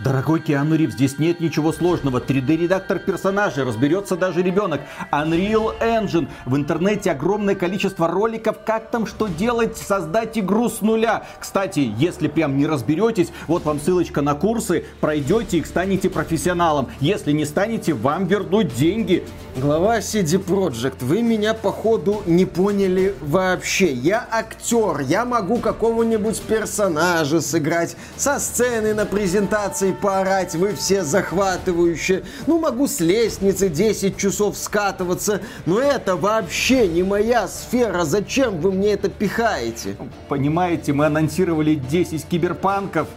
[0.00, 2.18] Дорогой Киану Ривз, здесь нет ничего сложного.
[2.18, 4.80] 3D-редактор персонажей, разберется даже ребенок.
[5.12, 6.28] Unreal Engine.
[6.46, 11.24] В интернете огромное количество роликов, как там что делать, создать игру с нуля.
[11.38, 16.88] Кстати, если прям не разберетесь, вот вам ссылочка на курсы, пройдете и станете профессионалом.
[17.00, 19.24] Если не станете, вам вернут деньги.
[19.56, 23.92] Глава CD Projekt, вы меня походу не поняли вообще.
[23.92, 31.02] Я актер, я могу какого-нибудь персонажа сыграть, со сцены на презентации эмоций поорать, вы все
[31.04, 32.22] захватывающие.
[32.46, 38.04] Ну, могу с лестницы 10 часов скатываться, но это вообще не моя сфера.
[38.04, 39.96] Зачем вы мне это пихаете?
[40.28, 43.08] Понимаете, мы анонсировали 10 киберпанков,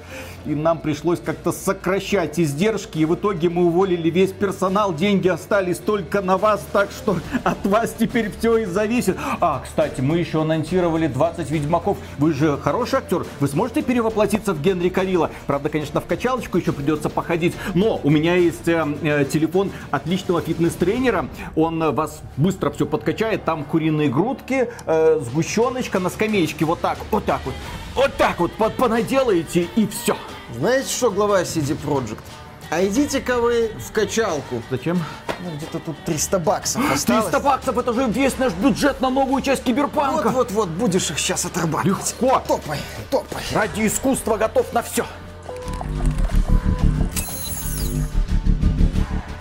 [0.48, 5.78] и нам пришлось как-то сокращать издержки, и в итоге мы уволили весь персонал, деньги остались
[5.78, 9.18] только на вас, так что от вас теперь все и зависит.
[9.42, 11.98] А, кстати, мы еще анонсировали 20 Ведьмаков.
[12.18, 15.32] Вы же хороший актер, вы сможете перевоплотиться в Генри Карила?
[15.46, 20.42] Правда, конечно, в качалочку еще придется походить, но у меня есть э, э, телефон отличного
[20.42, 26.98] фитнес-тренера, он вас быстро все подкачает, там куриные грудки, э, сгущеночка на скамеечке, вот так,
[27.12, 27.56] вот так вот,
[27.96, 30.16] вот так вот понаделаете и все.
[30.58, 32.24] Знаете что, глава CD Projekt?
[32.72, 34.64] А идите-ка вы в качалку.
[34.72, 35.02] Зачем?
[35.40, 37.26] Ну, где-то тут 300 баксов осталось.
[37.26, 40.30] 300 баксов, это же весь наш бюджет на новую часть Киберпанка.
[40.30, 41.86] Вот-вот-вот, будешь их сейчас отрабатывать.
[41.86, 42.42] Легко.
[42.48, 42.80] Топай,
[43.12, 43.44] топай.
[43.54, 45.06] Ради искусства готов на все.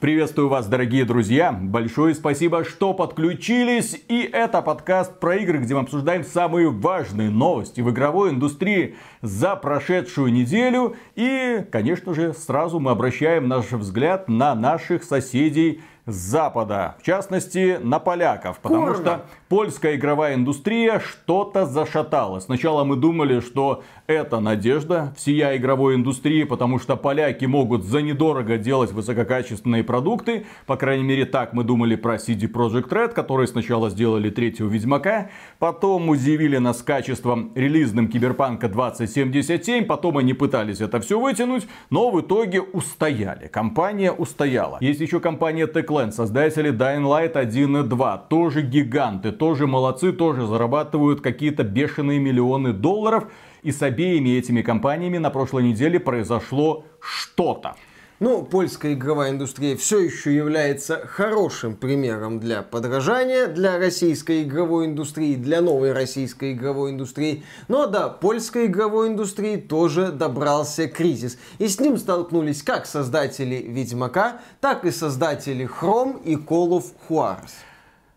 [0.07, 1.51] Приветствую вас, дорогие друзья.
[1.51, 4.01] Большое спасибо, что подключились.
[4.07, 9.57] И это подкаст про игры, где мы обсуждаем самые важные новости в игровой индустрии за
[9.57, 10.95] прошедшую неделю.
[11.17, 17.81] И, конечно же, сразу мы обращаем наш взгляд на наших соседей с Запада, в частности
[17.83, 19.01] на поляков, потому Курва.
[19.01, 22.41] что польская игровая индустрия что-то зашатала.
[22.41, 28.57] Сначала мы думали, что это надежда всея игровой индустрии, потому что поляки могут за недорого
[28.57, 30.47] делать высококачественные продукты.
[30.67, 35.31] По крайней мере, так мы думали про CD Projekt Red, которые сначала сделали третьего Ведьмака,
[35.59, 42.21] потом удивили нас качеством релизным Киберпанка 2077, потом они пытались это все вытянуть, но в
[42.21, 43.49] итоге устояли.
[43.49, 44.79] Компания устояла.
[44.81, 50.47] Есть еще компания Techland, создатели Dying Light 1 и 2, тоже гиганты, тоже молодцы, тоже
[50.47, 53.25] зарабатывают какие-то бешеные миллионы долларов.
[53.63, 57.75] И с обеими этими компаниями на прошлой неделе произошло что-то.
[58.19, 65.35] Ну, польская игровая индустрия все еще является хорошим примером для подражания для российской игровой индустрии,
[65.35, 67.45] для новой российской игровой индустрии.
[67.69, 71.37] Но да, польской игровой индустрии тоже добрался кризис.
[71.59, 77.53] И с ним столкнулись как создатели Ведьмака, так и создатели Chrome и Call of Juarez.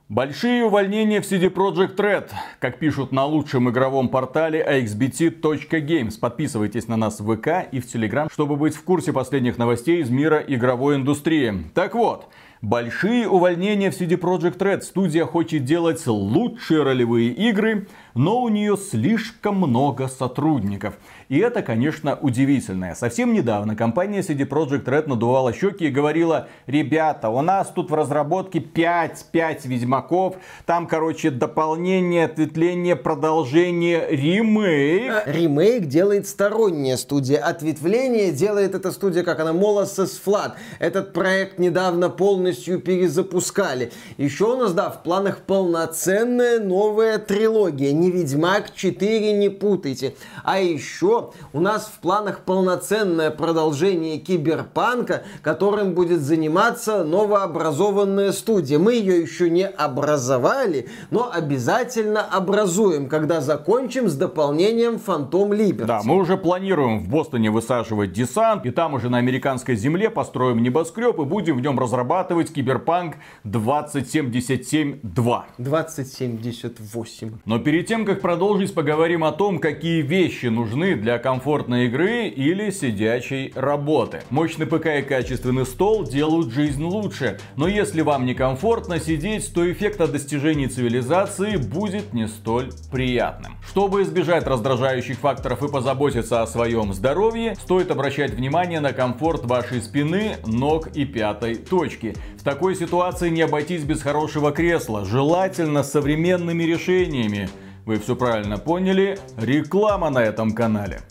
[0.09, 6.19] Большие увольнения в CD Projekt Red, как пишут на лучшем игровом портале axbt.games.
[6.19, 10.09] Подписывайтесь на нас в ВК и в Телеграм, чтобы быть в курсе последних новостей из
[10.09, 11.65] мира игровой индустрии.
[11.75, 12.27] Так вот,
[12.63, 14.81] большие увольнения в CD Projekt Red.
[14.81, 20.95] Студия хочет делать лучшие ролевые игры, но у нее слишком много сотрудников.
[21.29, 22.95] И это, конечно, удивительно.
[22.95, 27.93] Совсем недавно компания CD Projekt Red надувала щеки и говорила, ребята, у нас тут в
[27.93, 35.11] разработке 5, 5 Ведьмаков, там, короче, дополнение, ответвление, продолжение, ремейк.
[35.11, 40.53] А, ремейк делает сторонняя студия, ответвление делает эта студия, как она, Molasses Flood.
[40.79, 43.91] Этот проект недавно полностью перезапускали.
[44.17, 47.91] Еще у нас, да, в планах полноценная новая трилогия.
[47.99, 50.15] Не Ведьмак 4, не путайте.
[50.45, 58.79] А еще у нас в планах полноценное продолжение киберпанка, которым будет заниматься новообразованная студия.
[58.79, 65.85] Мы ее еще не образовали, но обязательно образуем, когда закончим с дополнением Фантом Liberty.
[65.85, 70.63] Да, мы уже планируем в Бостоне высаживать десант, и там уже на американской земле построим
[70.63, 75.41] небоскреб и будем в нем разрабатывать киберпанк 2077-2.
[75.57, 77.31] 2078.
[77.43, 82.69] Но перед тем, как продолжить, поговорим о том, какие вещи нужны для комфортной игры или
[82.69, 84.21] сидячей работы.
[84.29, 90.01] Мощный ПК и качественный стол делают жизнь лучше, но если вам некомфортно сидеть, то эффект
[90.01, 93.53] от достижений цивилизации будет не столь приятным.
[93.67, 99.81] Чтобы избежать раздражающих факторов и позаботиться о своем здоровье, стоит обращать внимание на комфорт вашей
[99.81, 102.15] спины, ног и пятой точки.
[102.37, 107.49] В такой ситуации не обойтись без хорошего кресла, желательно с современными решениями.
[107.89, 111.01] Вы все правильно поняли, реклама на этом канале.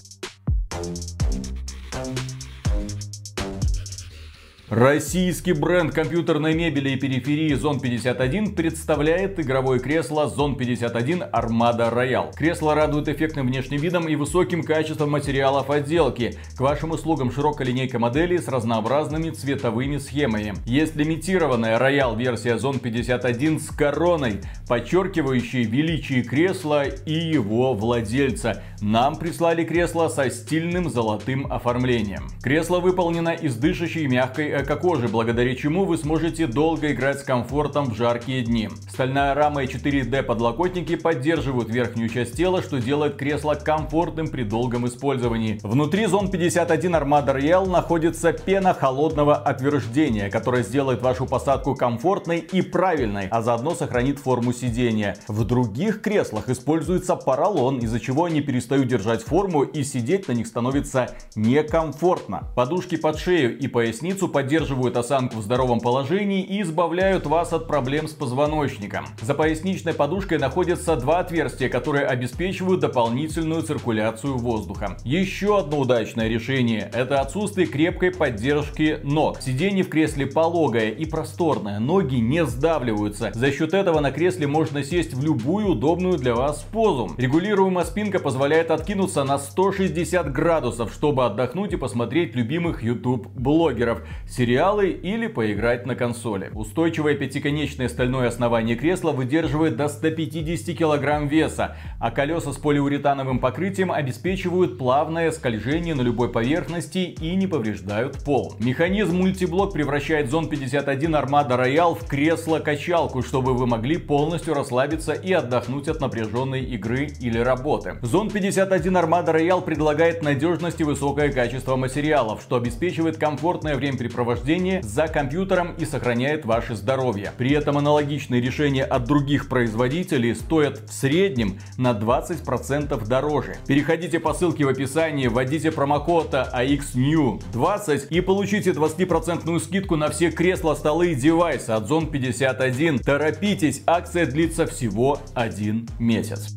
[4.70, 12.35] Российский бренд компьютерной мебели и периферии Zone 51 представляет игровое кресло Zone 51 Armada Royal.
[12.37, 16.35] Кресло радует эффектным внешним видом и высоким качеством материалов отделки.
[16.55, 20.53] К вашим услугам широкая линейка моделей с разнообразными цветовыми схемами.
[20.67, 28.62] Есть лимитированная Royal версия Zone 51 с короной, подчеркивающей величие кресла и его владельца.
[28.82, 32.29] Нам прислали кресло со стильным золотым оформлением.
[32.43, 37.96] Кресло выполнено из дышащей мягкой эко-кожи, благодаря чему вы сможете долго играть с комфортом в
[37.96, 38.69] жаркие дни.
[38.90, 44.87] Стальная рама и 4D подлокотники поддерживают верхнюю часть тела, что делает кресло комфортным при долгом
[44.87, 45.60] использовании.
[45.62, 52.62] Внутри Zone 51 Armada Real находится пена холодного отверждения, которая сделает вашу посадку комфортной и
[52.62, 55.16] правильной, а заодно сохранит форму сидения.
[55.28, 60.46] В других креслах используется поролон, из-за чего они перестают держать форму и сидеть на них
[60.46, 62.49] становится некомфортно.
[62.56, 67.66] Подушки под шею и поясницу поддерживают поддерживают осанку в здоровом положении и избавляют вас от
[67.66, 69.04] проблем с позвоночником.
[69.20, 74.96] За поясничной подушкой находятся два отверстия, которые обеспечивают дополнительную циркуляцию воздуха.
[75.04, 79.42] Еще одно удачное решение– это отсутствие крепкой поддержки ног.
[79.42, 83.32] Сиденье в кресле пологое и просторное, ноги не сдавливаются.
[83.34, 87.10] За счет этого на кресле можно сесть в любую удобную для вас позу.
[87.18, 94.00] Регулируемая спинка позволяет откинуться на 160 градусов, чтобы отдохнуть и посмотреть любимых YouTube блогеров
[94.38, 96.52] сериалы или поиграть на консоли.
[96.55, 103.90] Устойчивое пятиконечное стальное основание кресла выдерживает до 150 кг веса, а колеса с полиуретановым покрытием
[103.90, 108.55] обеспечивают плавное скольжение на любой поверхности и не повреждают пол.
[108.61, 115.32] Механизм мультиблок превращает Zone 51 Armada Royal в кресло-качалку, чтобы вы могли полностью расслабиться и
[115.32, 117.99] отдохнуть от напряженной игры или работы.
[118.02, 124.82] Zone 51 Armada Royal предлагает надежность и высокое качество материалов, что обеспечивает комфортное времяпрепровождение сопровождение
[124.82, 127.32] за компьютером и сохраняет ваше здоровье.
[127.38, 133.56] При этом аналогичные решения от других производителей стоят в среднем на 20% дороже.
[133.66, 140.74] Переходите по ссылке в описании, вводите промокод AXNEW20 и получите 20% скидку на все кресла,
[140.74, 142.98] столы и девайсы от Zone 51.
[142.98, 146.54] Торопитесь, акция длится всего один месяц.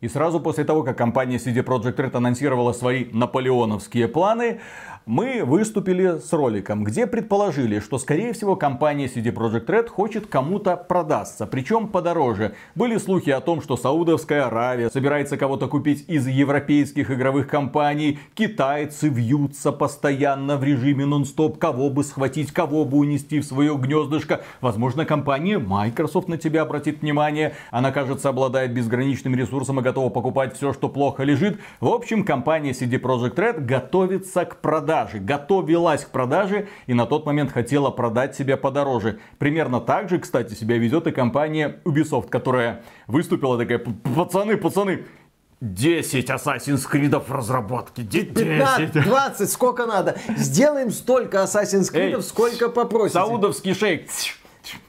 [0.00, 4.60] И сразу после того, как компания CD Projekt Red анонсировала свои наполеоновские планы,
[5.08, 10.76] мы выступили с роликом, где предположили, что скорее всего компания CD Projekt Red хочет кому-то
[10.76, 12.54] продаться, причем подороже.
[12.74, 19.08] Были слухи о том, что Саудовская Аравия собирается кого-то купить из европейских игровых компаний, китайцы
[19.08, 24.42] вьются постоянно в режиме нон-стоп, кого бы схватить, кого бы унести в свое гнездышко.
[24.60, 30.54] Возможно, компания Microsoft на тебя обратит внимание, она, кажется, обладает безграничным ресурсом и готова покупать
[30.54, 31.58] все, что плохо лежит.
[31.80, 37.06] В общем, компания CD Projekt Red готовится к продаже продаже, готовилась к продаже и на
[37.06, 39.20] тот момент хотела продать себя подороже.
[39.38, 45.04] Примерно так же, кстати, себя ведет и компания Ubisoft, которая выступила такая, пацаны, пацаны,
[45.60, 48.02] 10 Assassin's Creed в разработке.
[48.02, 48.34] 10.
[48.34, 50.16] 15, 20, сколько надо.
[50.36, 53.18] Сделаем столько Assassin's Creed, сколько попросите.
[53.18, 54.08] Саудовский шейк.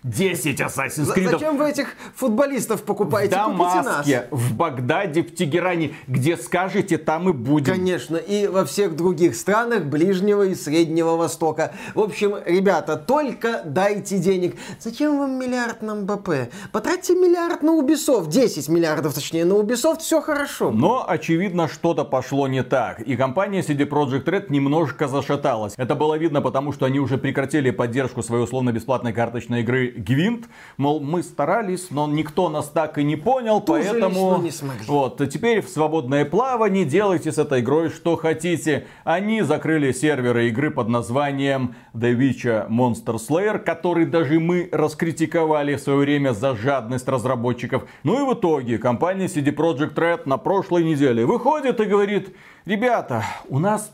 [0.03, 1.31] 10 Assassin's Creed.
[1.31, 3.35] Зачем вы этих футболистов покупаете?
[3.35, 5.93] В Дамаске, в Багдаде, в Тегеране.
[6.07, 7.73] Где скажете, там и будем.
[7.73, 8.17] Конечно.
[8.17, 11.73] И во всех других странах Ближнего и Среднего Востока.
[11.95, 14.55] В общем, ребята, только дайте денег.
[14.79, 16.51] Зачем вам миллиард на МБП?
[16.71, 18.29] Потратьте миллиард на Ubisoft.
[18.29, 19.99] 10 миллиардов, точнее, на Ubisoft.
[19.99, 20.71] Все хорошо.
[20.71, 23.01] Но, очевидно, что-то пошло не так.
[23.01, 25.73] И компания CD Projekt Red немножко зашаталась.
[25.77, 30.47] Это было видно, потому что они уже прекратили поддержку своей условно-бесплатной карточной игры Гвинт.
[30.77, 34.37] Мол, мы старались, но никто нас так и не понял, Тоже поэтому...
[34.41, 34.85] не смогли.
[34.87, 38.87] Вот, теперь в свободное плавание делайте с этой игрой что хотите.
[39.03, 45.79] Они закрыли серверы игры под названием The Witcher Monster Slayer, который даже мы раскритиковали в
[45.81, 47.83] свое время за жадность разработчиков.
[48.03, 52.35] Ну и в итоге компания CD Projekt Red на прошлой неделе выходит и говорит,
[52.65, 53.91] ребята, у нас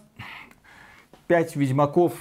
[1.27, 2.13] 5 Ведьмаков,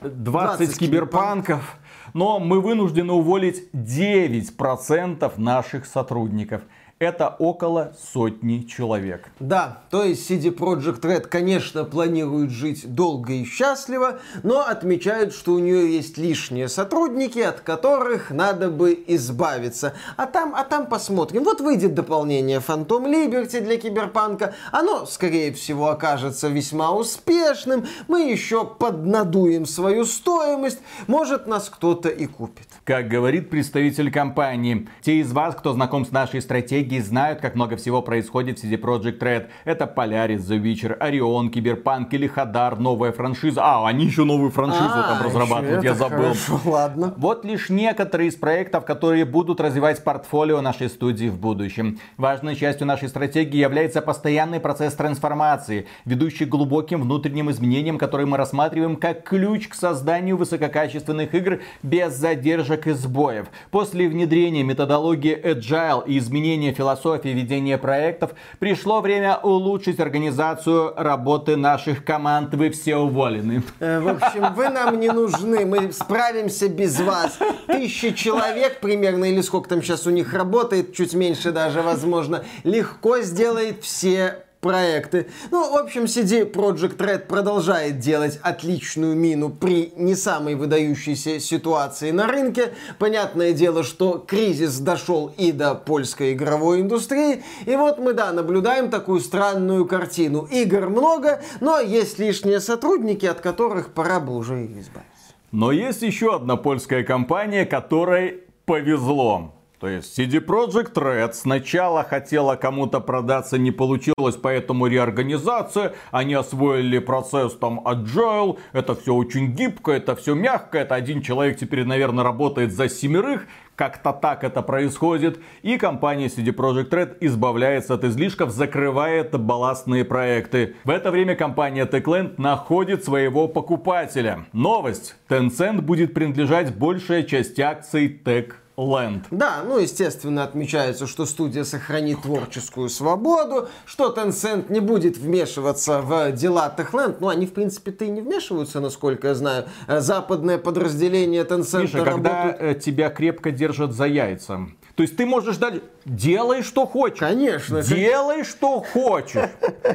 [0.00, 1.76] 20, 20 киберпанков,
[2.14, 6.62] но мы вынуждены уволить 9% наших сотрудников
[7.04, 9.28] это около сотни человек.
[9.38, 15.54] Да, то есть CD Projekt Red, конечно, планирует жить долго и счастливо, но отмечают, что
[15.54, 19.94] у нее есть лишние сотрудники, от которых надо бы избавиться.
[20.16, 21.44] А там, а там посмотрим.
[21.44, 24.54] Вот выйдет дополнение Phantom Liberty для Киберпанка.
[24.72, 27.86] Оно, скорее всего, окажется весьма успешным.
[28.08, 30.78] Мы еще поднадуем свою стоимость.
[31.06, 32.66] Может, нас кто-то и купит.
[32.84, 37.54] Как говорит представитель компании, те из вас, кто знаком с нашей стратегией, стратегии знают, как
[37.54, 39.46] много всего происходит в CD Project Red.
[39.64, 43.60] Это Polaris, The Witcher, Орион, Киберпанк или Хадар, новая франшиза.
[43.62, 46.34] А, они еще новую франшизу а, там разрабатывают, я забыл.
[46.34, 47.14] Хорошо, ладно.
[47.16, 51.98] Вот лишь некоторые из проектов, которые будут развивать портфолио нашей студии в будущем.
[52.16, 58.36] Важной частью нашей стратегии является постоянный процесс трансформации, ведущий к глубоким внутренним изменениям, которые мы
[58.36, 63.46] рассматриваем как ключ к созданию высококачественных игр без задержек и сбоев.
[63.70, 72.04] После внедрения методологии Agile и изменения философии ведения проектов пришло время улучшить организацию работы наших
[72.04, 72.54] команд.
[72.54, 73.62] Вы все уволены.
[73.80, 77.38] Э, в общем, вы нам не нужны, мы справимся без вас.
[77.66, 83.20] Тысячи человек примерно, или сколько там сейчас у них работает, чуть меньше даже, возможно, легко
[83.20, 85.26] сделает все проекты.
[85.50, 92.12] Ну, в общем, CD Project Red продолжает делать отличную мину при не самой выдающейся ситуации
[92.12, 92.72] на рынке.
[92.98, 97.44] Понятное дело, что кризис дошел и до польской игровой индустрии.
[97.66, 100.48] И вот мы, да, наблюдаем такую странную картину.
[100.50, 105.04] Игр много, но есть лишние сотрудники, от которых пора бы уже избавиться.
[105.52, 109.53] Но есть еще одна польская компания, которой повезло.
[109.84, 115.92] То есть CD Projekt Red сначала хотела кому-то продаться, не получилось, поэтому реорганизация.
[116.10, 121.58] Они освоили процесс там agile, это все очень гибко, это все мягко, это один человек
[121.58, 123.46] теперь, наверное, работает за семерых.
[123.76, 125.38] Как-то так это происходит.
[125.60, 130.76] И компания CD Projekt Red избавляется от излишков, закрывает балластные проекты.
[130.84, 134.46] В это время компания Techland находит своего покупателя.
[134.54, 135.14] Новость.
[135.28, 139.26] Tencent будет принадлежать большая часть акций Tech Land.
[139.30, 146.32] Да, ну, естественно, отмечается, что студия сохранит творческую свободу, что Tencent не будет вмешиваться в
[146.32, 147.18] дела Techland.
[147.20, 149.66] Ну, они, в принципе-то и не вмешиваются, насколько я знаю.
[149.86, 152.14] Западное подразделение Tencent Миша, работают...
[152.14, 155.82] когда э, тебя крепко держат за яйца, то есть ты можешь дать...
[156.04, 157.18] Делай, что хочешь.
[157.18, 157.82] Конечно.
[157.82, 159.48] Делай, что хочешь.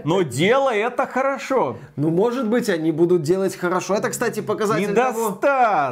[0.04, 1.78] Но делай это хорошо.
[1.96, 3.96] Ну, может быть, они будут делать хорошо.
[3.96, 5.38] Это, кстати, показатель Недостаточно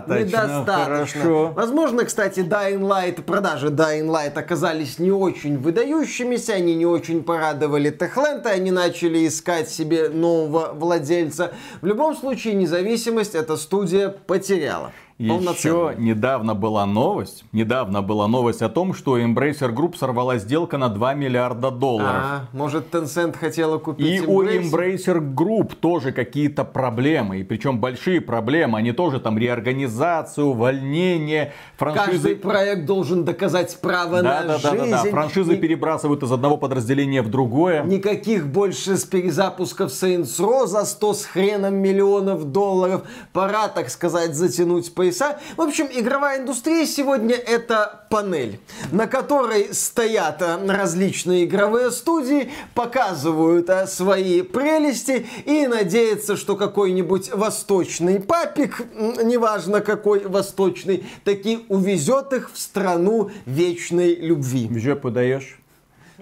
[0.08, 0.20] того...
[0.20, 1.22] Недостаточно.
[1.22, 1.48] Хорошо.
[1.56, 6.54] Возможно, кстати, Dying Light, продажи Dying Light оказались не очень выдающимися.
[6.54, 8.44] Они не очень порадовали Techland.
[8.46, 11.54] И они начали искать себе нового владельца.
[11.82, 14.92] В любом случае, независимость эта студия потеряла.
[15.20, 20.90] Еще недавно была новость, недавно была новость о том, что Embracer Group сорвала сделка на
[20.90, 22.22] 2 миллиарда долларов.
[22.24, 24.28] А, может Tencent хотела купить И Embracer?
[24.28, 31.52] у Embracer Group тоже какие-то проблемы, и причем большие проблемы, они тоже там реорганизацию, увольнение,
[31.78, 32.12] франшизы...
[32.12, 34.92] Каждый проект должен доказать право да, на да, жизнь.
[34.92, 35.56] Да, да, да, франшизы Ни...
[35.56, 37.84] перебрасывают из одного подразделения в другое.
[37.86, 43.02] Никаких больше с перезапусков Saints Row за 100 с хреном миллионов долларов.
[43.34, 45.40] Пора, так сказать, затянуть по пояса.
[45.56, 48.60] В общем, игровая индустрия сегодня это панель,
[48.92, 57.32] на которой стоят э, различные игровые студии, показывают э, свои прелести и надеются, что какой-нибудь
[57.34, 58.82] восточный папик,
[59.24, 64.68] неважно какой восточный, таки увезет их в страну вечной любви.
[64.68, 65.60] В жопу даешь?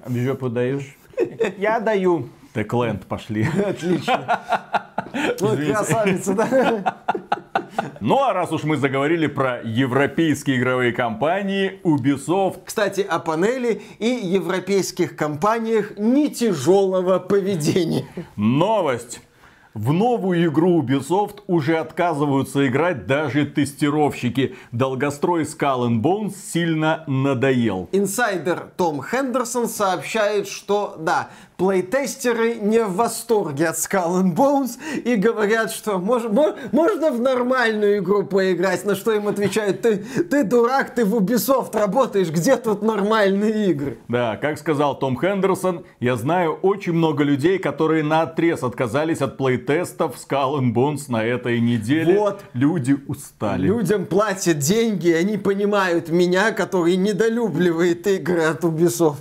[0.05, 0.95] В жопу даешь?
[1.57, 2.29] Я даю.
[2.53, 3.47] Тэкленд пошли.
[3.65, 4.41] Отлично.
[5.39, 6.97] Вот красавица, да?
[7.99, 12.59] Ну а раз уж мы заговорили про европейские игровые компании, Ubisoft...
[12.65, 18.05] Кстати, о панели и европейских компаниях не тяжелого поведения.
[18.35, 19.21] Новость.
[19.75, 24.55] В новую игру Ubisoft уже отказываются играть даже тестировщики.
[24.71, 27.89] Долгострой Skull and Bones сильно надоел.
[27.91, 35.15] Инсайдер Том Хендерсон сообщает, что да, плейтестеры не в восторге от Skull and Bones и
[35.15, 40.43] говорят, что мож, мож, можно в нормальную игру поиграть, на что им отвечают, ты, ты
[40.43, 43.97] дурак, ты в Ubisoft работаешь, где тут нормальные игры?
[44.07, 49.37] Да, как сказал Том Хендерсон, я знаю очень много людей, которые на отрез отказались от
[49.37, 52.17] плейтестов Skull and Bones на этой неделе.
[52.19, 52.41] Вот.
[52.53, 53.67] Люди устали.
[53.67, 59.17] Людям платят деньги, они понимают меня, который недолюбливает игры от Ubisoft.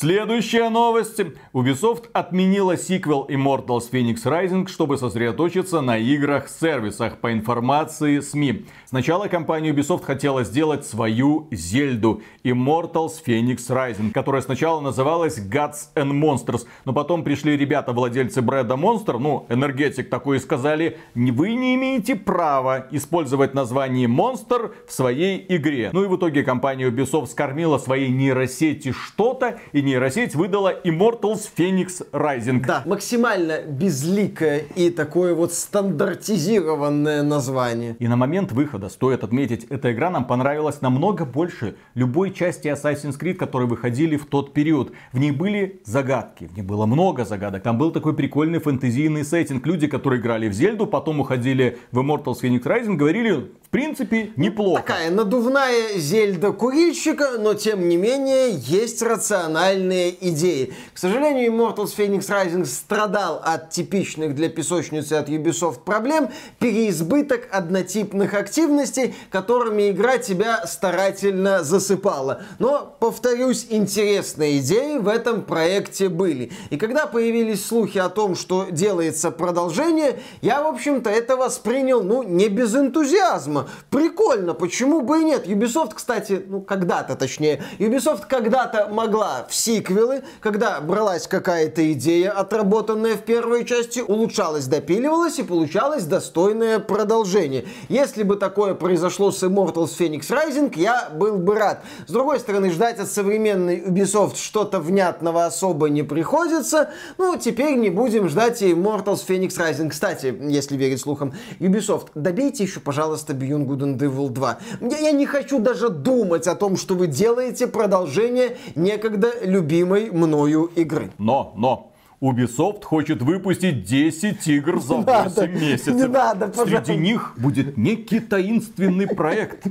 [0.00, 1.20] Следующая новость.
[1.52, 8.64] Ubisoft отменила сиквел Immortals Phoenix Rising, чтобы сосредоточиться на играх-сервисах по информации СМИ.
[8.86, 16.12] Сначала компания Ubisoft хотела сделать свою Зельду Immortals Phoenix Rising, которая сначала называлась Gods and
[16.12, 21.74] Monsters, но потом пришли ребята, владельцы бреда Monster, ну, энергетик такой, и сказали, вы не
[21.74, 25.90] имеете права использовать название Monster в своей игре.
[25.92, 31.48] Ну и в итоге компания Ubisoft скормила своей нейросети что-то и не нейросеть выдала Immortals
[31.56, 32.64] Phoenix Rising.
[32.64, 37.96] Да, максимально безликое и такое вот стандартизированное название.
[37.98, 43.18] И на момент выхода, стоит отметить, эта игра нам понравилась намного больше любой части Assassin's
[43.18, 44.92] Creed, которые выходили в тот период.
[45.12, 47.62] В ней были загадки, в ней было много загадок.
[47.62, 49.66] Там был такой прикольный фэнтезийный сеттинг.
[49.66, 54.82] Люди, которые играли в Зельду, потом уходили в Immortals Phoenix Rising, говорили, в принципе, неплохо.
[54.82, 60.74] Такая надувная зельда курильщика, но тем не менее есть рациональные идеи.
[60.92, 68.34] К сожалению, Immortals Phoenix Rising страдал от типичных для песочницы от Ubisoft проблем, переизбыток однотипных
[68.34, 72.42] активностей, которыми игра тебя старательно засыпала.
[72.58, 76.50] Но, повторюсь, интересные идеи в этом проекте были.
[76.70, 82.24] И когда появились слухи о том, что делается продолжение, я, в общем-то, это воспринял, ну,
[82.24, 83.68] не без энтузиазма фильма.
[83.90, 85.46] Прикольно, почему бы и нет?
[85.46, 93.14] Ubisoft, кстати, ну когда-то точнее, Ubisoft когда-то могла в сиквелы, когда бралась какая-то идея, отработанная
[93.14, 97.66] в первой части, улучшалась, допиливалась и получалось достойное продолжение.
[97.88, 101.82] Если бы такое произошло с Immortals Phoenix Rising, я был бы рад.
[102.06, 106.90] С другой стороны, ждать от современной Ubisoft что-то внятного особо не приходится.
[107.18, 109.90] Ну, теперь не будем ждать и Immortals Phoenix Rising.
[109.90, 114.58] Кстати, если верить слухам, Ubisoft, добейте еще, пожалуйста, Beyond Good and Evil 2.
[114.80, 120.70] Я, я не хочу даже думать о том, что вы делаете продолжение некогда любимой мною
[120.76, 121.10] игры.
[121.18, 125.94] Но, но, Ubisoft хочет выпустить 10 игр за 8 надо, месяцев.
[125.94, 126.84] Не надо, пожалуйста.
[126.84, 129.66] Среди них будет некий таинственный проект.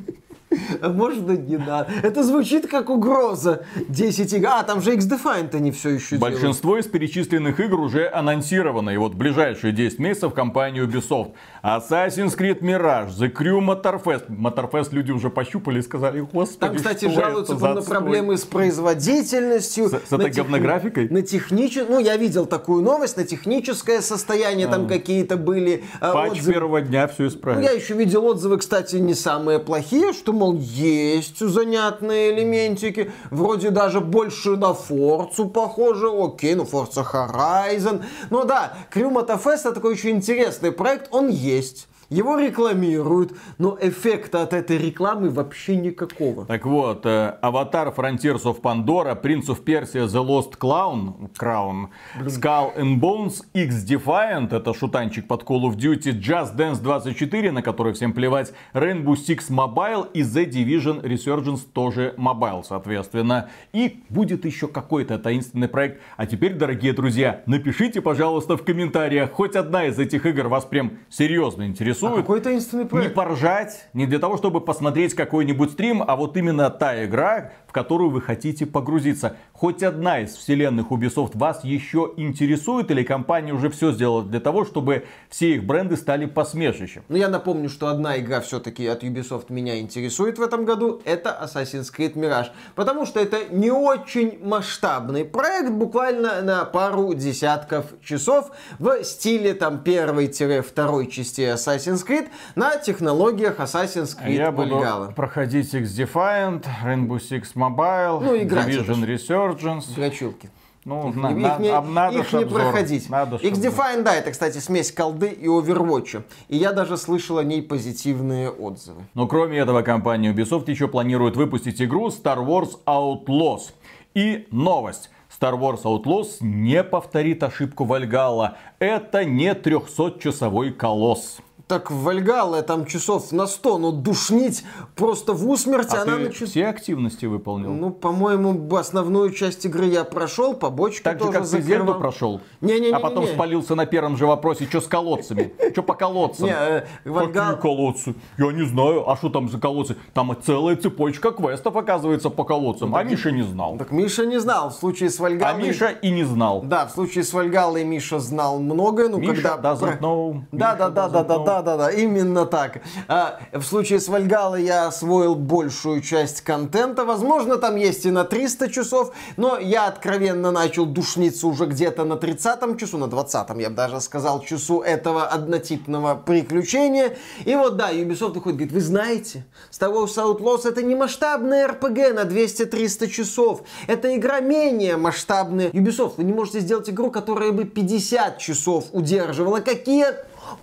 [0.81, 1.91] Можно не надо?
[2.01, 3.65] Это звучит как угроза.
[3.87, 4.47] 10 игр.
[4.47, 6.87] А, там же X-Defiant они все еще Большинство делают.
[6.87, 8.89] из перечисленных игр уже анонсировано.
[8.89, 11.33] И вот в ближайшие 10 месяцев компания Ubisoft.
[11.61, 14.27] Assassin's Creed Mirage, The Crew Motorfest.
[14.29, 19.89] Motorfest люди уже пощупали и сказали, господи, Там, кстати, жалуются на проблемы с производительностью.
[19.89, 20.45] С, с этой тех...
[20.45, 21.09] говнографикой?
[21.09, 21.85] На техническое...
[21.89, 23.17] Ну, я видел такую новость.
[23.17, 24.71] На техническое состояние а.
[24.71, 26.53] там какие-то были а, Патч отзывы.
[26.53, 27.61] первого дня все исправили.
[27.61, 33.69] Ну, я еще видел отзывы, кстати, не самые плохие, что мол, есть занятные элементики, вроде
[33.69, 38.03] даже больше на Форцу похоже, окей, ну Forza Horizon.
[38.29, 43.77] Ну да, Crew Motorfest это такой очень интересный проект, он есть есть его рекламируют, но
[43.79, 46.45] эффекта от этой рекламы вообще никакого.
[46.45, 51.89] Так вот, э, Аватар Frontiers of Pandora, Prince of Persia The Lost Clown, Crown,
[52.25, 57.61] Skull and Bones, X Defiant, это шутанчик под Call of Duty, Just Dance 24, на
[57.61, 63.49] который всем плевать, Rainbow Six Mobile и The Division Resurgence тоже Mobile, соответственно.
[63.71, 66.01] И будет еще какой-то таинственный проект.
[66.17, 70.93] А теперь, дорогие друзья, напишите, пожалуйста, в комментариях, хоть одна из этих игр вас прям
[71.09, 72.13] серьезно интересует интересует.
[72.13, 73.09] А какой таинственный проект?
[73.09, 77.71] Не поржать, не для того, чтобы посмотреть какой-нибудь стрим, а вот именно та игра, в
[77.71, 79.37] которую вы хотите погрузиться.
[79.59, 84.63] Хоть одна из вселенных Ubisoft вас еще интересует или компания уже все сделала для того,
[84.63, 87.03] чтобы все их бренды стали посмешищем?
[87.09, 91.01] Ну, я напомню, что одна игра все-таки от Ubisoft меня интересует в этом году.
[91.03, 92.51] Это Assassin's Creed Mirage.
[92.75, 99.79] Потому что это не очень масштабный проект, буквально на пару десятков часов в стиле там
[99.79, 104.81] первой-второй части Assassin's Creed на технологиях Assassin's Creed Я буду
[105.17, 109.03] проходить X-Defiant, Rainbow Six Mobile, ну, Division
[109.49, 109.95] Resurgence.
[109.95, 110.49] Дрочилки.
[110.85, 113.09] Ну, их, на, их, на, не, надо их не проходить.
[113.09, 116.23] Надо, X-Define, да, это, кстати, смесь колды и Overwatch.
[116.47, 119.03] И я даже слышал о ней позитивные отзывы.
[119.13, 123.73] Но кроме этого, компания Ubisoft еще планирует выпустить игру Star Wars Outlaws.
[124.15, 125.09] И новость.
[125.29, 128.57] Star Wars Outlaws не повторит ошибку Вальгалла.
[128.79, 131.39] Это не 300-часовой колосс.
[131.69, 134.63] Так Вальгалла там часов на 100, но душнить
[134.95, 136.49] просто в усмерть а она ты начинает...
[136.49, 137.71] все активности выполнил?
[137.71, 141.85] Ну, по-моему, основную часть игры я прошел, побочку так тоже же, как закрывал.
[141.85, 142.41] Зельду прошел?
[142.61, 142.95] Не-не-не.
[142.95, 145.53] А потом не, спалился на первом же вопросе, что с колодцами?
[145.71, 146.47] Что по колодцам?
[146.47, 147.49] Не, э, Вальгал...
[147.49, 148.15] Какие колодцы?
[148.39, 149.07] Я не знаю.
[149.07, 149.95] А что там за колодцы?
[150.15, 152.95] Там целая цепочка квестов, оказывается, по колодцам.
[152.95, 153.77] А Миша не знал.
[153.77, 154.71] Так Миша не знал.
[154.71, 155.53] В случае с Вальгаллой...
[155.53, 156.63] А Миша и не знал.
[156.63, 159.07] Да, в случае с Вальгаллой Миша знал многое.
[159.07, 159.55] Ну, когда...
[159.57, 160.41] doesn't know.
[160.51, 162.81] Да, да, да, да, да, да, да, да, именно так.
[163.07, 167.05] А, в случае с Вальгалой я освоил большую часть контента.
[167.05, 172.13] Возможно, там есть и на 300 часов, но я откровенно начал душниться уже где-то на
[172.13, 177.17] 30-м часу, на 20-м, я бы даже сказал, часу этого однотипного приключения.
[177.45, 182.13] И вот да, Ubisoft выходит, говорит, вы знаете, Star Wars Outlaws это не масштабная RPG
[182.13, 183.61] на 200-300 часов.
[183.87, 185.69] Это игра менее масштабная.
[185.69, 189.59] Ubisoft, вы не можете сделать игру, которая бы 50 часов удерживала.
[189.59, 190.07] Какие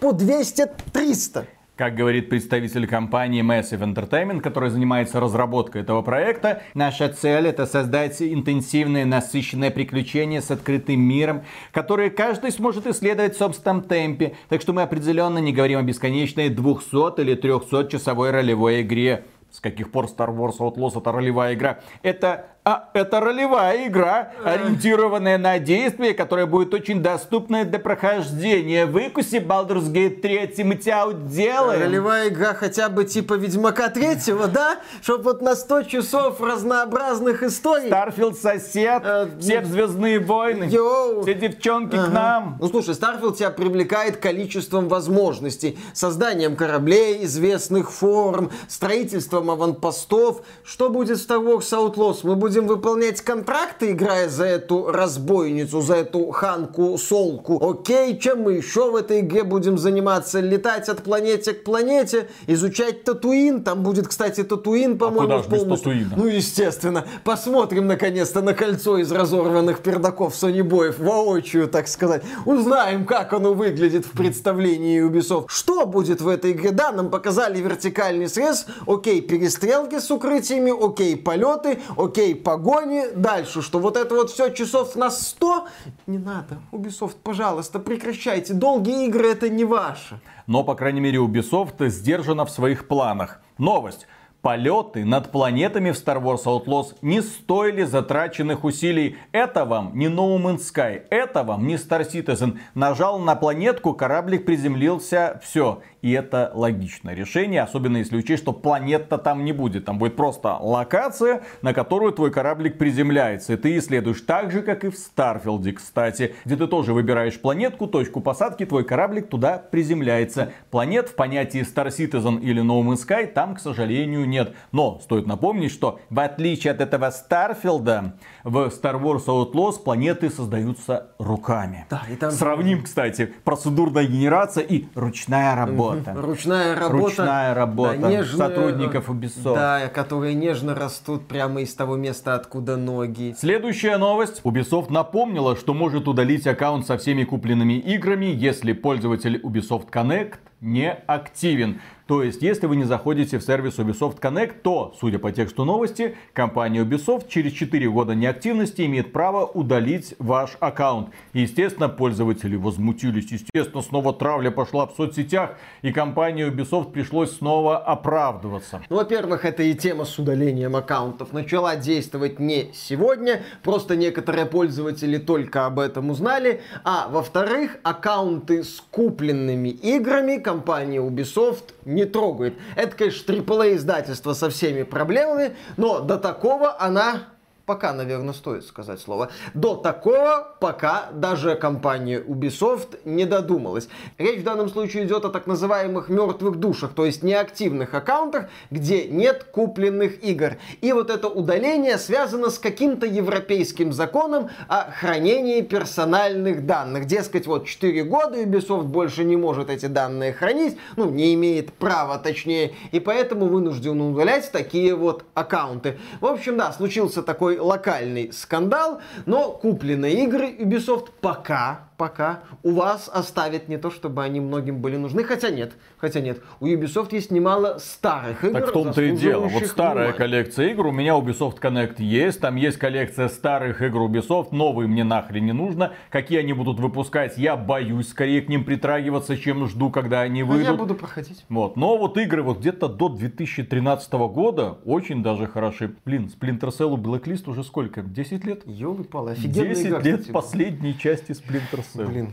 [0.01, 1.47] по 200-300.
[1.77, 8.23] Как говорит представитель компании Massive Entertainment, которая занимается разработкой этого проекта, наша цель это создать
[8.23, 14.37] интенсивные, насыщенные приключения с открытым миром, которые каждый сможет исследовать в собственном темпе.
[14.49, 19.27] Так что мы определенно не говорим о бесконечной 200 или 300 часовой ролевой игре.
[19.51, 21.81] С каких пор Star Wars Outlaws это ролевая игра?
[22.03, 28.87] Это а это ролевая игра, ориентированная на действие, которая будет очень доступная для прохождения.
[28.87, 31.81] Выкуси Baldur's Gate 3, мы тебя уделаем.
[31.81, 34.81] Ролевая игра хотя бы типа Ведьмака третьего, да?
[35.01, 37.89] Чтоб вот на 100 часов разнообразных историй.
[37.89, 41.23] Starfield сосед, э, все Звездные войны, йоу.
[41.23, 42.07] все девчонки ага.
[42.07, 42.57] к нам.
[42.61, 45.79] Ну слушай, Starfield тебя привлекает количеством возможностей.
[45.95, 50.43] Созданием кораблей, известных форм, строительством аванпостов.
[50.65, 52.23] Что будет в Star Wars Outlaws?
[52.25, 57.59] Мы будем будем выполнять контракты, играя за эту разбойницу, за эту ханку Солку.
[57.63, 60.41] Окей, чем мы еще в этой игре будем заниматься?
[60.41, 63.63] Летать от планеты к планете, изучать Татуин.
[63.63, 65.95] Там будет, кстати, Татуин, а по-моему, а куда полностью.
[65.95, 67.05] Без Ну, естественно.
[67.25, 72.23] Посмотрим, наконец-то, на кольцо из разорванных пердаков Sony Боев воочию, так сказать.
[72.47, 75.47] Узнаем, как оно выглядит в представлении Ubisoft.
[75.49, 76.71] Что будет в этой игре?
[76.71, 78.65] Да, нам показали вертикальный срез.
[78.87, 80.73] Окей, перестрелки с укрытиями.
[80.73, 81.81] Окей, полеты.
[81.99, 83.03] Окей, погони.
[83.17, 85.67] Дальше, что вот это вот все часов на 100.
[86.07, 86.59] Не надо.
[86.71, 88.55] Ubisoft, пожалуйста, прекращайте.
[88.55, 90.21] Долгие игры это не ваше.
[90.47, 93.41] Но, по крайней мере, Ubisoft сдержана в своих планах.
[93.59, 94.07] Новость.
[94.43, 99.17] Полеты над планетами в Star Wars Outlaws не стоили затраченных усилий.
[99.33, 102.61] Это вам не No Man's Sky, это вам не Star Citizen.
[102.75, 105.83] Нажал на планетку, кораблик приземлился, все.
[106.07, 109.87] И это логичное решение, особенно если учесть, что планета там не будет.
[109.87, 113.55] Там будет просто локация, на которую твой кораблик приземляется.
[113.55, 117.89] И ты исследуешь так же, как и в Старфилде, кстати, где ты тоже выбираешь планетку,
[117.89, 120.53] точку посадки, твой кораблик туда приземляется.
[120.71, 124.55] Планет в понятии Star Citizen или No Man's Sky там, к сожалению, нет.
[124.71, 128.15] Но стоит напомнить, что в отличие от этого Старфилда,
[128.45, 131.85] в Star Wars Outlaws планеты создаются руками.
[131.91, 132.31] Да, и там...
[132.31, 136.27] Сравним, кстати, процедурная генерация и ручная работа работа.
[136.27, 136.97] Ручная работа.
[136.97, 139.55] Ручная работа да, нежные, сотрудников Ubisoft.
[139.55, 143.35] Да, которые нежно растут прямо из того места, откуда ноги.
[143.39, 144.41] Следующая новость.
[144.45, 150.93] Ubisoft напомнила, что может удалить аккаунт со всеми купленными играми, если пользователь Ubisoft Connect не
[150.93, 151.81] активен.
[152.07, 156.17] То есть, если вы не заходите в сервис Ubisoft Connect, то, судя по тексту новости,
[156.33, 161.09] компания Ubisoft через 4 года неактивности имеет право удалить ваш аккаунт.
[161.33, 163.33] Естественно, пользователи возмутились.
[163.33, 168.83] Естественно, снова травля пошла в соцсетях, и компании Ubisoft пришлось снова оправдываться.
[168.89, 175.19] Ну, во-первых, это и тема с удалением аккаунтов начала действовать не сегодня, просто некоторые пользователи
[175.19, 176.61] только об этом узнали.
[176.85, 182.55] А во-вторых, аккаунты с купленными играми компания Ubisoft не трогает.
[182.77, 187.25] Это, конечно, AAA издательство со всеми проблемами, но до такого она
[187.67, 193.89] пока, наверное, стоит сказать слово, до такого пока даже компания Ubisoft не додумалась.
[194.19, 199.09] Речь в данном случае идет о так называемых мертвых душах, то есть неактивных аккаунтах, где
[199.09, 200.57] нет купленных игр.
[200.81, 207.07] И вот это удаление связано с каким-то европейским законом о хранении персональных данных.
[207.07, 212.19] Дескать, вот 4 года Ubisoft больше не может эти данные хранить, ну, не имеет права,
[212.19, 215.99] точнее, и поэтому вынужден удалять такие вот аккаунты.
[216.21, 223.11] В общем, да, случился такой локальный скандал, но купленные игры Ubisoft пока пока у вас
[223.13, 226.43] оставят не то, чтобы они многим были нужны, хотя нет, хотя нет.
[226.61, 228.61] У Ubisoft есть немало старых игр.
[228.61, 229.47] Так в том-то и дело.
[229.47, 230.13] Вот старая внимания.
[230.13, 235.05] коллекция игр, у меня Ubisoft Connect есть, там есть коллекция старых игр Ubisoft, новые мне
[235.05, 235.93] нахрен не нужно.
[236.11, 240.69] Какие они будут выпускать, я боюсь скорее к ним притрагиваться, чем жду, когда они выйдут.
[240.69, 241.45] А я буду проходить.
[241.49, 241.77] Вот.
[241.77, 245.95] Но вот игры вот где-то до 2013 года очень даже хороши.
[246.05, 248.03] Блин, Splinter Cell Blacklist уже сколько?
[248.03, 248.63] 10 лет?
[248.67, 252.07] Ёлы-палы, офигенная 10 игра, лет последней части Splinter Cell.
[252.07, 252.33] Блин,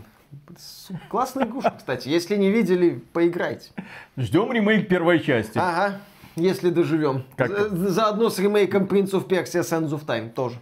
[1.10, 2.10] классная игрушка, кстати.
[2.10, 3.70] Если не видели, поиграйте.
[4.18, 5.58] Ждем ремейк первой части.
[5.58, 6.00] Ага,
[6.36, 7.26] если доживем.
[7.36, 7.52] Как?
[7.72, 10.58] Заодно с ремейком Prince of Persia Sands of Time тоже.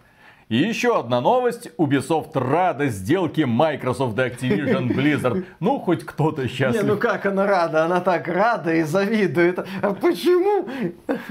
[0.51, 1.69] И еще одна новость.
[1.77, 5.45] Ubisoft рада сделке Microsoft и Activision Blizzard.
[5.61, 6.83] Ну, хоть кто-то счастлив.
[6.83, 7.85] Не, ну как она рада?
[7.85, 9.59] Она так рада и завидует.
[9.81, 10.67] А почему?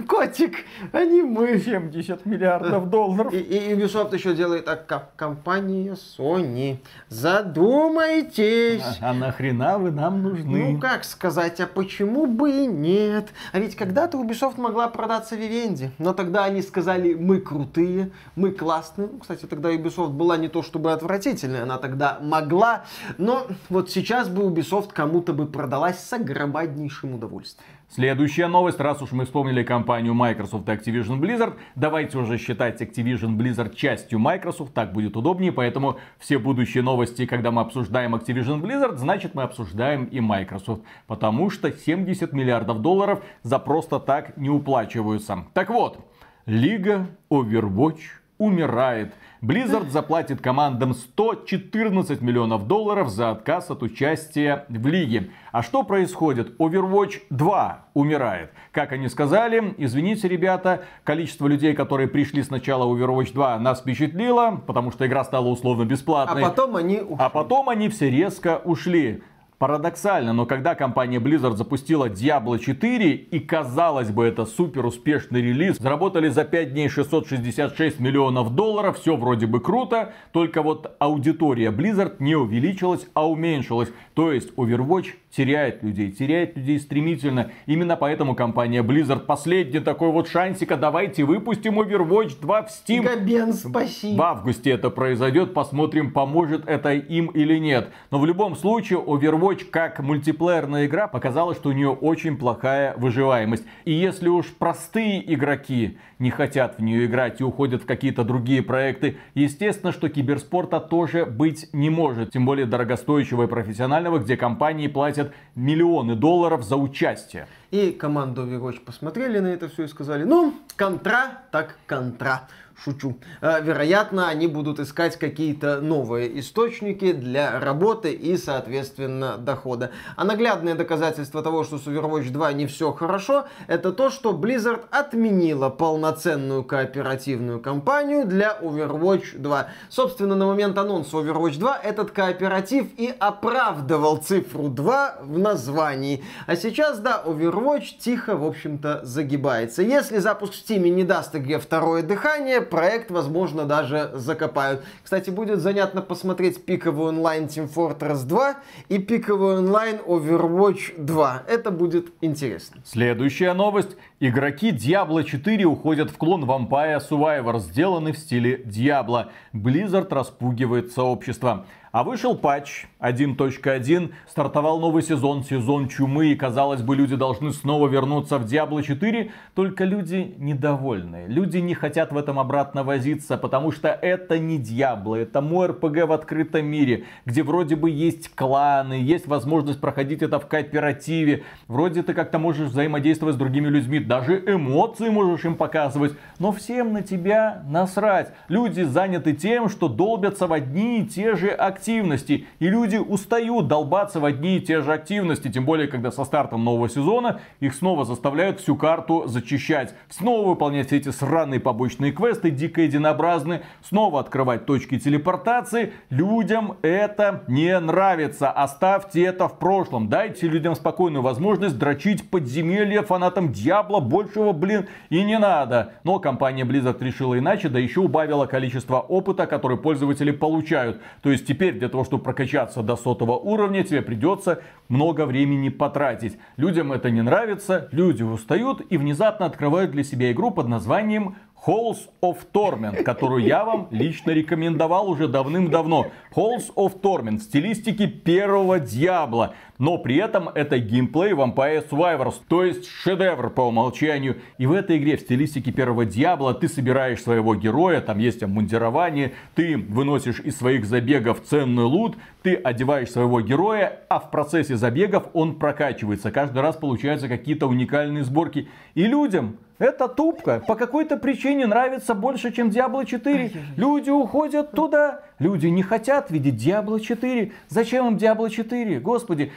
[0.09, 1.59] Котик, а не мы.
[1.59, 3.35] 70 миллиардов долларов.
[3.35, 6.79] И, и Ubisoft еще делает так, как компания Sony.
[7.11, 9.01] Задумайтесь.
[9.03, 10.73] А, а нахрена вы нам нужны?
[10.73, 13.29] Ну, как сказать, а почему бы и нет?
[13.53, 15.91] А ведь когда-то Ubisoft могла продаться Vivendi.
[15.99, 20.93] Но тогда они сказали, мы крутые, мы классные кстати, тогда Ubisoft была не то чтобы
[20.93, 22.85] отвратительная, она тогда могла,
[23.19, 27.69] но вот сейчас бы Ubisoft кому-то бы продалась с огромнейшим удовольствием.
[27.89, 33.37] Следующая новость, раз уж мы вспомнили компанию Microsoft и Activision Blizzard, давайте уже считать Activision
[33.37, 38.97] Blizzard частью Microsoft, так будет удобнее, поэтому все будущие новости, когда мы обсуждаем Activision Blizzard,
[38.97, 45.47] значит мы обсуждаем и Microsoft, потому что 70 миллиардов долларов за просто так не уплачиваются.
[45.53, 45.99] Так вот,
[46.47, 49.13] Лига Overwatch умирает.
[49.43, 55.31] Blizzard заплатит командам 114 миллионов долларов за отказ от участия в лиге.
[55.53, 56.59] А что происходит?
[56.59, 58.51] Overwatch 2 умирает.
[58.73, 64.63] Как они сказали, извините, ребята, количество людей, которые пришли с начала Overwatch 2, нас впечатлило,
[64.67, 66.43] потому что игра стала условно бесплатной.
[66.43, 67.17] А потом они ушли.
[67.19, 69.23] А потом они все резко ушли.
[69.61, 75.77] Парадоксально, но когда компания Blizzard запустила Diablo 4, и казалось бы это супер успешный релиз,
[75.77, 82.15] заработали за 5 дней 666 миллионов долларов, все вроде бы круто, только вот аудитория Blizzard
[82.21, 83.91] не увеличилась, а уменьшилась.
[84.15, 87.51] То есть Overwatch теряет людей, теряет людей стремительно.
[87.67, 93.03] Именно поэтому компания Blizzard последний такой вот шансик, а давайте выпустим Overwatch 2 в Steam.
[93.03, 94.17] Габен, спасибо.
[94.17, 97.91] В августе это произойдет, посмотрим, поможет это им или нет.
[98.11, 103.65] Но в любом случае Overwatch как мультиплеерная игра показала, что у нее очень плохая выживаемость.
[103.85, 108.63] И если уж простые игроки не хотят в нее играть и уходят в какие-то другие
[108.63, 112.33] проекты, естественно, что киберспорта тоже быть не может.
[112.33, 117.47] Тем более дорогостоящего и профессионального, где компании платят миллионы долларов за участие.
[117.71, 122.49] И команду Overwatch посмотрели на это все и сказали, ну, контра, так контра.
[122.83, 123.19] Шучу.
[123.43, 129.91] Э, вероятно, они будут искать какие-то новые источники для работы и, соответственно, дохода.
[130.17, 134.85] А наглядное доказательство того, что с Overwatch 2 не все хорошо, это то, что Blizzard
[134.91, 139.69] отменила полноценную кооперативную кампанию для Overwatch 2.
[139.91, 146.25] Собственно, на момент анонса Overwatch 2 этот кооператив и оправдывал цифру 2 в названии.
[146.47, 149.83] А сейчас, да, Overwatch тихо, в общем-то, загибается.
[149.83, 154.83] Если запуск в Steam не даст игре второе дыхание, проект, возможно, даже закопают.
[155.03, 158.55] Кстати, будет занятно посмотреть пиковый онлайн Team Fortress 2
[158.89, 161.43] и пиковый онлайн Overwatch 2.
[161.47, 162.81] Это будет интересно.
[162.85, 163.97] Следующая новость.
[164.21, 169.27] Игроки Diablo 4 уходят в клон Vampire Survivor, сделанный в стиле Diablo.
[169.53, 171.67] Blizzard распугивает сообщество.
[171.93, 177.89] А вышел патч 1.1, стартовал новый сезон, сезон чумы, и казалось бы, люди должны снова
[177.89, 181.27] вернуться в Diablo 4, только люди недовольны.
[181.29, 186.07] Люди не хотят в этом обратно возиться, потому что это не Diablo, это мой RPG
[186.07, 192.03] в открытом мире, где вроде бы есть кланы, есть возможность проходить это в кооперативе, вроде
[192.03, 197.03] ты как-то можешь взаимодействовать с другими людьми, даже эмоции можешь им показывать, но всем на
[197.03, 198.33] тебя насрать.
[198.49, 202.47] Люди заняты тем, что долбятся в одни и те же активности.
[202.59, 205.51] И люди устают долбаться в одни и те же активности.
[205.51, 209.95] Тем более, когда со стартом нового сезона их снова заставляют всю карту зачищать.
[210.09, 213.63] Снова выполнять все эти сраные побочные квесты, дико единообразные.
[213.83, 215.93] Снова открывать точки телепортации.
[216.11, 218.51] Людям это не нравится.
[218.51, 220.09] Оставьте это в прошлом.
[220.09, 224.01] Дайте людям спокойную возможность дрочить подземелья фанатам Дьябла.
[224.01, 225.95] Большего, блин, и не надо.
[226.05, 231.01] Но компания Blizzard решила иначе, да еще убавила количество опыта, который пользователи получают.
[231.23, 236.39] То есть теперь для того, чтобы прокачаться до сотого уровня, тебе придется много времени потратить.
[236.57, 241.37] Людям это не нравится, люди устают и внезапно открывают для себя игру под названием
[241.67, 246.07] Halls of Torment, которую я вам лично рекомендовал уже давным-давно.
[246.35, 252.65] Halls of Torment в стилистике первого Диабла, но при этом это геймплей Vampire Survivors, то
[252.65, 254.39] есть шедевр по умолчанию.
[254.57, 259.33] И в этой игре в стилистике первого Диабла ты собираешь своего героя, там есть обмундирование,
[259.55, 265.25] ты выносишь из своих забегов ценный лут, ты одеваешь своего героя, а в процессе забегов
[265.35, 266.31] он прокачивается.
[266.31, 268.69] Каждый раз получаются какие-то уникальные сборки.
[268.95, 273.53] И людям эта тупка по какой-то причине нравится больше, чем Diablo 4.
[273.77, 275.23] Люди уходят туда.
[275.39, 277.53] Люди не хотят видеть Diablo 4.
[277.69, 279.01] Зачем им Diablo 4?
[279.01, 279.53] Господи,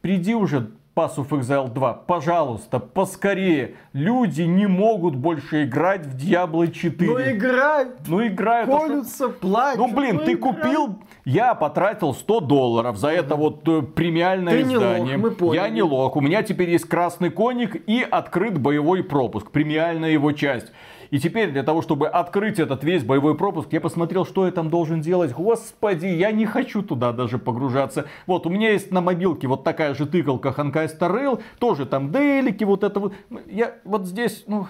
[0.00, 1.92] приди уже Pass of Exile 2.
[2.08, 3.76] Пожалуйста, поскорее.
[3.92, 7.08] Люди не могут больше играть в Diablo 4.
[7.08, 8.00] Ну играют.
[8.08, 8.68] Ну играют.
[8.68, 9.78] Колются, а плачут.
[9.78, 10.56] Ну блин, ну, ты играют.
[10.56, 10.98] купил...
[11.24, 15.16] Я потратил 100 долларов за это вот э, премиальное ты издание.
[15.16, 15.56] Не лох, мы поняли.
[15.56, 16.16] Я не лох.
[16.16, 19.52] У меня теперь есть красный коник и открыт боевой пропуск.
[19.52, 20.72] Премиальная его часть.
[21.10, 24.70] И теперь для того, чтобы открыть этот весь боевой пропуск, я посмотрел, что я там
[24.70, 25.32] должен делать.
[25.32, 28.06] Господи, я не хочу туда даже погружаться.
[28.26, 32.12] Вот, у меня есть на мобилке вот такая же тыкалка Ханкай Star Rail, тоже там
[32.12, 33.14] делики, вот это вот.
[33.46, 34.66] Я вот здесь, ну,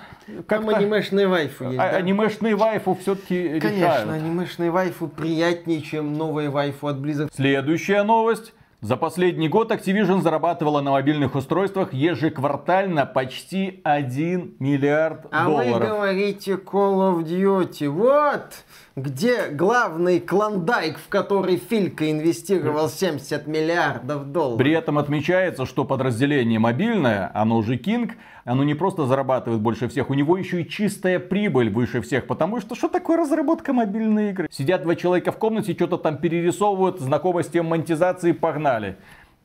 [0.46, 1.96] как Там анимешные вайфу есть, а, да?
[1.96, 4.10] Анимешные вайфу все-таки Конечно, решают.
[4.10, 7.30] анимешные вайфу приятнее, чем новые вайфу от Blizzard.
[7.34, 8.52] Следующая новость.
[8.80, 15.74] За последний год Activision зарабатывала на мобильных устройствах ежеквартально почти 1 миллиард а долларов.
[15.74, 17.88] А вы говорите Call of Duty.
[17.88, 18.64] Вот!
[19.02, 24.58] Где главный клондайк, в который Филька инвестировал 70 миллиардов долларов.
[24.58, 28.12] При этом отмечается, что подразделение мобильное, оно же King,
[28.44, 32.60] оно не просто зарабатывает больше всех, у него еще и чистая прибыль выше всех, потому
[32.60, 34.48] что что такое разработка мобильной игры?
[34.50, 38.96] Сидят два человека в комнате, что-то там перерисовывают, знакомо с тем монетизации, погнали.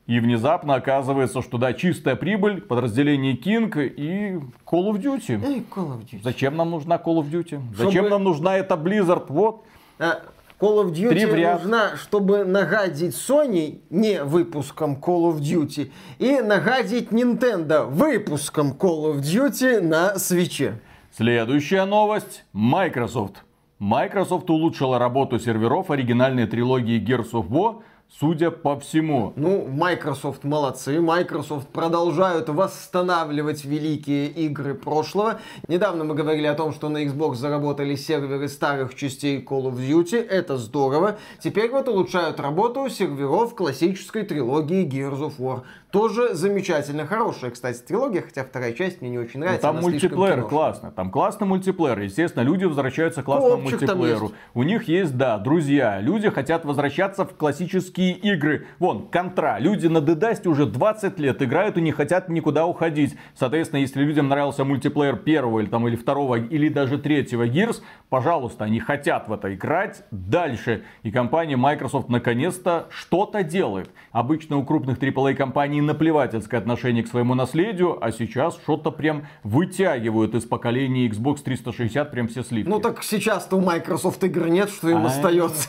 [0.06, 4.34] И внезапно оказывается, что да, чистая прибыль, подразделение King и
[4.66, 5.42] Call of Duty.
[5.42, 6.20] Эй, Call of Duty.
[6.22, 7.60] Зачем нам нужна Call of Duty?
[7.74, 7.76] Чтобы...
[7.76, 9.24] Зачем нам нужна эта Blizzard?
[9.28, 9.64] Вот.
[9.98, 10.20] А,
[10.60, 17.86] Call of Duty нужна, чтобы нагадить Sony не выпуском Call of Duty и нагадить Nintendo
[17.86, 20.80] выпуском Call of Duty на свече.
[21.16, 22.44] Следующая новость.
[22.52, 23.44] Microsoft.
[23.78, 27.82] Microsoft улучшила работу серверов оригинальной трилогии Gears of War
[28.20, 29.32] Судя по всему.
[29.34, 31.00] Ну, Microsoft молодцы.
[31.00, 35.40] Microsoft продолжают восстанавливать великие игры прошлого.
[35.66, 40.24] Недавно мы говорили о том, что на Xbox заработали серверы старых частей Call of Duty.
[40.24, 41.18] Это здорово.
[41.40, 45.62] Теперь вот улучшают работу серверов классической трилогии Gears of War.
[45.94, 47.06] Тоже замечательно.
[47.06, 49.68] Хорошая, кстати, трилогия, хотя вторая часть мне не очень ну, нравится.
[49.68, 50.90] там мультиплеер классно.
[50.90, 52.00] Там классный мультиплеер.
[52.00, 54.32] Естественно, люди возвращаются к классному Копчик мультиплееру.
[54.54, 56.00] У них есть, да, друзья.
[56.00, 58.66] Люди хотят возвращаться в классические игры.
[58.80, 59.58] Вон, Контра.
[59.60, 63.16] Люди на Дедасте уже 20 лет играют и не хотят никуда уходить.
[63.36, 68.64] Соответственно, если людям нравился мультиплеер первого или, там, или второго, или даже третьего Gears, пожалуйста,
[68.64, 70.82] они хотят в это играть дальше.
[71.04, 73.90] И компания Microsoft наконец-то что-то делает.
[74.10, 80.34] Обычно у крупных AAA компаний наплевательское отношение к своему наследию, а сейчас что-то прям вытягивают
[80.34, 82.68] из поколения Xbox 360 прям все сливки.
[82.68, 85.68] Ну так сейчас-то у Microsoft игр нет, что им а остается.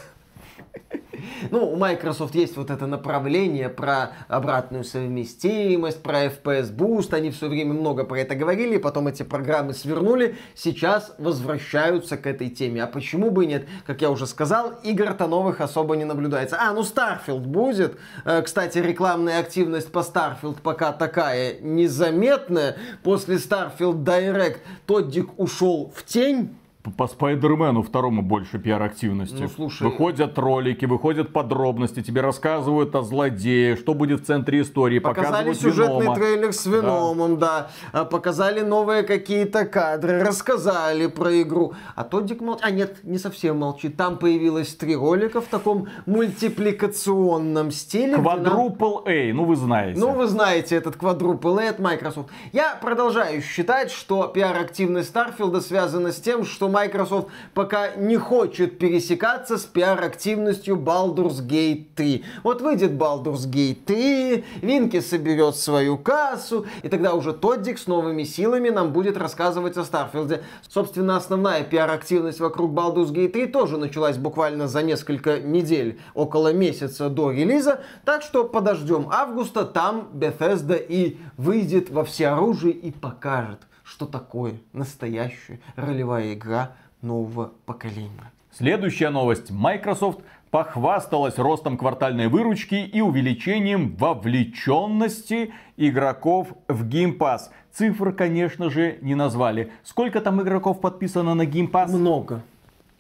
[1.52, 7.14] Ну, у Microsoft есть вот это направление про обратную совместимость, про FPS Boost.
[7.14, 10.36] Они все время много про это говорили, потом эти программы свернули.
[10.56, 12.84] Сейчас возвращаются к этой теме.
[12.84, 13.68] А почему бы и нет?
[13.86, 16.58] Как я уже сказал, игр-то новых особо не наблюдается.
[16.60, 17.98] А, ну Starfield будет.
[18.26, 22.78] Э, кстати, рекламная активность по Starfield пока такая незаметная.
[23.04, 26.56] После Starfield Direct Тоддик ушел в тень
[26.92, 29.42] по Спайдермену второму больше пиар-активности.
[29.42, 29.84] Ну, слушай...
[29.84, 35.00] Выходят ролики, выходят подробности, тебе рассказывают о злодее, что будет в центре истории.
[35.00, 36.16] Показали сюжетный Венома.
[36.16, 37.70] трейлер с Веномом, да.
[37.92, 38.02] да.
[38.02, 41.74] А, показали новые какие-то кадры, рассказали про игру.
[41.96, 42.66] А Тоддик молчит.
[42.66, 43.98] А нет, не совсем молчит.
[43.98, 48.16] Там появилось три ролика в таком мультипликационном стиле.
[48.16, 50.00] Квадрупл A, ну вы знаете.
[50.00, 52.30] Ну вы знаете этот квадрупл A от Microsoft.
[52.54, 59.58] Я продолжаю считать, что пиар-активность Старфилда связана с тем, что Microsoft пока не хочет пересекаться
[59.58, 62.26] с пиар-активностью Baldur's Gate 3.
[62.44, 68.24] Вот выйдет Baldur's Gate 3, Винки соберет свою кассу, и тогда уже Тоддик с новыми
[68.24, 70.44] силами нам будет рассказывать о Старфилде.
[70.68, 77.10] Собственно, основная пиар-активность вокруг Baldur's Gate 3 тоже началась буквально за несколько недель, около месяца
[77.10, 83.60] до релиза, так что подождем августа, там Bethesda и выйдет во всеоружие и покажет,
[83.96, 88.30] что такое настоящая ролевая игра нового поколения.
[88.52, 89.52] Следующая новость.
[89.52, 90.20] Microsoft
[90.52, 97.44] похвасталась ростом квартальной выручки и увеличением вовлеченности игроков в Game Pass.
[97.72, 99.72] Цифр, конечно же, не назвали.
[99.84, 101.88] Сколько там игроков подписано на Game Pass?
[101.88, 102.42] Много.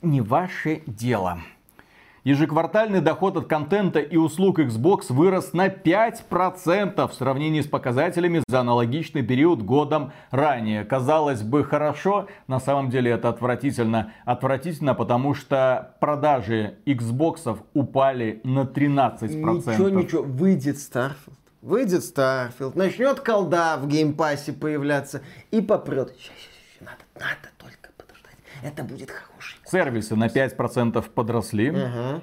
[0.01, 1.39] Не ваше дело.
[2.25, 8.61] Ежеквартальный доход от контента и услуг Xbox вырос на 5% в сравнении с показателями за
[8.61, 10.85] аналогичный период годом ранее.
[10.85, 14.11] Казалось бы, хорошо, на самом деле это отвратительно.
[14.25, 19.27] Отвратительно, потому что продажи Xbox упали на 13%.
[19.27, 21.33] Ничего, ничего, выйдет Starfield.
[21.61, 26.11] Выйдет Starfield, начнет колда в Game Pass е появляться и попрет.
[26.81, 28.37] Надо, надо только подождать.
[28.63, 29.54] Это будет хорошо.
[29.65, 31.71] Сервисы на 5% подросли.
[31.71, 32.21] Угу.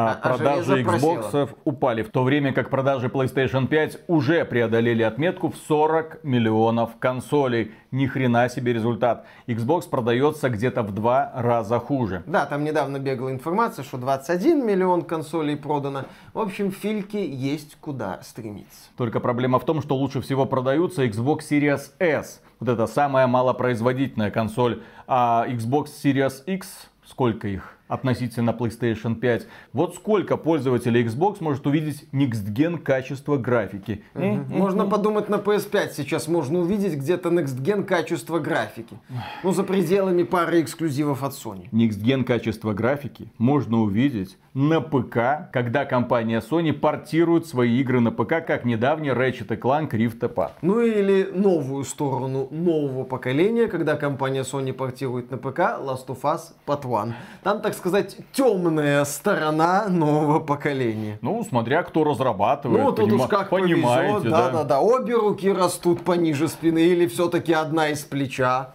[0.00, 5.50] А, а, продажи Xbox упали, в то время как продажи PlayStation 5 уже преодолели отметку
[5.50, 7.72] в 40 миллионов консолей.
[7.90, 9.26] Ни хрена себе результат.
[9.48, 12.22] Xbox продается где-то в два раза хуже.
[12.26, 16.04] Да, там недавно бегала информация, что 21 миллион консолей продано.
[16.32, 18.90] В общем, фильки есть куда стремиться.
[18.96, 24.30] Только проблема в том, что лучше всего продаются Xbox Series S вот эта самая малопроизводительная
[24.30, 27.78] консоль, а Xbox Series X, сколько их?
[27.88, 29.46] относительно PlayStation 5.
[29.72, 34.04] Вот сколько пользователей Xbox может увидеть Next Gen качество графики.
[34.14, 34.44] Угу.
[34.50, 38.98] Можно подумать на PS5 сейчас можно увидеть где-то Next Gen качество графики.
[39.42, 41.68] Ну, за пределами пары эксклюзивов от Sony.
[41.72, 48.10] Next Gen качество графики можно увидеть на ПК, когда компания Sony портирует свои игры на
[48.10, 50.52] ПК, как недавний Ratchet Clank Rift Apart.
[50.62, 56.40] Ну или новую сторону нового поколения, когда компания Sony портирует на ПК Last of Us
[56.66, 57.14] Part 1.
[57.42, 61.18] Там, так сказать, темная сторона нового поколения.
[61.22, 62.84] Ну, смотря кто разрабатывает.
[62.84, 64.30] Ну, тут уж как понимаете, повезет.
[64.30, 64.80] Да, да, да.
[64.80, 68.70] Обе руки растут пониже спины или все-таки одна из плеча.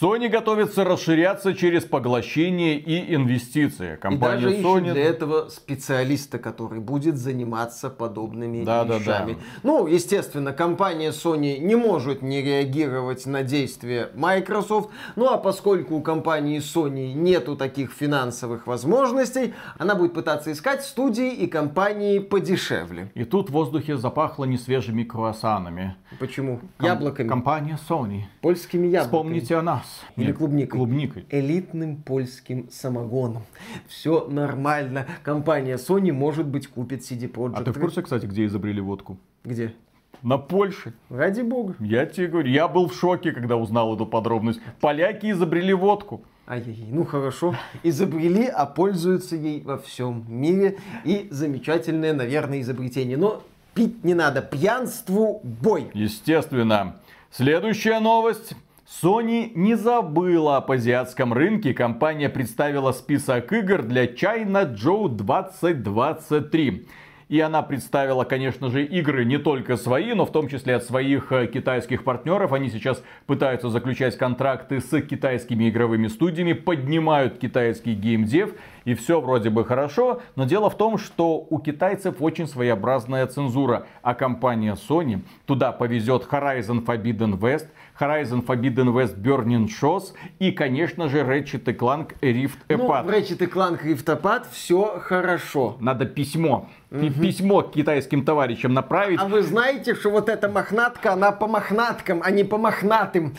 [0.00, 3.96] Sony готовится расширяться через поглощение и инвестиции.
[3.96, 4.92] Компания и даже Sony...
[4.92, 9.32] для этого специалиста, который будет заниматься подобными да, вещами.
[9.32, 9.44] Да, да.
[9.62, 14.88] Ну, естественно, компания Sony не может не реагировать на действия Microsoft.
[15.14, 21.34] Ну, а поскольку у компании Sony нету таких финансовых возможностей, она будет пытаться искать студии
[21.34, 23.12] и компании подешевле.
[23.14, 25.96] И тут в воздухе запахло несвежими круассанами.
[26.18, 26.60] Почему?
[26.78, 27.28] Ком- Яблоками.
[27.28, 28.22] Компания Sony.
[28.40, 29.02] Польскими яблоками.
[29.02, 30.00] Вспомните о нас нас.
[30.16, 30.78] Или Нет, клубникой.
[30.78, 31.26] Клубникой.
[31.30, 33.42] Элитным польским самогоном.
[33.88, 35.06] Все нормально.
[35.22, 37.54] Компания Sony, может быть, купит CD Projekt.
[37.56, 39.18] А ты в курсе, кстати, где изобрели водку?
[39.44, 39.74] Где?
[40.22, 40.94] На Польше.
[41.10, 41.74] Ради бога.
[41.80, 44.60] Я тебе говорю, я был в шоке, когда узнал эту подробность.
[44.80, 46.22] Поляки изобрели водку.
[46.46, 47.56] Ай-яй-яй, ну хорошо.
[47.82, 50.78] Изобрели, а пользуются ей во всем мире.
[51.04, 53.16] И замечательное, наверное, изобретение.
[53.16, 53.42] Но
[53.74, 54.42] пить не надо.
[54.42, 55.90] Пьянству бой.
[55.92, 56.96] Естественно.
[57.32, 58.54] Следующая новость.
[59.00, 61.72] Sony не забыла об азиатском рынке.
[61.72, 66.86] Компания представила список игр для China Joe 2023.
[67.32, 71.32] И она представила, конечно же, игры не только свои, но в том числе от своих
[71.32, 72.52] э, китайских партнеров.
[72.52, 78.52] Они сейчас пытаются заключать контракты с китайскими игровыми студиями, поднимают китайский геймдев.
[78.84, 83.86] И все вроде бы хорошо, но дело в том, что у китайцев очень своеобразная цензура.
[84.02, 87.68] А компания Sony туда повезет Horizon Forbidden West,
[88.02, 93.04] Horizon Forbidden West Burning Shores и, конечно же, Ratchet Clank Rift Apart.
[93.04, 95.76] Ну, Ratchet Clank Rift Apart все хорошо.
[95.78, 96.68] Надо письмо.
[96.90, 97.22] Угу.
[97.22, 99.20] Письмо к китайским товарищам направить.
[99.20, 103.34] А вы знаете, что вот эта мохнатка, она по мохнаткам, а не по мохнатым.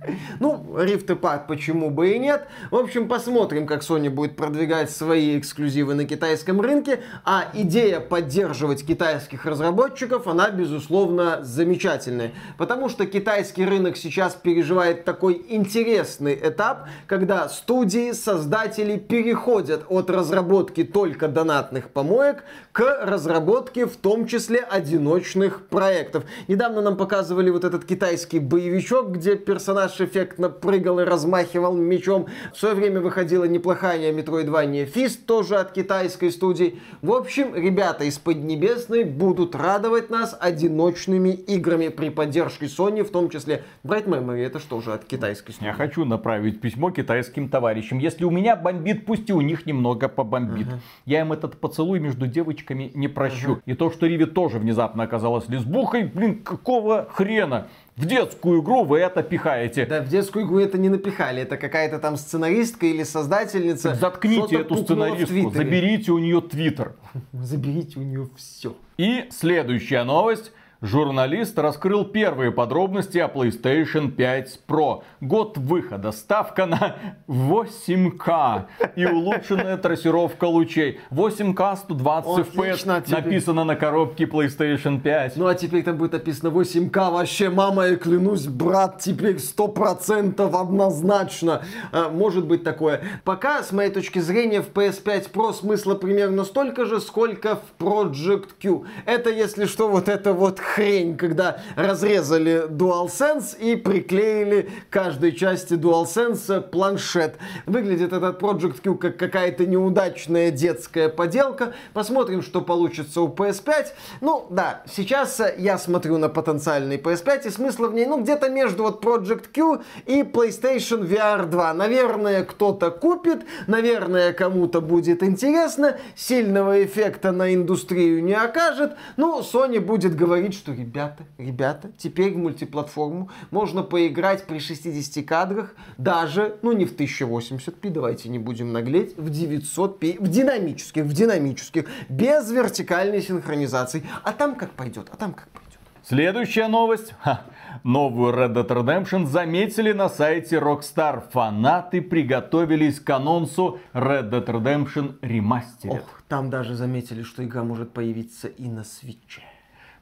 [0.40, 2.46] Ну, Rift Apart почему бы и нет.
[2.70, 7.00] В общем, посмотрим, как Sony будет продвигать свои эксклюзивы на китайском рынке.
[7.24, 12.32] А идея поддерживать китайских разработчиков, она, безусловно, замечательная.
[12.56, 20.84] Потому что китайский рынок сейчас переживает такой интересный этап, когда студии, создатели переходят от разработки
[20.84, 26.24] только донатных помоек к разработке в том числе одиночных проектов.
[26.46, 32.26] Недавно нам показывали вот этот китайский боевичок, где персонаж эффектно прыгал и размахивал мечом.
[32.52, 36.78] В свое время выходила неплохая Metroidvania Fist, тоже от китайской студии.
[37.02, 43.30] В общем, ребята из Поднебесной будут радовать нас одиночными играми при поддержке Sony, в том
[43.30, 45.68] числе Bright Memory, это что же от китайской студии?
[45.68, 47.98] Я хочу направить письмо китайским товарищам.
[47.98, 50.66] Если у меня бомбит, пусть и у них немного побомбит.
[50.66, 50.78] Uh-huh.
[51.06, 53.54] Я им этот поцелуй между девочками не прощу.
[53.54, 53.62] Uh-huh.
[53.66, 57.68] И то, что Риви тоже внезапно оказалась лесбухой, блин, какого хрена?
[57.98, 59.84] В детскую игру вы это пихаете.
[59.84, 61.42] Да, в детскую игру это не напихали.
[61.42, 63.90] Это какая-то там сценаристка или создательница.
[63.90, 66.92] Так заткните эту сценаристку, заберите у нее твиттер.
[67.32, 68.76] Заберите у нее все.
[68.98, 70.52] И следующая новость.
[70.80, 75.02] Журналист раскрыл первые подробности о PlayStation 5 Pro.
[75.20, 76.94] Год выхода, ставка на
[77.26, 81.00] 8К и улучшенная трассировка лучей.
[81.10, 85.36] 8К 120 FPS написано на коробке PlayStation 5.
[85.36, 87.10] Ну а теперь там будет написано 8К.
[87.10, 91.62] Вообще, мама, я клянусь, брат, теперь 100% однозначно.
[91.90, 93.02] А, может быть такое.
[93.24, 98.50] Пока, с моей точки зрения, в PS5 Pro смысла примерно столько же, сколько в Project
[98.62, 98.84] Q.
[99.06, 106.60] Это, если что, вот это вот хрень, когда разрезали DualSense и приклеили каждой части DualSense
[106.60, 107.36] планшет.
[107.66, 111.72] Выглядит этот Project Q как какая-то неудачная детская поделка.
[111.92, 113.86] Посмотрим, что получится у PS5.
[114.20, 118.82] Ну, да, сейчас я смотрю на потенциальный PS5, и смысла в ней, ну, где-то между
[118.84, 121.74] вот Project Q и PlayStation VR 2.
[121.74, 129.80] Наверное, кто-то купит, наверное, кому-то будет интересно, сильного эффекта на индустрию не окажет, ну, Sony
[129.80, 136.72] будет говорить, что ребята, ребята, теперь в мультиплатформу можно поиграть при 60 кадрах, даже, ну
[136.72, 143.22] не в 1080p, давайте не будем наглеть, в 900p, в динамических, в динамических, без вертикальной
[143.22, 144.04] синхронизации.
[144.24, 145.68] А там как пойдет, а там как пойдет.
[146.02, 147.14] Следующая новость.
[147.20, 147.42] Ха.
[147.84, 151.22] Новую Red Dead Redemption заметили на сайте Rockstar.
[151.30, 155.98] Фанаты приготовились к анонсу Red Dead Redemption Remastered.
[155.98, 159.42] Ох, там даже заметили, что игра может появиться и на свече.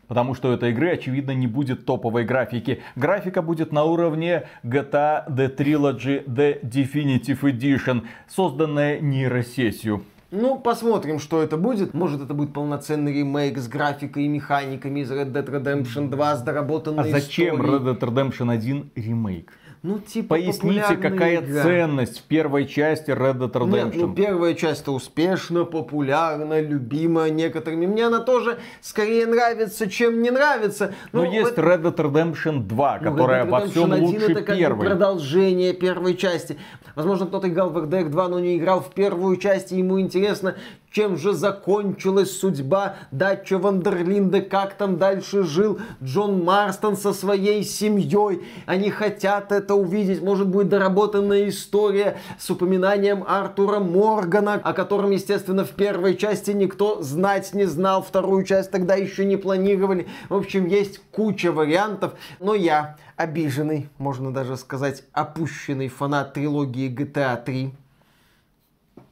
[0.09, 2.83] Потому что у этой игры, очевидно, не будет топовой графики.
[2.95, 10.05] Графика будет на уровне GTA The Trilogy The Definitive Edition, созданная нейросетью.
[10.33, 11.95] Ну, посмотрим, что это будет.
[11.95, 16.43] Может, это будет полноценный ремейк с графикой и механиками из Red Dead Redemption 2 с
[16.43, 17.79] доработанной А зачем историей.
[17.79, 19.53] Red Dead Redemption 1 ремейк?
[19.87, 21.63] Ну, типа Поясните, какая игра.
[21.63, 23.85] ценность в первой части Red Dead Redemption?
[23.85, 27.87] Нет, ну первая часть успешна, популярна, любима некоторыми.
[27.87, 30.93] Мне она тоже скорее нравится, чем не нравится.
[31.13, 33.95] Но Ну, есть это- Red Dead Redemption 2, ну, которая Red Dead во всем Redemption
[33.95, 34.87] 1 лучше это как первой.
[34.87, 36.59] продолжение первой части.
[36.97, 40.57] Возможно, кто-то играл в RDR 2, но не играл в первую часть, и ему интересно,
[40.91, 48.43] чем же закончилась судьба Датча Вандерлинда, как там дальше жил Джон Марстон со своей семьей.
[48.67, 50.23] Они хотят это увидеть.
[50.23, 57.03] Может будет доработанная история с упоминанием Артура Моргана, о котором, естественно, в первой части никто
[57.03, 58.03] знать не знал.
[58.03, 60.07] Вторую часть тогда еще не планировали.
[60.29, 62.15] В общем, есть куча вариантов.
[62.41, 67.73] Но я обиженный, можно даже сказать, опущенный фанат трилогии GTA 3.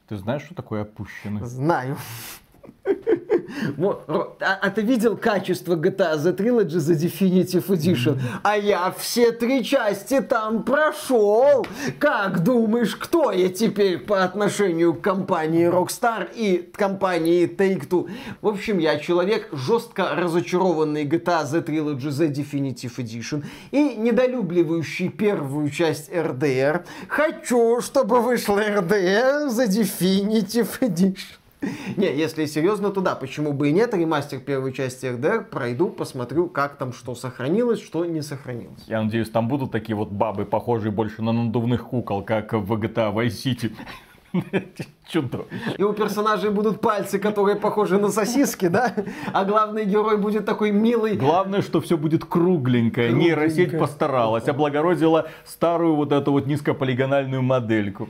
[0.09, 1.43] Ты знаешь, что такое опущенный?
[1.47, 1.97] Знаю.
[4.41, 8.21] А, а ты видел качество GTA The Trilogy The Definitive Edition?
[8.43, 11.67] А я все три части там прошел.
[11.99, 18.11] Как думаешь, кто я теперь по отношению к компании Rockstar и компании Take-Two?
[18.41, 25.71] В общем, я человек жестко разочарованный GTA The Trilogy The Definitive Edition и недолюбливающий первую
[25.71, 26.85] часть RDR.
[27.09, 31.44] Хочу, чтобы вышла RDR The Definitive Edition.
[31.97, 33.95] Не, если серьезно, то да, почему бы и нет.
[33.95, 38.85] Ремастер первой части RDR пройду, посмотрю, как там что сохранилось, что не сохранилось.
[38.87, 43.15] Я надеюсь, там будут такие вот бабы, похожие больше на надувных кукол, как в GTA
[43.15, 43.73] Vice City.
[45.09, 45.47] Чудо.
[45.79, 48.93] И у персонажей будут пальцы, которые похожи на сосиски, да?
[49.33, 51.17] А главный герой будет такой милый.
[51.17, 53.13] Главное, что все будет кругленькое.
[53.13, 58.09] Нейросеть постаралась, облагородила старую вот эту вот низкополигональную модельку.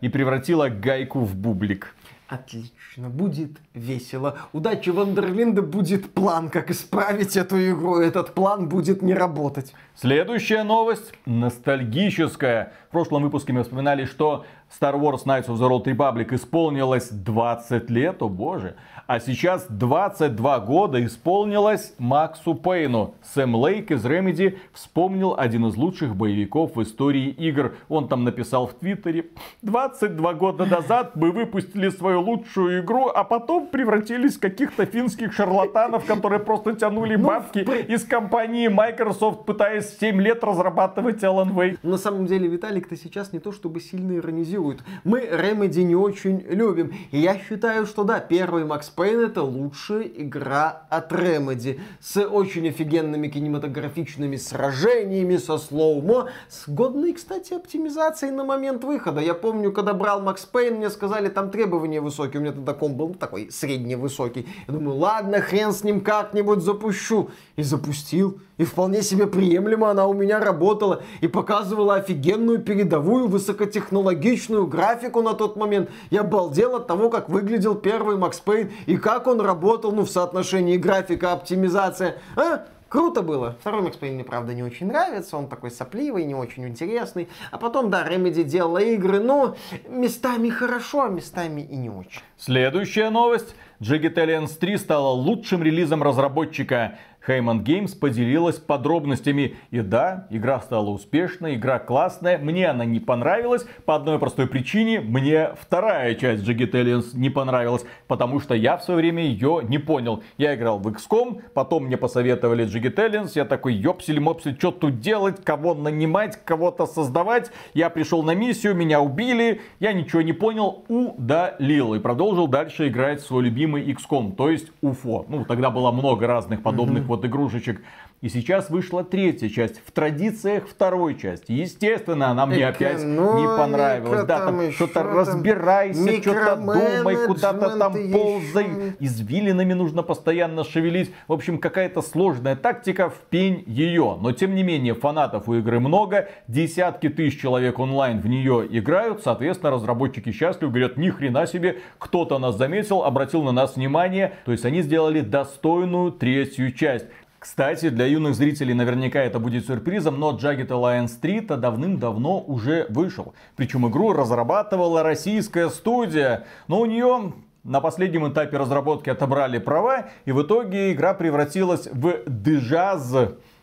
[0.00, 1.94] И превратила гайку в бублик.
[2.28, 4.38] Отлично, будет весело.
[4.52, 7.98] Удачи Вандерлинда будет план, как исправить эту игру.
[7.98, 9.74] Этот план будет не работать.
[9.94, 12.72] Следующая новость ностальгическая.
[12.88, 17.90] В прошлом выпуске мы вспоминали, что Star Wars Knights of the Old Republic исполнилось 20
[17.90, 18.74] лет, о боже.
[19.06, 23.14] А сейчас 22 года исполнилось Максу Пейну.
[23.22, 27.76] Сэм Лейк из Remedy вспомнил один из лучших боевиков в истории игр.
[27.88, 29.26] Он там написал в Твиттере,
[29.62, 36.04] 22 года назад мы выпустили свою лучшую игру, а потом превратились в каких-то финских шарлатанов,
[36.04, 41.78] которые просто тянули бабки из компании Microsoft, пытаясь 7 лет разрабатывать Alan Wake.
[41.82, 44.80] На самом деле Виталик-то сейчас не то чтобы сильно иронизирует.
[45.04, 46.92] Мы Remedy не очень любим.
[47.10, 51.80] И я считаю, что да, первый Макс Пейн это лучшая игра от Remedy.
[52.00, 59.20] С очень офигенными кинематографичными сражениями, со slow-mo, с годной, кстати, оптимизацией на момент выхода.
[59.20, 62.40] Я помню, когда брал Макс Пейн, мне сказали, там требования высокие.
[62.40, 64.46] У меня тогда комп был такой средневысокий.
[64.68, 67.30] Я думаю, ладно, хрен с ним как-нибудь запущу.
[67.56, 68.38] И запустил.
[68.58, 71.02] И вполне себе приемлемо она у меня работала.
[71.20, 75.90] И показывала офигенную передовую высокотехнологичную графику на тот момент.
[76.10, 78.70] Я обалдел от того, как выглядел первый Макс Пейн.
[78.86, 82.18] И как он работал, ну, в соотношении графика, оптимизация.
[82.36, 82.66] А?
[82.88, 83.56] Круто было.
[83.60, 85.36] Второй Макс Пейн мне, правда, не очень нравится.
[85.36, 87.28] Он такой сопливый, не очень интересный.
[87.50, 89.56] А потом, да, Remedy делала игры, но
[89.88, 92.20] местами хорошо, а местами и не очень.
[92.36, 93.56] Следующая новость.
[93.80, 96.98] Jagged Alliance 3 стала лучшим релизом разработчика.
[97.26, 99.56] Heyman Games поделилась подробностями.
[99.70, 102.38] И да, игра стала успешной, игра классная.
[102.38, 105.00] Мне она не понравилась по одной простой причине.
[105.00, 109.78] Мне вторая часть Jagged Alliance не понравилась, потому что я в свое время ее не
[109.78, 110.22] понял.
[110.38, 113.32] Я играл в XCOM, потом мне посоветовали Jagged Alliance.
[113.34, 117.50] Я такой, ёпсель-мопсель, что тут делать, кого нанимать, кого-то создавать.
[117.74, 121.94] Я пришел на миссию, меня убили, я ничего не понял, удалил.
[121.94, 125.24] И продолжил дальше играть свой любимый XCOM, то есть UFO.
[125.28, 127.82] Ну, тогда было много разных подобных вот игрушечек.
[128.20, 131.52] И сейчас вышла третья часть в традициях второй части.
[131.52, 134.24] Естественно, она мне опять не понравилась.
[134.24, 138.64] Да, там там что-то разбирайся, что-то думай, куда-то там ползай.
[138.64, 138.92] ещё.
[139.00, 141.12] Извилинами нужно постоянно шевелить.
[141.28, 144.16] В общем, какая-то сложная тактика в пень ее.
[144.20, 146.28] Но тем не менее, фанатов у игры много.
[146.48, 149.22] Десятки тысяч человек онлайн в нее играют.
[149.22, 150.72] Соответственно, разработчики счастливы.
[150.72, 154.34] Говорят, ни хрена себе, кто-то нас заметил, обратил на нас внимание.
[154.44, 157.06] То есть они сделали достойную третью часть.
[157.46, 162.86] Кстати, для юных зрителей наверняка это будет сюрпризом, но Jagged Alliance 3 то давным-давно уже
[162.88, 163.34] вышел.
[163.54, 170.32] Причем игру разрабатывала российская студия, но у нее на последнем этапе разработки отобрали права, и
[170.32, 173.14] в итоге игра превратилась в дежаз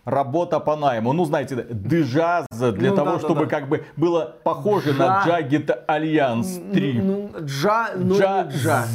[0.05, 1.13] работа по найму.
[1.13, 4.97] Ну, знаете, дежаз для ну, того, да, чтобы да, как бы было похоже Джа...
[4.97, 7.01] на Jagged Alliance 3.
[7.01, 8.85] Ну, ну, джа, но джа, не джа.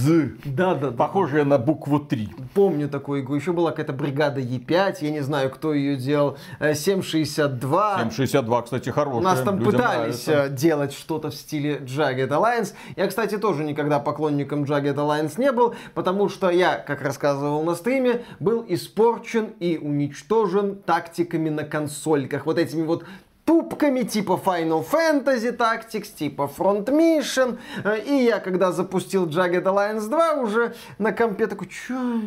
[0.45, 0.97] Да, да, да.
[0.97, 1.51] Похожая да.
[1.51, 2.29] на букву 3.
[2.55, 3.37] Помню такую игру.
[3.37, 6.37] Еще была какая-то бригада Е5, я не знаю, кто ее делал.
[6.61, 7.95] 762.
[7.95, 9.21] Э, 762, кстати, хорошая.
[9.21, 10.33] У нас там Людям пытались нравится.
[10.33, 12.75] Э, делать что-то в стиле Jagged Alliance.
[12.97, 17.75] Я, кстати, тоже никогда поклонником Jagged Alliance не был, потому что я, как рассказывал на
[17.75, 23.05] стриме, был испорчен и уничтожен так тактиками на консольках, вот этими вот
[23.45, 27.59] тупками типа Final Fantasy Tactics, типа Front Mission.
[28.07, 32.21] И я, когда запустил Jagged Alliance 2, уже на компе такой, чё?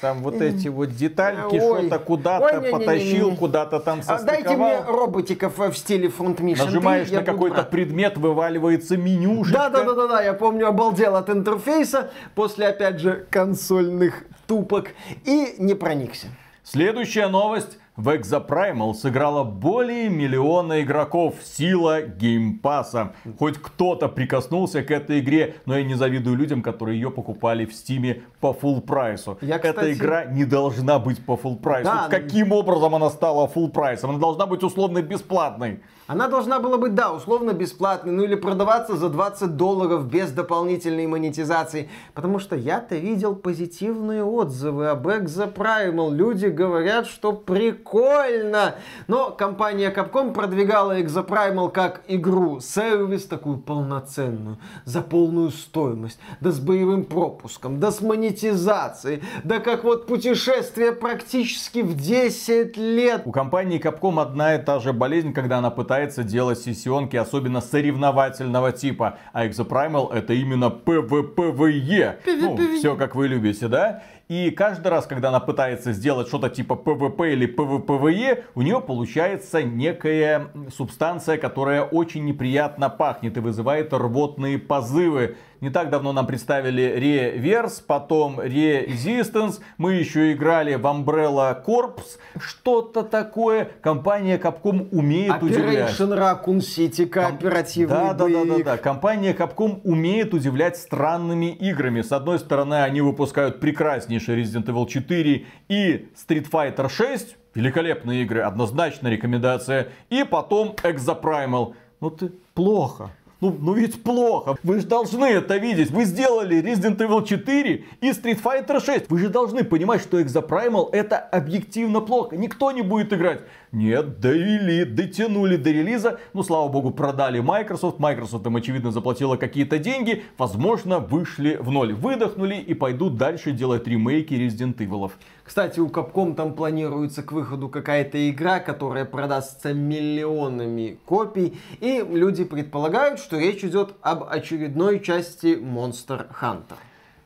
[0.00, 4.42] Там вот эти вот детальки, что-то куда-то потащил, куда-то там состыковал.
[4.42, 6.64] Дайте мне роботиков в стиле Front Mission.
[6.64, 9.68] Нажимаешь 3, на какой-то предмет, вываливается менюшечка.
[9.68, 14.92] Да-да-да, я помню, обалдел от интерфейса после, опять же, консольных тупок
[15.26, 16.28] и не проникся.
[16.62, 17.78] Следующая новость.
[17.98, 21.34] В Exoprimal сыграло более миллиона игроков.
[21.42, 23.12] Сила Game Pass а.
[23.40, 27.74] Хоть кто-то прикоснулся к этой игре, но я не завидую людям, которые ее покупали в
[27.74, 29.36] Стиме по full прайсу.
[29.40, 29.78] Я, кстати...
[29.78, 31.90] Эта игра не должна быть по full прайсу.
[31.90, 34.10] Да, Каким образом она стала full прайсом?
[34.10, 35.80] Она должна быть условно бесплатной.
[36.08, 41.06] Она должна была быть, да, условно бесплатной, ну или продаваться за 20 долларов без дополнительной
[41.06, 41.90] монетизации.
[42.14, 46.10] Потому что я-то видел позитивные отзывы об Exoprimal.
[46.14, 48.76] Люди говорят, что прикольно.
[49.06, 54.56] Но компания Capcom продвигала Exoprimal как игру-сервис, такую полноценную,
[54.86, 61.80] за полную стоимость, да с боевым пропуском, да с монетизацией, да как вот путешествие практически
[61.80, 63.22] в 10 лет.
[63.26, 67.60] У компании Capcom одна и та же болезнь, когда она пытается пытается делать сессионки, особенно
[67.60, 69.18] соревновательного типа.
[69.32, 72.18] А Exoprimal это именно PvPvE.
[72.40, 74.02] Ну, все как вы любите, да?
[74.28, 79.62] И каждый раз, когда она пытается сделать что-то типа PvP или PvPvE, у нее получается
[79.62, 85.36] некая субстанция, которая очень неприятно пахнет и вызывает рвотные позывы.
[85.60, 89.60] Не так давно нам представили Reverse, потом Resistance.
[89.76, 92.00] Мы еще играли в Umbrella Corps.
[92.38, 93.70] Что-то такое.
[93.80, 95.90] Компания Capcom умеет Operation удивлять.
[95.90, 98.76] Operation Raccoon City кооперативный да, да, да, да, да.
[98.76, 102.02] Компания Capcom умеет удивлять странными играми.
[102.02, 107.36] С одной стороны, они выпускают прекраснейший Resident Evil 4 и Street Fighter 6.
[107.54, 109.88] Великолепные игры, однозначно рекомендация.
[110.08, 111.74] И потом Exoprimal.
[112.00, 113.10] Ну ты плохо.
[113.40, 114.56] Ну, ну ведь плохо.
[114.64, 115.90] Вы же должны это видеть.
[115.90, 119.08] Вы сделали Resident Evil 4 и Street Fighter 6.
[119.08, 122.36] Вы же должны понимать, что Exoprimal это объективно плохо.
[122.36, 123.42] Никто не будет играть.
[123.72, 126.18] Нет, довели, дотянули до релиза.
[126.32, 127.98] Ну, слава богу, продали Microsoft.
[127.98, 130.24] Microsoft им, очевидно, заплатила какие-то деньги.
[130.38, 131.92] Возможно, вышли в ноль.
[131.92, 135.12] Выдохнули и пойдут дальше делать ремейки Resident Evil.
[135.44, 141.58] Кстати, у Capcom там планируется к выходу какая-то игра, которая продастся миллионами копий.
[141.80, 146.76] И люди предполагают, что речь идет об очередной части Monster Hunter.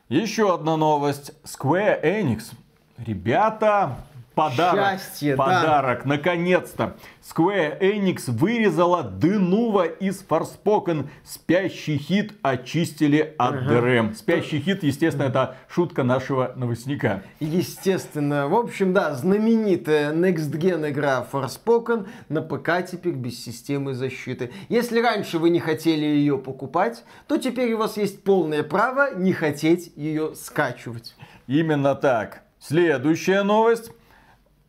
[0.09, 1.31] Еще одна новость.
[1.45, 2.51] Square Enix.
[2.97, 3.97] Ребята,
[4.35, 4.99] Подарок.
[4.99, 6.03] Счастье, Подарок.
[6.03, 6.09] Да.
[6.09, 6.95] Наконец-то.
[7.21, 11.07] Square Enix вырезала Денува из Forspoken.
[11.23, 13.73] Спящий хит очистили от ага.
[13.73, 14.15] DRM.
[14.15, 17.23] Спящий хит, естественно, это шутка нашего новостника.
[17.39, 18.47] Естественно.
[18.47, 24.51] В общем, да, знаменитая Next Gen игра Forspoken на ПК теперь без системы защиты.
[24.67, 29.31] Если раньше вы не хотели ее покупать, то теперь у вас есть полное право не
[29.33, 31.15] хотеть ее скачивать.
[31.47, 32.43] Именно так.
[32.59, 33.91] Следующая новость.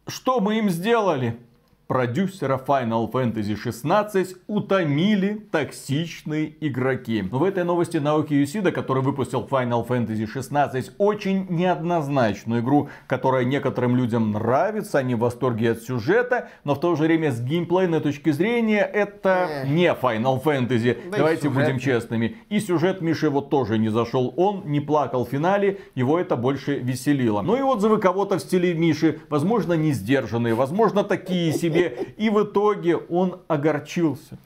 [0.06, 1.38] Что мы им сделали?
[1.86, 7.22] Продюсера Final Fantasy 16 утомили токсичные игроки.
[7.30, 13.44] Но в этой новости Наоки Юсида, который выпустил Final Fantasy 16, очень неоднозначную игру, которая
[13.44, 18.00] некоторым людям нравится, они в восторге от сюжета, но в то же время с геймплейной
[18.00, 21.10] точки зрения это не Final Fantasy.
[21.10, 22.36] Да Давайте будем честными.
[22.48, 24.32] И сюжет Миши вот тоже не зашел.
[24.36, 27.42] Он не плакал в финале, его это больше веселило.
[27.42, 32.14] Ну и отзывы кого-то в стиле Миши, возможно, не сдержанные, возможно, такие себе себе.
[32.16, 34.38] И в итоге он огорчился.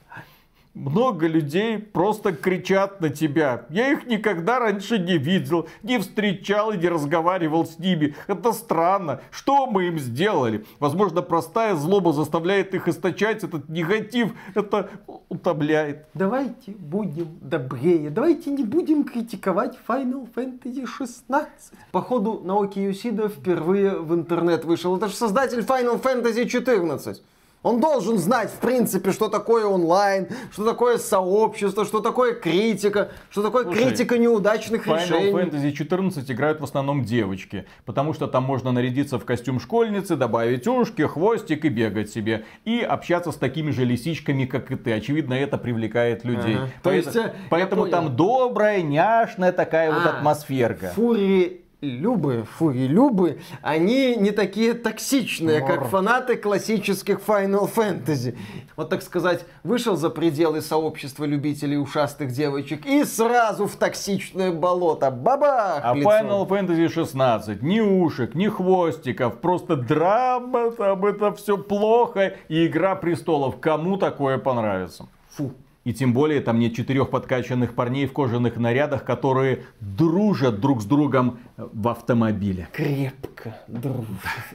[0.73, 3.65] Много людей просто кричат на тебя.
[3.69, 8.15] Я их никогда раньше не видел, не встречал и не разговаривал с ними.
[8.27, 9.21] Это странно.
[9.31, 10.65] Что мы им сделали?
[10.79, 14.33] Возможно, простая злоба заставляет их источать этот негатив.
[14.55, 14.89] Это
[15.29, 16.05] утомляет.
[16.13, 18.09] Давайте будем добрее.
[18.09, 21.51] Давайте не будем критиковать Final Fantasy 16.
[21.91, 24.95] Походу, Наоки Юсида впервые в интернет вышел.
[24.95, 27.21] Это же создатель Final Fantasy 14.
[27.61, 33.43] Он должен знать, в принципе, что такое онлайн, что такое сообщество, что такое критика, что
[33.43, 35.31] такое Слушай, критика неудачных Final решений.
[35.31, 40.15] Final Fantasy 14 играют в основном девочки, потому что там можно нарядиться в костюм школьницы,
[40.15, 42.45] добавить ушки, хвостик и бегать себе.
[42.63, 44.93] И общаться с такими же лисичками, как и ты.
[44.93, 46.55] Очевидно, это привлекает людей.
[46.55, 46.69] Ага.
[46.81, 47.17] То есть,
[47.49, 50.93] поэтому там добрая, няшная такая а, вот атмосферка.
[50.95, 55.69] Фури Любы, фури Любы, они не такие токсичные, Мор.
[55.69, 58.37] как фанаты классических Final Fantasy.
[58.75, 65.09] Вот так сказать, вышел за пределы сообщества любителей ушастых девочек и сразу в токсичное болото.
[65.09, 65.79] Бабах!
[65.81, 66.09] А лицо.
[66.09, 72.95] Final Fantasy 16 ни ушек, ни хвостиков, просто драма, там это все плохо и Игра
[72.95, 73.61] Престолов.
[73.61, 75.07] Кому такое понравится?
[75.29, 75.53] Фу.
[75.85, 80.85] И тем более там нет четырех подкачанных парней в кожаных нарядах, которые дружат друг с
[80.85, 82.67] другом в автомобиле.
[82.73, 84.07] Крепко дружат.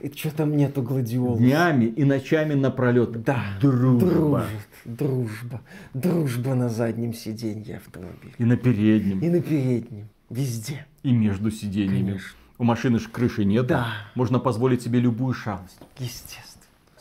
[0.03, 1.39] И что там нету гладиолов?
[1.39, 3.23] Днями и ночами напролет.
[3.23, 3.43] Да.
[3.61, 4.07] Дружба.
[4.07, 4.49] Дружат.
[4.85, 5.61] Дружба.
[5.95, 8.35] Дружба на заднем сиденье автомобиля.
[8.37, 9.21] И на переднем.
[9.21, 10.09] И на переднем.
[10.29, 10.87] Везде.
[11.03, 12.11] И между сиденьями.
[12.11, 12.39] Конечно.
[12.59, 13.67] У машины же крыши нет.
[13.67, 13.89] Да.
[14.15, 15.79] Можно позволить себе любую шалость.
[15.99, 16.54] Естественно.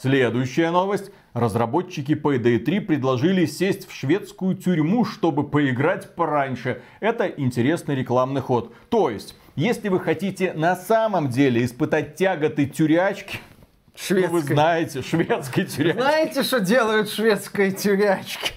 [0.03, 1.11] Следующая новость.
[1.33, 6.81] Разработчики Payday 3 предложили сесть в шведскую тюрьму, чтобы поиграть пораньше.
[6.99, 8.73] Это интересный рекламный ход.
[8.89, 13.39] То есть, если вы хотите на самом деле испытать тяготы тюрячки,
[13.95, 14.27] Шведской.
[14.27, 16.01] Ну, вы знаете, шведской тюрячки.
[16.01, 18.51] Знаете, что делают шведские тюрячки?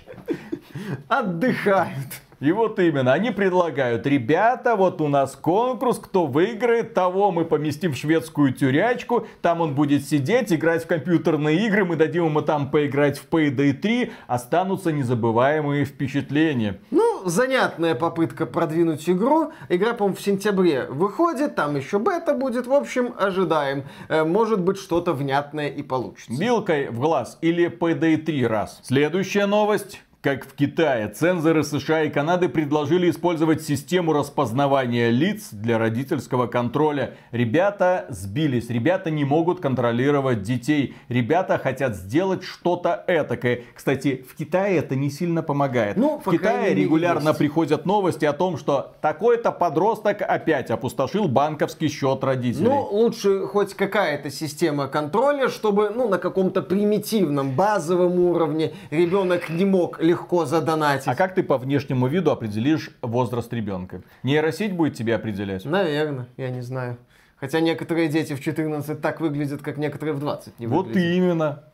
[1.08, 2.22] Отдыхают.
[2.40, 7.92] И вот именно, они предлагают, ребята, вот у нас конкурс, кто выиграет, того мы поместим
[7.92, 12.70] в шведскую тюрячку, там он будет сидеть, играть в компьютерные игры, мы дадим ему там
[12.70, 16.78] поиграть в Payday 3, останутся незабываемые впечатления.
[16.90, 19.52] Ну, занятная попытка продвинуть игру.
[19.70, 23.84] Игра, по-моему, в сентябре выходит, там еще бета будет, в общем, ожидаем.
[24.08, 26.32] Э, может быть, что-то внятное и получится.
[26.32, 28.80] Вилкой в глаз или Payday 3 раз.
[28.82, 30.02] Следующая новость.
[30.26, 37.14] Как в Китае, цензоры США и Канады предложили использовать систему распознавания лиц для родительского контроля.
[37.30, 43.60] Ребята сбились, ребята не могут контролировать детей, ребята хотят сделать что-то этакое.
[43.72, 45.96] Кстати, в Китае это не сильно помогает.
[45.96, 47.38] Ну, в Китае регулярно есть.
[47.38, 52.64] приходят новости о том, что такой-то подросток опять опустошил банковский счет родителей.
[52.64, 59.64] Ну, лучше хоть какая-то система контроля, чтобы ну, на каком-то примитивном, базовом уровне ребенок не
[59.64, 61.08] мог легко легко задонатить.
[61.08, 64.02] А как ты по внешнему виду определишь возраст ребенка?
[64.22, 65.64] Нейросеть будет тебе определять?
[65.64, 66.96] Наверное, я не знаю.
[67.36, 70.94] Хотя некоторые дети в 14 так выглядят, как некоторые в 20 не выглядят.
[70.94, 71.64] Вот именно.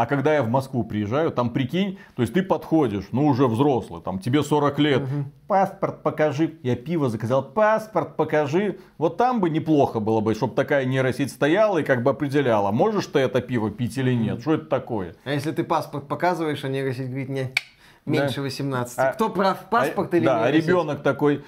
[0.00, 4.00] А когда я в Москву приезжаю, там прикинь, то есть ты подходишь, ну уже взрослый,
[4.00, 5.24] там тебе 40 лет, угу.
[5.46, 6.54] паспорт покажи.
[6.62, 8.78] Я пиво заказал, паспорт покажи.
[8.96, 13.08] Вот там бы неплохо было бы, чтобы такая нейросеть стояла и как бы определяла, можешь
[13.08, 14.40] ты это пиво пить или нет, угу.
[14.40, 15.16] что это такое.
[15.24, 17.58] А если ты паспорт показываешь, а нейросеть говорит, нет,
[18.06, 18.42] Меньше да.
[18.42, 18.98] 18.
[18.98, 21.44] А, Кто прав, паспорт а, или Да, а ребенок такой,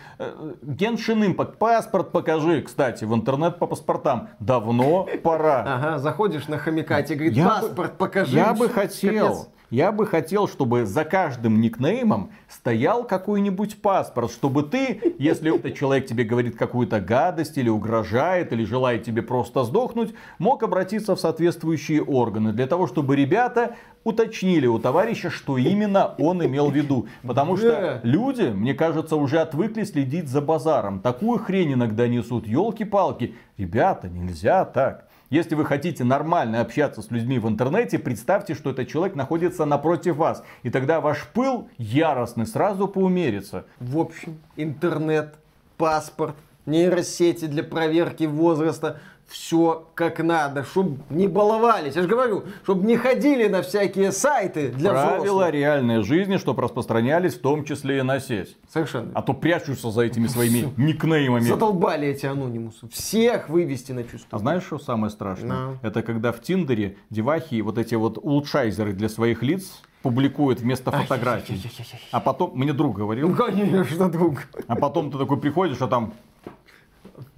[0.63, 2.63] Геншин Импакт, паспорт покажи.
[2.63, 5.65] Кстати, в интернет по паспортам давно пора.
[5.67, 8.37] Ага, заходишь на хомяка, тебе говорит, паспорт покажи.
[8.37, 15.15] Я бы хотел, я бы хотел, чтобы за каждым никнеймом стоял какой-нибудь паспорт, чтобы ты,
[15.19, 20.63] если этот человек тебе говорит какую-то гадость или угрожает, или желает тебе просто сдохнуть, мог
[20.63, 26.71] обратиться в соответствующие органы для того, чтобы ребята уточнили у товарища, что именно он имел
[26.71, 27.07] в виду.
[27.23, 31.01] Потому что люди, мне кажется, уже отвыкли следить за базаром.
[31.01, 32.47] Такую хрень иногда несут.
[32.47, 33.37] Елки-палки.
[33.57, 35.09] Ребята, нельзя так.
[35.33, 40.17] Если вы хотите нормально общаться с людьми в интернете, представьте, что этот человек находится напротив
[40.17, 40.45] вас.
[40.63, 43.65] И тогда ваш пыл яростный сразу поумерится.
[43.81, 45.37] В общем, интернет,
[45.79, 49.01] паспорт, нейросети для проверки возраста,
[49.33, 51.97] все как надо, чтобы не баловались.
[51.97, 55.53] Я же говорю, чтобы не ходили на всякие сайты для Правила взрослых.
[55.53, 58.57] реальной жизни, чтобы распространялись в том числе и на сеть.
[58.69, 59.11] Совершенно.
[59.15, 60.73] А то прячутся за этими своими все.
[60.77, 61.45] никнеймами.
[61.45, 62.89] Задолбали эти анонимусы.
[62.91, 64.29] Всех вывести на чувство.
[64.37, 65.57] А знаешь, что самое страшное?
[65.57, 65.77] No.
[65.83, 71.63] Это когда в Тиндере девахи вот эти вот улучшайзеры для своих лиц публикуют вместо фотографий.
[72.11, 73.29] А потом, мне друг говорил.
[73.31, 74.43] Ну, конечно, друг.
[74.67, 76.13] А потом ты такой приходишь, а там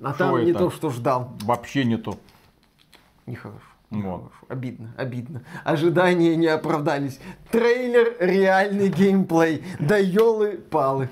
[0.03, 0.45] а Шо там это?
[0.45, 1.33] не то, что ждал.
[1.43, 2.18] Вообще не то.
[3.27, 3.61] Нехорошо.
[3.91, 4.33] Вот.
[4.49, 5.43] Обидно, обидно.
[5.62, 7.20] Ожидания не оправдались.
[7.51, 9.62] Трейлер, реальный геймплей.
[9.79, 11.11] Да елы-палы.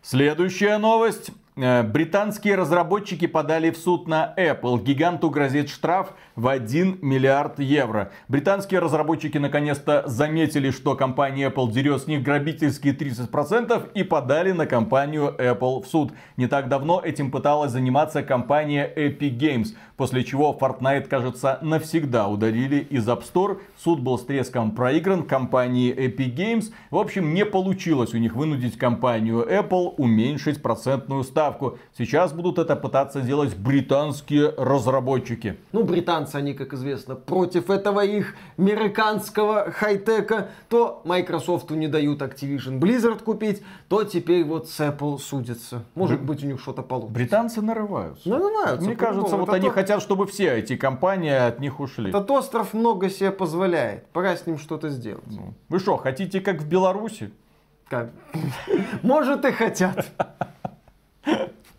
[0.00, 1.30] Следующая новость.
[1.54, 4.82] Э, британские разработчики подали в суд на Apple.
[4.82, 8.10] Гиганту грозит штраф в 1 миллиард евро.
[8.28, 14.66] Британские разработчики наконец-то заметили, что компания Apple дерет с них грабительские 30% и подали на
[14.66, 16.12] компанию Apple в суд.
[16.38, 22.78] Не так давно этим пыталась заниматься компания Epic Games, после чего Fortnite, кажется, навсегда удалили
[22.90, 23.60] из App Store.
[23.78, 26.72] Суд был с треском проигран компании Epic Games.
[26.90, 31.78] В общем, не получилось у них вынудить компанию Apple уменьшить процентную ставку.
[31.96, 35.58] Сейчас будут это пытаться делать британские разработчики.
[35.70, 40.48] Ну, британцы, они, как известно, против этого их американского хай-тека.
[40.68, 45.84] То Microsoft не дают Activision Blizzard купить, то теперь вот с Apple судятся.
[45.94, 46.26] Может Бр...
[46.26, 47.14] быть, у них что-то получится.
[47.14, 48.28] Британцы нарываются.
[48.28, 48.84] Нарываются.
[48.84, 49.72] Мне кажется, вот они то...
[49.92, 52.10] хотят, чтобы все эти компании от них ушли.
[52.10, 54.06] Этот остров много себе позволяет.
[54.08, 55.24] Пора с ним что-то сделать.
[55.26, 57.30] Ну, вы что, хотите как в Беларуси?
[57.88, 58.10] Как?
[59.02, 60.06] Может и хотят.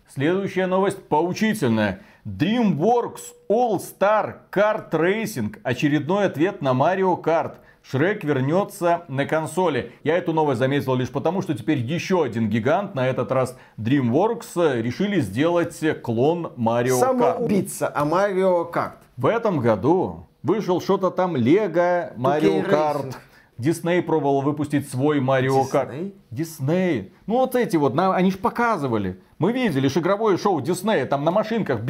[0.08, 2.00] Следующая новость поучительная.
[2.24, 5.58] DreamWorks All Star Kart Racing.
[5.62, 7.56] Очередной ответ на Mario Kart.
[7.90, 9.92] Шрек вернется на консоли.
[10.04, 14.80] Я эту новость заметил лишь потому, что теперь еще один гигант, на этот раз DreamWorks,
[14.80, 17.00] решили сделать клон Mario Kart.
[17.00, 18.94] Самоубийца, а Mario Kart.
[19.18, 23.14] В этом году вышел что-то там Lego Mario Kart.
[23.58, 25.92] Дисней пробовал выпустить свой Марио Карт.
[26.30, 27.12] Дисней?
[27.26, 29.20] Ну вот эти вот, они же показывали.
[29.38, 31.80] Мы видели ж игровое шоу Диснея, там на машинках.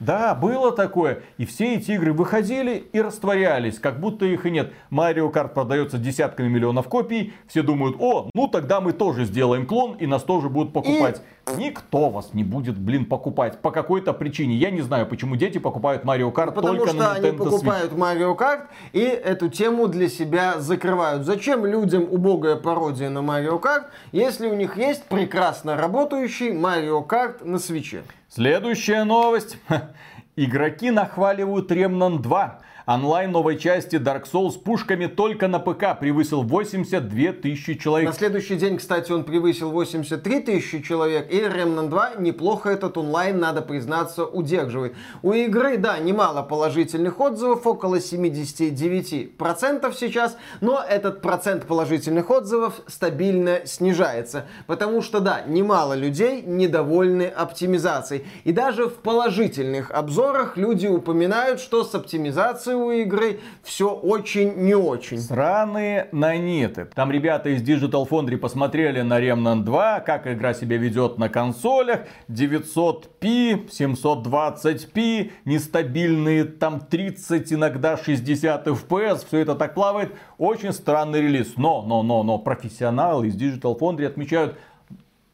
[0.00, 1.22] Да, было такое.
[1.38, 4.72] И все эти игры выходили и растворялись, как будто их и нет.
[4.90, 7.32] Марио Карт продается десятками миллионов копий.
[7.46, 11.18] Все думают, о, ну тогда мы тоже сделаем клон и нас тоже будут покупать.
[11.18, 11.32] И...
[11.56, 13.58] Никто вас не будет, блин, покупать.
[13.60, 14.56] По какой-то причине.
[14.56, 17.96] Я не знаю, почему дети покупают Марио Карт Потому только что на Nintendo они покупают
[17.96, 21.24] Марио Карт и эту тему для себя закрывают.
[21.24, 27.44] Зачем людям убогая пародия на Марио Карт, если у них есть прекрасно работающий Марио Карт
[27.44, 28.02] на свече?
[28.34, 29.58] Следующая новость.
[30.36, 32.60] Игроки нахваливают Remnant 2.
[32.84, 38.08] Онлайн новой части Dark Souls с пушками только на ПК превысил 82 тысячи человек.
[38.08, 41.32] На следующий день, кстати, он превысил 83 тысячи человек.
[41.32, 44.94] И Remnant 2 неплохо этот онлайн, надо признаться, удерживает.
[45.22, 50.36] У игры, да, немало положительных отзывов, около 79% сейчас.
[50.60, 54.46] Но этот процент положительных отзывов стабильно снижается.
[54.66, 58.26] Потому что, да, немало людей недовольны оптимизацией.
[58.42, 64.74] И даже в положительных обзорах люди упоминают, что с оптимизацией у игры все очень не
[64.74, 65.18] очень.
[65.18, 66.86] Сраные наниты.
[66.94, 72.00] Там ребята из Digital Foundry посмотрели на Remnant 2, как игра себя ведет на консолях.
[72.28, 79.26] 900p, 720p, нестабильные там 30, иногда 60 FPS.
[79.26, 80.12] Все это так плавает.
[80.38, 81.54] Очень странный релиз.
[81.56, 84.56] Но, но, но, но профессионалы из Digital Foundry отмечают,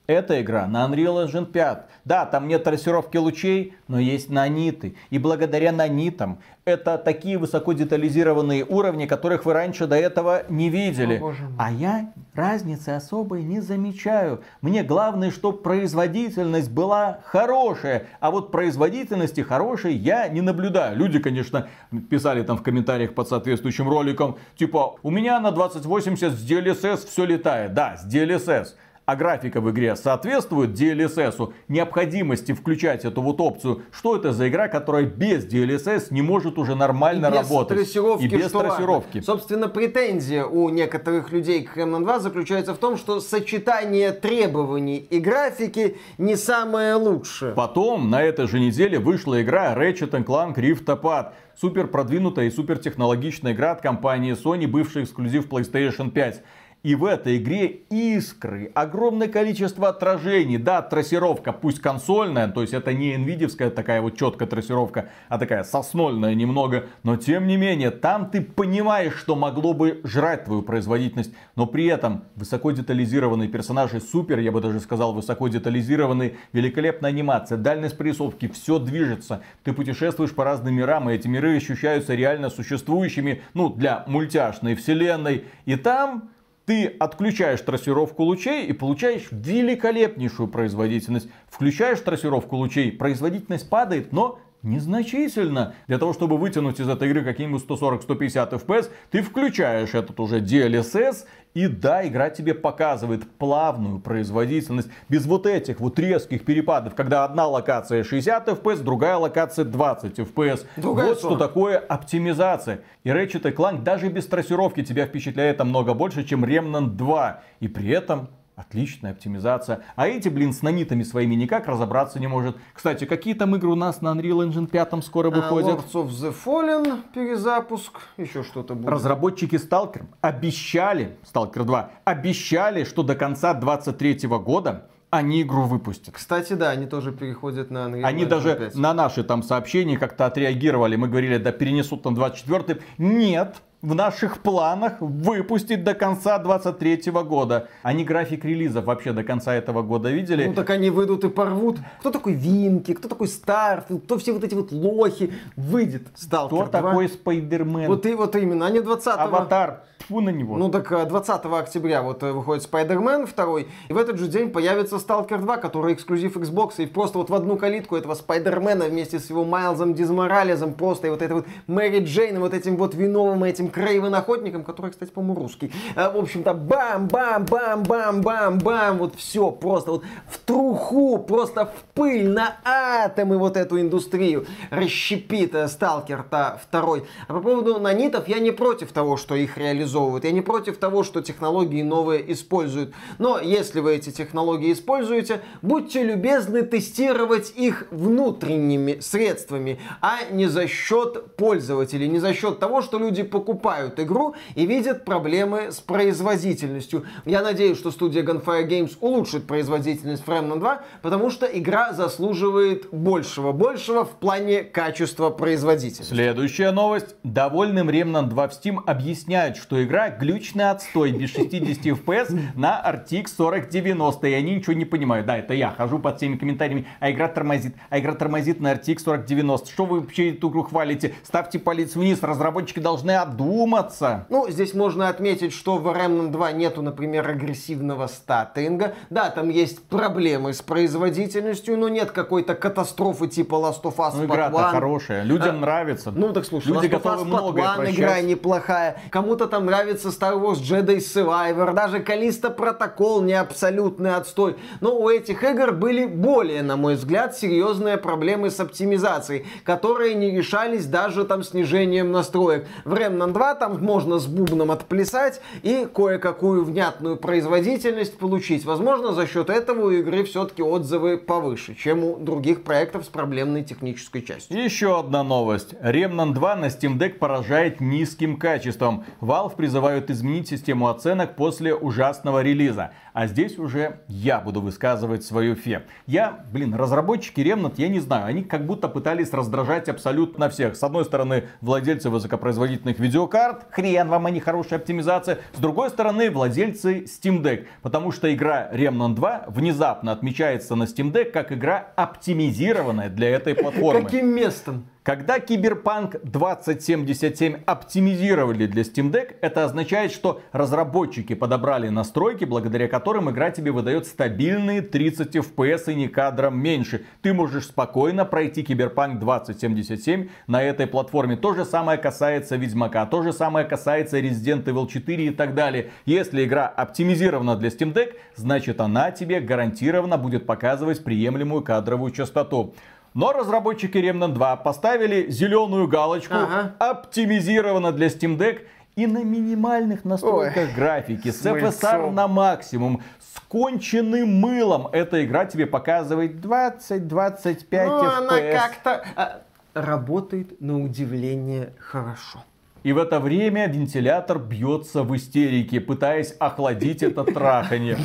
[0.08, 1.78] эта игра на Unreal Engine 5.
[2.06, 4.96] Да, там нет трассировки лучей, но есть наниты.
[5.10, 11.18] И благодаря нанитам это такие высоко детализированные уровни, которых вы раньше до этого не видели.
[11.18, 14.42] О, а я разницы особой не замечаю.
[14.62, 18.06] Мне главное, чтобы производительность была хорошая.
[18.20, 20.96] А вот производительности хорошей я не наблюдаю.
[20.96, 21.68] Люди, конечно,
[22.08, 27.26] писали там в комментариях под соответствующим роликом, типа, у меня на 2080 с DLSS все
[27.26, 27.74] летает.
[27.74, 28.68] Да, с DLSS
[29.08, 34.68] а графика в игре соответствует DLSS, необходимости включать эту вот опцию, что это за игра,
[34.68, 37.78] которая без DLSS не может уже нормально и без работать.
[37.78, 39.16] Трассировки, и без трассировки.
[39.16, 39.22] Важно.
[39.22, 45.20] Собственно, претензия у некоторых людей к Remnant 2 заключается в том, что сочетание требований и
[45.20, 47.54] графики не самое лучшее.
[47.54, 52.78] Потом, на этой же неделе вышла игра Ratchet Clank Rift Apart супер продвинутая и супер
[52.78, 56.42] технологичная игра от компании Sony, бывший эксклюзив PlayStation 5.
[56.84, 60.58] И в этой игре искры, огромное количество отражений.
[60.58, 65.64] Да, трассировка, пусть консольная, то есть это не nvidia такая вот четкая трассировка, а такая
[65.64, 66.86] соснольная немного.
[67.02, 71.34] Но тем не менее, там ты понимаешь, что могло бы жрать твою производительность.
[71.56, 77.58] Но при этом высоко детализированные персонажи, супер, я бы даже сказал, высоко детализированные, великолепная анимация,
[77.58, 79.42] дальность прорисовки, все движется.
[79.64, 85.44] Ты путешествуешь по разным мирам, и эти миры ощущаются реально существующими, ну, для мультяшной вселенной.
[85.66, 86.30] И там
[86.68, 91.30] ты отключаешь трассировку лучей и получаешь великолепнейшую производительность.
[91.48, 95.74] Включаешь трассировку лучей, производительность падает, но незначительно.
[95.86, 101.24] Для того, чтобы вытянуть из этой игры какие-нибудь 140-150 FPS, ты включаешь этот уже DLSS,
[101.54, 107.46] и да, игра тебе показывает плавную производительность, без вот этих вот резких перепадов, когда одна
[107.46, 110.66] локация 60 FPS, другая локация 20 FPS.
[110.76, 111.32] Другая вот 40.
[111.32, 112.82] что такое оптимизация.
[113.04, 117.42] И Ratchet Clank даже без трассировки тебя впечатляет намного больше, чем Remnant 2.
[117.60, 118.28] И при этом
[118.58, 119.82] Отличная оптимизация.
[119.94, 122.56] А эти, блин, с нанитами своими никак разобраться не может.
[122.74, 125.78] Кстати, какие там игры у нас на Unreal Engine 5 скоро а, выходят?
[125.78, 128.88] Lords of the Fallen, перезапуск, еще что-то будет.
[128.88, 136.14] Разработчики Stalker обещали, Stalker 2, обещали, что до конца 23 года они игру выпустят.
[136.16, 138.74] Кстати, да, они тоже переходят на Unreal Они Engine даже 5.
[138.74, 140.96] на наши там сообщения как-то отреагировали.
[140.96, 147.68] Мы говорили, да перенесут на 24 Нет, в наших планах выпустить до конца 23 года.
[147.82, 150.46] Они график релизов вообще до конца этого года видели?
[150.46, 151.78] Ну так они выйдут и порвут.
[152.00, 155.32] Кто такой Винки, кто такой Старф, кто все вот эти вот лохи.
[155.56, 156.82] Выйдет Сталкер Кто 2.
[156.82, 157.86] такой Спайдермен?
[157.86, 159.10] Вот и вот именно, они 20 -го...
[159.16, 159.82] Аватар.
[160.08, 160.56] Фу на него.
[160.56, 164.50] Ну так 20 э, октября вот э, выходит Спайдермен 2, и в этот же день
[164.50, 169.18] появится Сталкер 2, который эксклюзив Xbox, и просто вот в одну калитку этого Спайдермена вместе
[169.18, 172.94] с его Майлзом Дизморалезом просто, и вот это вот Мэри Джейн, и вот этим вот
[172.94, 175.70] виновым этим Крейвен Охотником, который, кстати, по-моему, русский.
[175.94, 183.36] А, в общем-то, бам-бам-бам-бам-бам-бам, вот все просто вот в труху, просто в пыль, на атомы
[183.36, 187.04] вот эту индустрию расщепит Сталкер-то второй.
[187.26, 189.58] А по поводу нанитов, я не против того, что их
[189.98, 190.24] реализовывают.
[190.24, 192.94] Я не против того, что технологии новые используют.
[193.18, 200.68] Но если вы эти технологии используете, будьте любезны тестировать их внутренними средствами, а не за
[200.68, 207.04] счет пользователей, не за счет того, что люди покупают игру и видят проблемы с производительностью.
[207.24, 213.52] Я надеюсь, что студия Gunfire Games улучшит производительность Remnant 2, потому что игра заслуживает большего,
[213.52, 216.14] большего в плане качества производительности.
[216.14, 217.16] Следующая новость.
[217.22, 219.87] Довольным Remnant 2 в Steam объясняют, что игра
[220.18, 225.26] глючный отстой без 60 FPS на RTX 4090, и они ничего не понимают.
[225.26, 229.04] Да, это я хожу под всеми комментариями, а игра тормозит, а игра тормозит на RTX
[229.04, 229.70] 4090.
[229.70, 231.14] Что вы вообще эту игру хвалите?
[231.22, 234.26] Ставьте палец вниз, разработчики должны отдумать задуматься.
[234.28, 238.94] Ну, здесь можно отметить, что в Remnant 2 нету, например, агрессивного статинга.
[239.10, 244.24] Да, там есть проблемы с производительностью, но нет какой-то катастрофы типа Last of Us ну,
[244.24, 246.10] игра-то хорошая, людям а, нравится.
[246.10, 249.00] Ну, так слушай, Люди Last of Us Part 1 игра неплохая.
[249.10, 254.56] Кому-то там нравится Star Wars Jedi Survivor, даже Калиста Протокол не абсолютный отстой.
[254.80, 260.30] Но у этих игр были более, на мой взгляд, серьезные проблемы с оптимизацией, которые не
[260.30, 262.66] решались даже там снижением настроек.
[262.86, 268.64] В Remnant 2 там можно с бубном отплясать и кое-какую внятную производительность получить.
[268.64, 273.64] Возможно, за счет этого у игры все-таки отзывы повыше, чем у других проектов с проблемной
[273.64, 274.64] технической частью.
[274.64, 275.74] Еще одна новость.
[275.74, 279.04] Remnant 2 на Steam Deck поражает низким качеством.
[279.20, 282.92] Valve призывают изменить систему оценок после ужасного релиза.
[283.18, 285.82] А здесь уже я буду высказывать свою фе.
[286.06, 290.76] Я, блин, разработчики Remnant, я не знаю, они как будто пытались раздражать абсолютно всех.
[290.76, 295.38] С одной стороны, владельцы высокопроизводительных видеокарт, хрен вам, они хорошая оптимизация.
[295.52, 301.10] С другой стороны, владельцы Steam Deck, потому что игра Remnant 2 внезапно отмечается на Steam
[301.10, 304.04] Deck как игра оптимизированная для этой платформы.
[304.04, 304.84] Каким местом?
[305.08, 313.07] Когда Cyberpunk 2077 оптимизировали для Steam Deck, это означает, что разработчики подобрали настройки, благодаря которым
[313.30, 317.04] игра тебе выдает стабильные 30 FPS и не кадром меньше.
[317.22, 321.36] Ты можешь спокойно пройти Cyberpunk 2077 на этой платформе.
[321.36, 325.90] То же самое касается Ведьмака, то же самое касается Resident Evil 4 и так далее.
[326.06, 332.74] Если игра оптимизирована для Steam Deck, значит она тебе гарантированно будет показывать приемлемую кадровую частоту.
[333.14, 336.74] Но разработчики Remnant 2 поставили зеленую галочку, ага.
[336.78, 338.60] оптимизировано для Steam Deck
[338.98, 344.88] и на минимальных настройках Ой, графики, с FSR на максимум, с конченным мылом.
[344.88, 348.16] Эта игра тебе показывает 20-25 ну, FPS.
[348.16, 349.42] она как-то а,
[349.72, 352.42] работает на удивление хорошо.
[352.82, 357.98] И в это время вентилятор бьется в истерике, пытаясь охладить это трахание.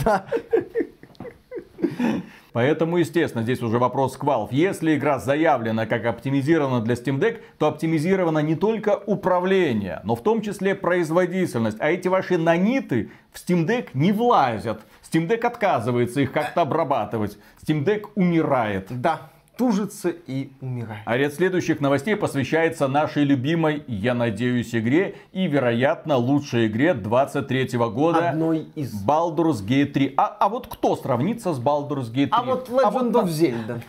[2.53, 4.49] Поэтому, естественно, здесь уже вопрос к Valve.
[4.51, 10.21] Если игра заявлена как оптимизирована для Steam Deck, то оптимизировано не только управление, но в
[10.21, 11.77] том числе производительность.
[11.79, 14.81] А эти ваши наниты в Steam Deck не влазят.
[15.03, 17.37] Steam Deck отказывается их как-то обрабатывать.
[17.65, 18.87] Steam Deck умирает.
[18.89, 21.03] Да, тужится и умирает.
[21.05, 27.77] А ряд следующих новостей посвящается нашей любимой, я надеюсь, игре и, вероятно, лучшей игре 23
[27.77, 28.29] года.
[28.29, 28.93] Одной из.
[29.05, 30.13] Baldur's Gate 3.
[30.17, 32.29] А, а вот кто сравнится с Baldur's Gate 3?
[32.31, 33.81] А вот Legend а вот, of Zelda.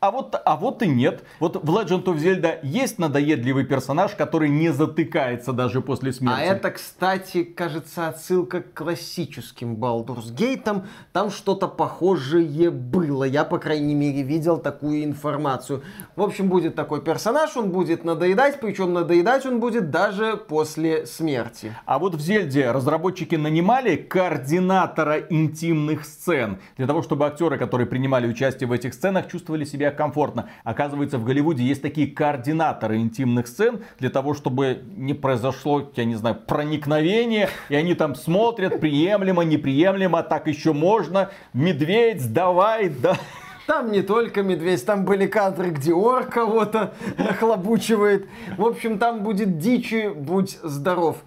[0.00, 1.24] А вот, а вот и нет.
[1.40, 6.40] Вот в Legend of Zelda есть надоедливый персонаж, который не затыкается даже после смерти.
[6.40, 10.84] А это, кстати, кажется, отсылка к классическим Baldur's Gate.
[11.12, 13.24] Там что-то похожее было.
[13.24, 15.82] Я, по крайней мере, видел такую информацию.
[16.16, 21.76] В общем, будет такой персонаж, он будет надоедать, причем надоедать он будет даже после смерти.
[21.84, 28.26] А вот в Зельде разработчики нанимали координатора интимных сцен для того, чтобы актеры, которые принимали
[28.26, 30.48] участие в этих сценах, чувствовали себя комфортно.
[30.64, 36.14] Оказывается, в Голливуде есть такие координаторы интимных сцен для того, чтобы не произошло, я не
[36.14, 43.16] знаю, проникновение, и они там смотрят, приемлемо, неприемлемо, так еще можно, медведь, давай, да.
[43.66, 48.26] Там не только медведь, там были кадры, где ор кого-то нахлобучивает.
[48.56, 51.18] В общем, там будет дичи, будь здоров.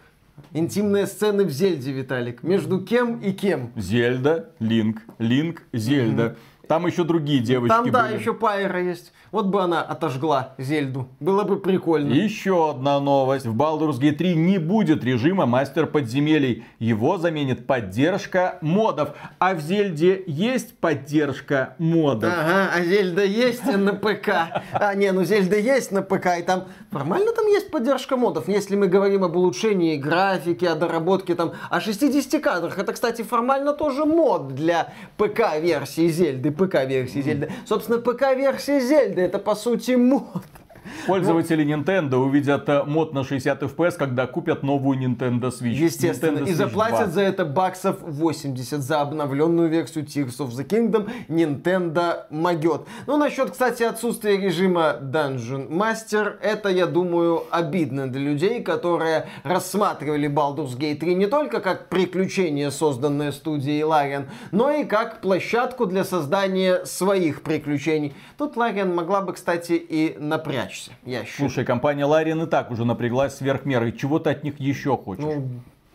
[0.51, 2.43] Интимные сцены в Зельде, Виталик.
[2.43, 3.72] Между кем и кем?
[3.76, 6.24] Зельда, Линк, Линк, Зельда.
[6.24, 6.53] Mm-hmm.
[6.68, 8.20] Там еще другие девочки Там, да, были.
[8.20, 9.11] еще Пайра есть.
[9.32, 11.09] Вот бы она отожгла Зельду.
[11.20, 12.14] Было бы прикольно.
[12.14, 13.45] Еще одна новость.
[13.45, 16.64] В Baldur's Gate 3 не будет режима мастер подземелий.
[16.80, 19.09] Его заменит поддержка модов.
[19.39, 22.32] А в Зельде есть поддержка модов.
[22.32, 24.30] Ага, а Зельда есть на ПК.
[24.72, 26.39] А, не, ну Зельда есть на ПК.
[26.39, 28.47] И там формально там есть поддержка модов.
[28.47, 32.80] Если мы говорим об улучшении графики, о доработке там, о 60 кадрах.
[32.80, 36.53] Это, кстати, формально тоже мод для ПК-версии Зельды.
[36.54, 37.51] ПК-версии Зельды.
[37.66, 40.43] Собственно, ПК-версия Зельды это по сути мод.
[41.07, 45.73] Пользователи Nintendo увидят э, мод на 60 FPS, когда купят новую Nintendo Switch.
[45.73, 46.39] Естественно.
[46.39, 47.07] Nintendo и заплатят 2.
[47.07, 52.81] за это баксов 80 за обновленную версию Tears of the Kingdom Nintendo могет.
[53.07, 60.29] Ну, насчет, кстати, отсутствия режима Dungeon Master, это, я думаю, обидно для людей, которые рассматривали
[60.29, 66.03] Baldur's Gate 3 не только как приключение, созданное студией Larian, но и как площадку для
[66.03, 68.13] создания своих приключений.
[68.38, 71.49] Тут Larian могла бы, кстати, и напрячь напрячься, я считаю.
[71.49, 73.91] Слушай, компания Лариан и так уже напряглась сверх меры.
[73.91, 75.24] Чего ты от них еще хочешь?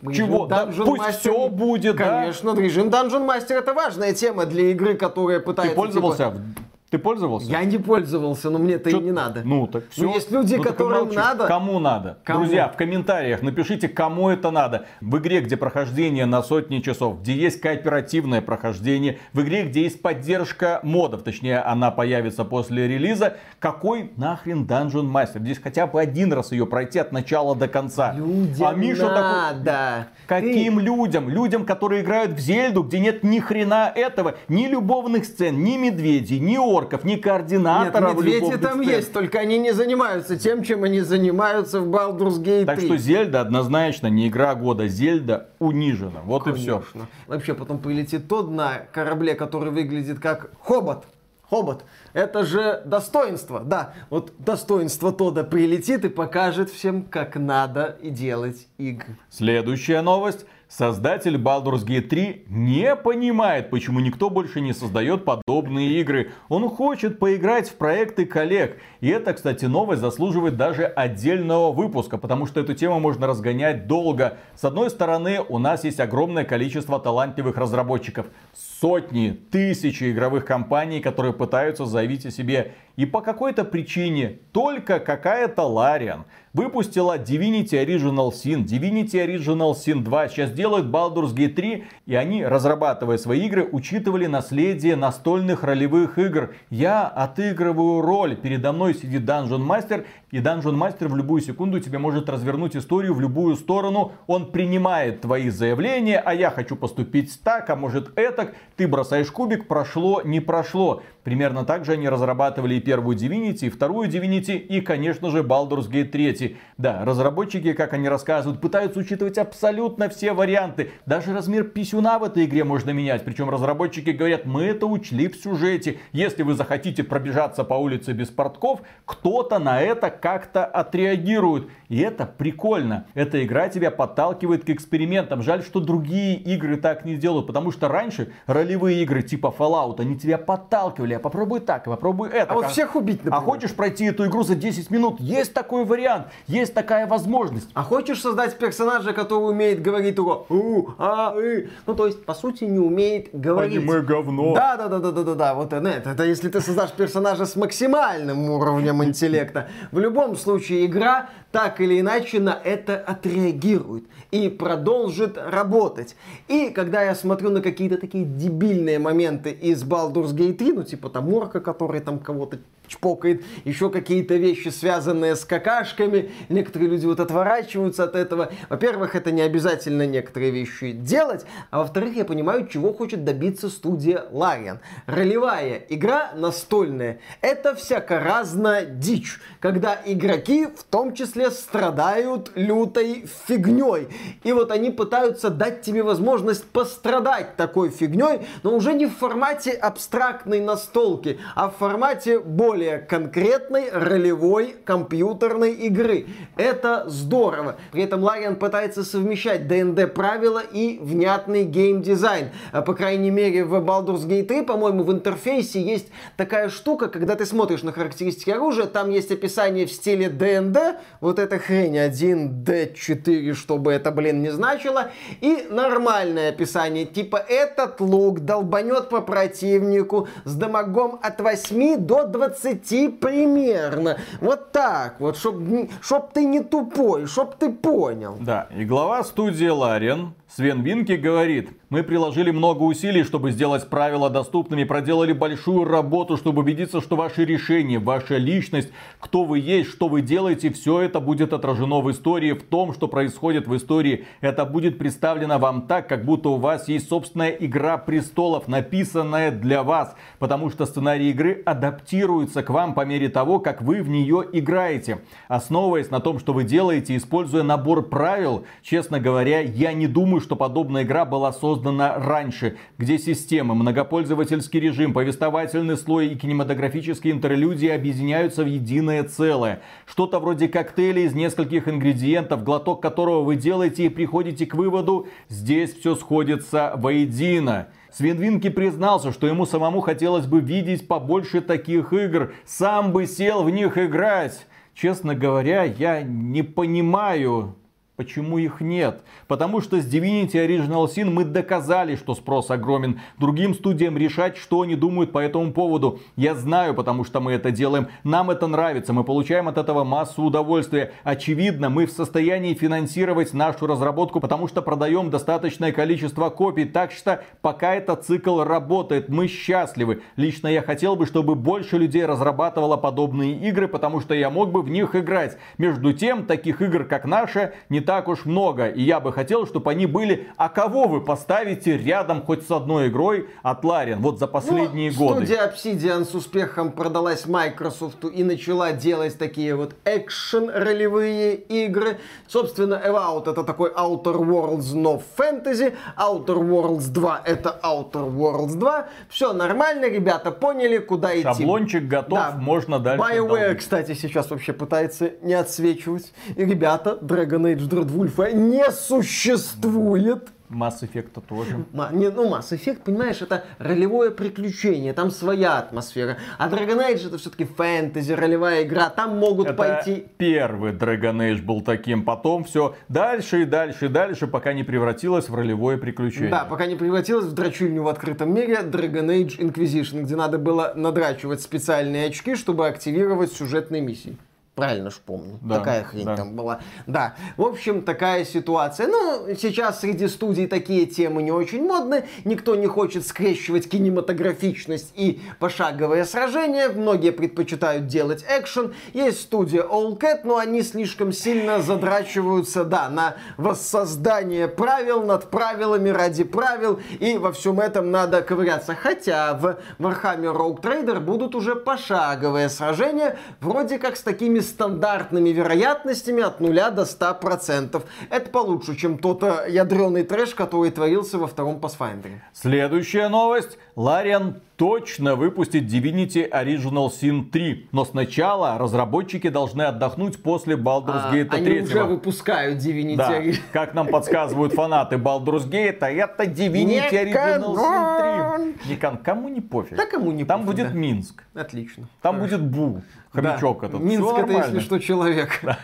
[0.01, 0.45] Ну, чего?
[0.47, 2.61] Да, пусть Master, все будет, Конечно, да?
[2.61, 5.75] режим Dungeon Master это важная тема для игры, которая пытается...
[5.75, 6.41] Ты пользовался типа...
[6.89, 7.51] Ты пользовался?
[7.51, 9.41] Я не пользовался, но мне это и не надо.
[9.45, 10.05] Ну, так все.
[10.05, 11.45] Но есть люди, ну, которым надо.
[11.45, 12.17] Кому надо?
[12.23, 12.39] Кому?
[12.39, 14.85] Друзья, в комментариях напишите, кому это надо.
[14.99, 20.01] В игре, где прохождение на сотни часов, где есть кооперативное прохождение, в игре, где есть
[20.01, 25.41] поддержка модов, точнее, она появится после релиза, какой нахрен Dungeon Master?
[25.41, 28.13] Здесь хотя бы один раз ее пройти от начала до конца.
[28.13, 30.07] Людям а Миша надо.
[30.27, 30.49] Такой...
[30.49, 30.83] Каким Ты...
[30.83, 31.29] людям?
[31.29, 36.39] Людям, которые играют в Зельду, где нет ни хрена этого, ни любовных сцен, ни медведей,
[36.39, 38.15] ни орков орков, ни координаторов.
[38.15, 38.95] Нет, медведи там сцен.
[38.95, 42.65] есть, только они не занимаются тем, чем они занимаются в Baldur's Gate 3.
[42.65, 44.87] Так что Зельда однозначно не игра года.
[44.87, 46.21] Зельда унижена.
[46.23, 46.61] Вот Конечно.
[46.61, 47.07] и все.
[47.27, 51.05] Вообще потом полетит тот на корабле, который выглядит как хобот.
[51.49, 51.83] Хобот.
[52.13, 53.61] Это же достоинство.
[53.61, 59.17] Да, вот достоинство Тода прилетит и покажет всем, как надо и делать игры.
[59.29, 60.45] Следующая новость.
[60.69, 66.31] Создатель Baldur's Gate 3 не понимает, почему никто больше не создает подобные игры.
[66.47, 68.77] Он хочет поиграть в проекты коллег.
[69.01, 74.37] И это, кстати, новость заслуживает даже отдельного выпуска, потому что эту тему можно разгонять долго.
[74.53, 78.27] С одной стороны, у нас есть огромное количество талантливых разработчиков.
[78.53, 82.73] Сотни, тысячи игровых компаний, которые пытаются заявить о себе.
[82.95, 90.29] И по какой-то причине только какая-то Лариан выпустила Divinity Original Sin, Divinity Original Sin 2,
[90.29, 96.53] сейчас делают Baldur's Gate 3, и они, разрабатывая свои игры, учитывали наследие настольных ролевых игр.
[96.69, 101.97] Я отыгрываю роль, передо мной сидит Dungeon Master, и Dungeon Master в любую секунду тебе
[101.97, 104.11] может развернуть историю в любую сторону.
[104.27, 108.53] Он принимает твои заявления, а я хочу поступить так, а может этак.
[108.75, 111.01] Ты бросаешь кубик, прошло, не прошло.
[111.29, 115.87] Примерно так же они разрабатывали и первую Divinity, и вторую Divinity, и, конечно же, Baldur's
[115.87, 116.57] Gate 3.
[116.79, 120.89] Да, разработчики, как они рассказывают, пытаются учитывать абсолютно все варианты.
[121.05, 123.23] Даже размер писюна в этой игре можно менять.
[123.23, 125.99] Причем разработчики говорят, мы это учли в сюжете.
[126.13, 131.67] Если вы захотите пробежаться по улице без портков, кто-то на это как-то отреагирует.
[131.89, 133.05] И это прикольно.
[133.13, 135.43] Эта игра тебя подталкивает к экспериментам.
[135.43, 137.45] Жаль, что другие игры так не делают.
[137.45, 141.18] Потому что раньше ролевые игры типа Fallout, они тебя подталкивали.
[141.19, 142.53] А попробуй так, а попробуй это.
[142.53, 143.37] А вот всех убить, например.
[143.37, 145.19] А хочешь пройти эту игру за 10 минут?
[145.19, 146.27] Есть такой вариант.
[146.47, 147.69] Есть такая возможность.
[147.73, 151.67] А хочешь создать персонажа, который умеет говорить только у, а, и.
[151.85, 153.77] Ну, то есть, по сути, не умеет говорить.
[153.77, 154.53] Аниме говно.
[154.53, 155.53] Да, да, да, да, да, да, да.
[155.53, 159.67] Вот это, это если ты создашь персонажа с максимальным уровнем интеллекта.
[159.91, 166.15] В любом случае, игра так или иначе на это отреагирует и продолжит работать.
[166.47, 171.09] И когда я смотрю на какие-то такие дебильные моменты из Baldur's Gate 3, ну типа
[171.09, 176.31] там орка, который там кого-то чпокает, еще какие-то вещи, связанные с какашками.
[176.49, 178.51] Некоторые люди вот отворачиваются от этого.
[178.67, 184.25] Во-первых, это не обязательно некоторые вещи делать, а во-вторых, я понимаю, чего хочет добиться студия
[184.31, 184.79] Larian.
[185.05, 194.07] Ролевая игра настольная— это всяко разная дичь, когда игроки в том числе страдают лютой фигней.
[194.43, 199.71] И вот они пытаются дать тебе возможность пострадать такой фигней, но уже не в формате
[199.71, 206.27] абстрактной настолки, а в формате более более конкретной ролевой компьютерной игры.
[206.55, 207.75] Это здорово.
[207.91, 212.51] При этом Лариан пытается совмещать ДНД правила и внятный геймдизайн.
[212.71, 216.07] А, по крайней мере, в Baldur's Gate 3, по-моему, в интерфейсе есть
[216.37, 221.37] такая штука, когда ты смотришь на характеристики оружия, там есть описание в стиле ДНД, вот
[221.37, 225.11] эта хрень 1D4, чтобы это, блин, не значило,
[225.41, 232.68] и нормальное описание, типа этот лук долбанет по противнику с дамагом от 8 до 20
[232.75, 234.17] 20 примерно.
[234.41, 235.55] Вот так вот, чтоб,
[236.01, 238.37] чтоб ты не тупой, чтоб ты понял.
[238.39, 244.31] Да, и глава студии Ларен Свен Винки говорит, мы приложили много усилий, чтобы сделать правила
[244.31, 248.89] доступными, проделали большую работу, чтобы убедиться, что ваши решения, ваша личность,
[249.19, 253.07] кто вы есть, что вы делаете, все это будет отражено в истории, в том, что
[253.07, 254.25] происходит в истории.
[254.41, 259.83] Это будет представлено вам так, как будто у вас есть собственная игра престолов, написанная для
[259.83, 264.45] вас, потому что сценарий игры адаптируется к вам по мере того, как вы в нее
[264.51, 265.21] играете.
[265.47, 270.41] Основываясь на том, что вы делаете, используя набор правил, честно говоря, я не думаю, думаю,
[270.41, 277.89] что подобная игра была создана раньше, где системы, многопользовательский режим, повествовательный слой и кинематографические интерлюдии
[277.89, 279.81] объединяются в единое целое.
[280.05, 285.93] Что-то вроде коктейля из нескольких ингредиентов, глоток которого вы делаете и приходите к выводу, здесь
[285.93, 287.87] все сходится воедино.
[288.11, 293.69] Свинвинки признался, что ему самому хотелось бы видеть побольше таких игр, сам бы сел в
[293.69, 294.65] них играть.
[294.95, 297.75] Честно говоря, я не понимаю,
[298.19, 299.21] Почему их нет?
[299.47, 303.21] Потому что с Divinity Original Sin мы доказали, что спрос огромен.
[303.37, 306.19] Другим студиям решать, что они думают по этому поводу.
[306.35, 308.09] Я знаю, потому что мы это делаем.
[308.25, 309.13] Нам это нравится.
[309.13, 311.13] Мы получаем от этого массу удовольствия.
[311.23, 316.83] Очевидно, мы в состоянии финансировать нашу разработку, потому что продаем достаточное количество копий.
[316.83, 320.23] Так что пока этот цикл работает, мы счастливы.
[320.35, 324.81] Лично я хотел бы, чтобы больше людей разрабатывало подобные игры, потому что я мог бы
[324.81, 325.57] в них играть.
[325.77, 328.87] Между тем, таких игр, как наша, не так уж много.
[328.87, 330.47] И я бы хотел, чтобы они были.
[330.57, 334.15] А кого вы поставите рядом хоть с одной игрой от Larian?
[334.15, 335.45] Вот за последние ну, годы.
[335.45, 342.17] Студия Obsidian с успехом продалась Microsoft и начала делать такие вот экшен ролевые игры.
[342.47, 345.93] Собственно, Evout это такой Outer Worlds, но фэнтези.
[346.17, 349.07] Outer Worlds 2 это Outer Worlds 2.
[349.29, 351.43] Все нормально, ребята поняли, куда идти.
[351.43, 352.55] Шаблончик готов, да.
[352.57, 353.23] можно дальше.
[353.23, 356.33] BioWare, кстати, сейчас вообще пытается не отсвечивать.
[356.55, 360.49] И, ребята, Dragon Age Дродвульфа не существует.
[360.69, 361.83] Масс эффекта тоже.
[362.11, 366.37] Не, ну, Масс эффект, понимаешь, это ролевое приключение, там своя атмосфера.
[366.59, 370.27] А Dragon Age это все-таки фэнтези, ролевая игра, там могут это пойти...
[370.37, 375.49] первый Dragon Age был таким, потом все дальше и дальше и дальше, пока не превратилось
[375.49, 376.51] в ролевое приключение.
[376.51, 380.93] Да, пока не превратилось в драчульню в открытом мире Dragon Age Inquisition, где надо было
[380.95, 384.37] надрачивать специальные очки, чтобы активировать сюжетные миссии.
[384.79, 385.59] Правильно ж помню.
[385.61, 386.35] Да, такая хрень да.
[386.35, 386.79] там была.
[387.07, 387.35] Да.
[387.57, 389.07] В общем, такая ситуация.
[389.07, 392.25] Ну, сейчас среди студий такие темы не очень модны.
[392.45, 396.89] Никто не хочет скрещивать кинематографичность и пошаговое сражение.
[396.89, 398.93] Многие предпочитают делать экшен.
[399.13, 406.09] Есть студия All Cat, но они слишком сильно задрачиваются, да, на воссоздание правил над правилами
[406.09, 406.99] ради правил.
[407.19, 408.95] И во всем этом надо ковыряться.
[408.95, 416.43] Хотя в Warhammer Rogue Trader будут уже пошаговые сражения, вроде как с такими стандартными вероятностями
[416.43, 418.03] от 0 до 100%.
[418.29, 422.39] Это получше, чем тот э, ядреный трэш, который творился во втором Pathfinder.
[422.53, 423.77] Следующая новость.
[423.95, 427.89] Лариан точно выпустит Divinity Original Sin 3.
[427.91, 431.77] Но сначала разработчики должны отдохнуть после Baldur's Gate а, 3.
[431.77, 433.41] Они уже выпускают Divinity да.
[433.73, 438.89] Как нам подсказывают фанаты Baldur's Gate, это Divinity Original Sin 3.
[438.89, 439.97] Никан, кому не пофиг.
[439.97, 440.93] Да кому не Там будет да.
[440.93, 441.43] Минск.
[441.53, 442.07] Отлично.
[442.21, 442.57] Там Хорошо.
[442.57, 443.01] будет Бу,
[443.31, 443.87] хомячок да.
[443.87, 444.01] этот.
[444.01, 445.59] Минск это, если что, человек.
[445.63, 445.79] Да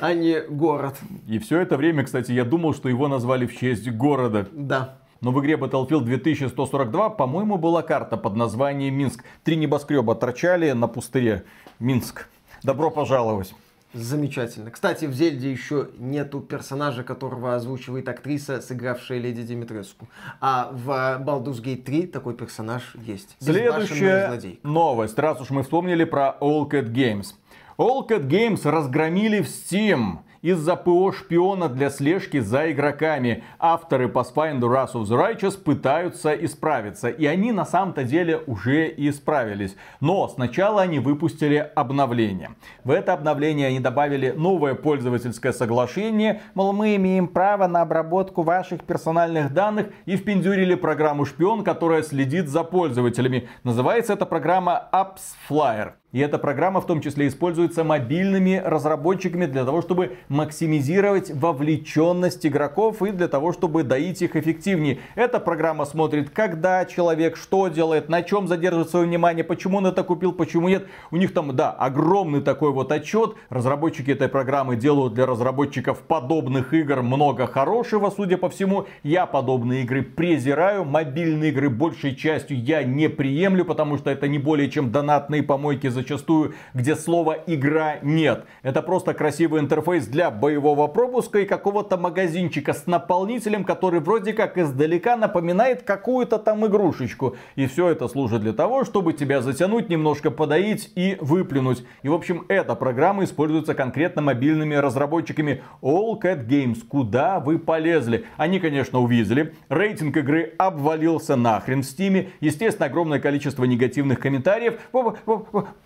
[0.00, 0.96] а не город.
[1.26, 4.46] И все это время, кстати, я думал, что его назвали в честь города.
[4.52, 4.98] Да.
[5.20, 9.24] Но в игре Battlefield 2142, по-моему, была карта под названием Минск.
[9.42, 11.44] Три небоскреба торчали на пустыре.
[11.78, 12.28] Минск.
[12.62, 13.54] Добро пожаловать.
[13.94, 14.70] Замечательно.
[14.70, 20.08] Кстати, в Зельде еще нету персонажа, которого озвучивает актриса, сыгравшая Леди Димитреску.
[20.40, 20.88] А в
[21.24, 23.36] Baldur's Gate 3 такой персонаж есть.
[23.38, 27.34] Следующая новость, раз уж мы вспомнили про All Cat Games.
[27.78, 33.42] All Cat Games разгромили в Steam из-за ПО шпиона для слежки за игроками.
[33.58, 37.08] Авторы Pathfinder Wrath of the Righteous пытаются исправиться.
[37.08, 39.74] И они на самом-то деле уже исправились.
[40.00, 42.50] Но сначала они выпустили обновление.
[42.84, 46.42] В это обновление они добавили новое пользовательское соглашение.
[46.52, 52.48] Мол, мы имеем право на обработку ваших персональных данных и впендюрили программу шпион, которая следит
[52.50, 53.48] за пользователями.
[53.62, 55.92] Называется эта программа Apps Flyer.
[56.14, 63.02] И эта программа в том числе используется мобильными разработчиками для того, чтобы максимизировать вовлеченность игроков
[63.02, 65.00] и для того, чтобы доить их эффективнее.
[65.16, 70.04] Эта программа смотрит, когда человек что делает, на чем задерживает свое внимание, почему он это
[70.04, 70.86] купил, почему нет.
[71.10, 73.34] У них там, да, огромный такой вот отчет.
[73.48, 78.86] Разработчики этой программы делают для разработчиков подобных игр много хорошего, судя по всему.
[79.02, 80.84] Я подобные игры презираю.
[80.84, 85.88] Мобильные игры большей частью я не приемлю, потому что это не более чем донатные помойки
[85.88, 88.44] за зачастую, где слова игра нет.
[88.62, 94.58] Это просто красивый интерфейс для боевого пропуска и какого-то магазинчика с наполнителем, который вроде как
[94.58, 97.36] издалека напоминает какую-то там игрушечку.
[97.56, 101.84] И все это служит для того, чтобы тебя затянуть, немножко подоить и выплюнуть.
[102.02, 106.80] И в общем, эта программа используется конкретно мобильными разработчиками All Cat Games.
[106.86, 108.26] Куда вы полезли?
[108.36, 109.54] Они, конечно, увидели.
[109.70, 112.28] Рейтинг игры обвалился нахрен в стиме.
[112.40, 114.74] Естественно, огромное количество негативных комментариев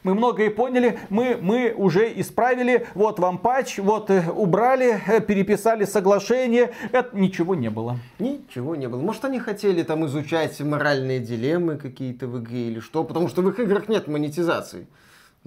[0.08, 5.84] мы многое поняли, мы, мы уже исправили, вот вам патч, вот э, убрали, э, переписали
[5.84, 7.98] соглашение, это ничего не было.
[8.18, 9.02] Ничего не было.
[9.02, 13.50] Может, они хотели там изучать моральные дилеммы какие-то в игре или что, потому что в
[13.50, 14.86] их играх нет монетизации.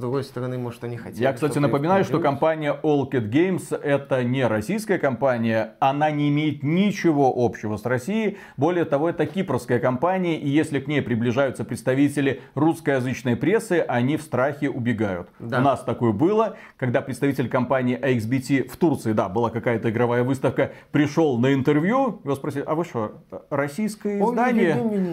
[0.02, 1.22] С другой стороны, может, они хотели.
[1.22, 5.76] Я, кстати, напоминаю, что компания All Cat Games это не российская компания.
[5.80, 8.40] Она не имеет ничего общего с Россией.
[8.58, 10.40] Более того, это кипрская компания.
[10.40, 15.30] И если к ней приближаются представители русскоязычной прессы, они в страхе убегают.
[15.38, 15.60] Да.
[15.60, 20.72] У нас такое было, когда представитель компании AXBT в Турции, да, была какая-то игровая выставка,
[20.90, 23.22] пришел на интервью, его спросили, а вы что,
[23.52, 24.74] российское издание?
[24.74, 25.12] Не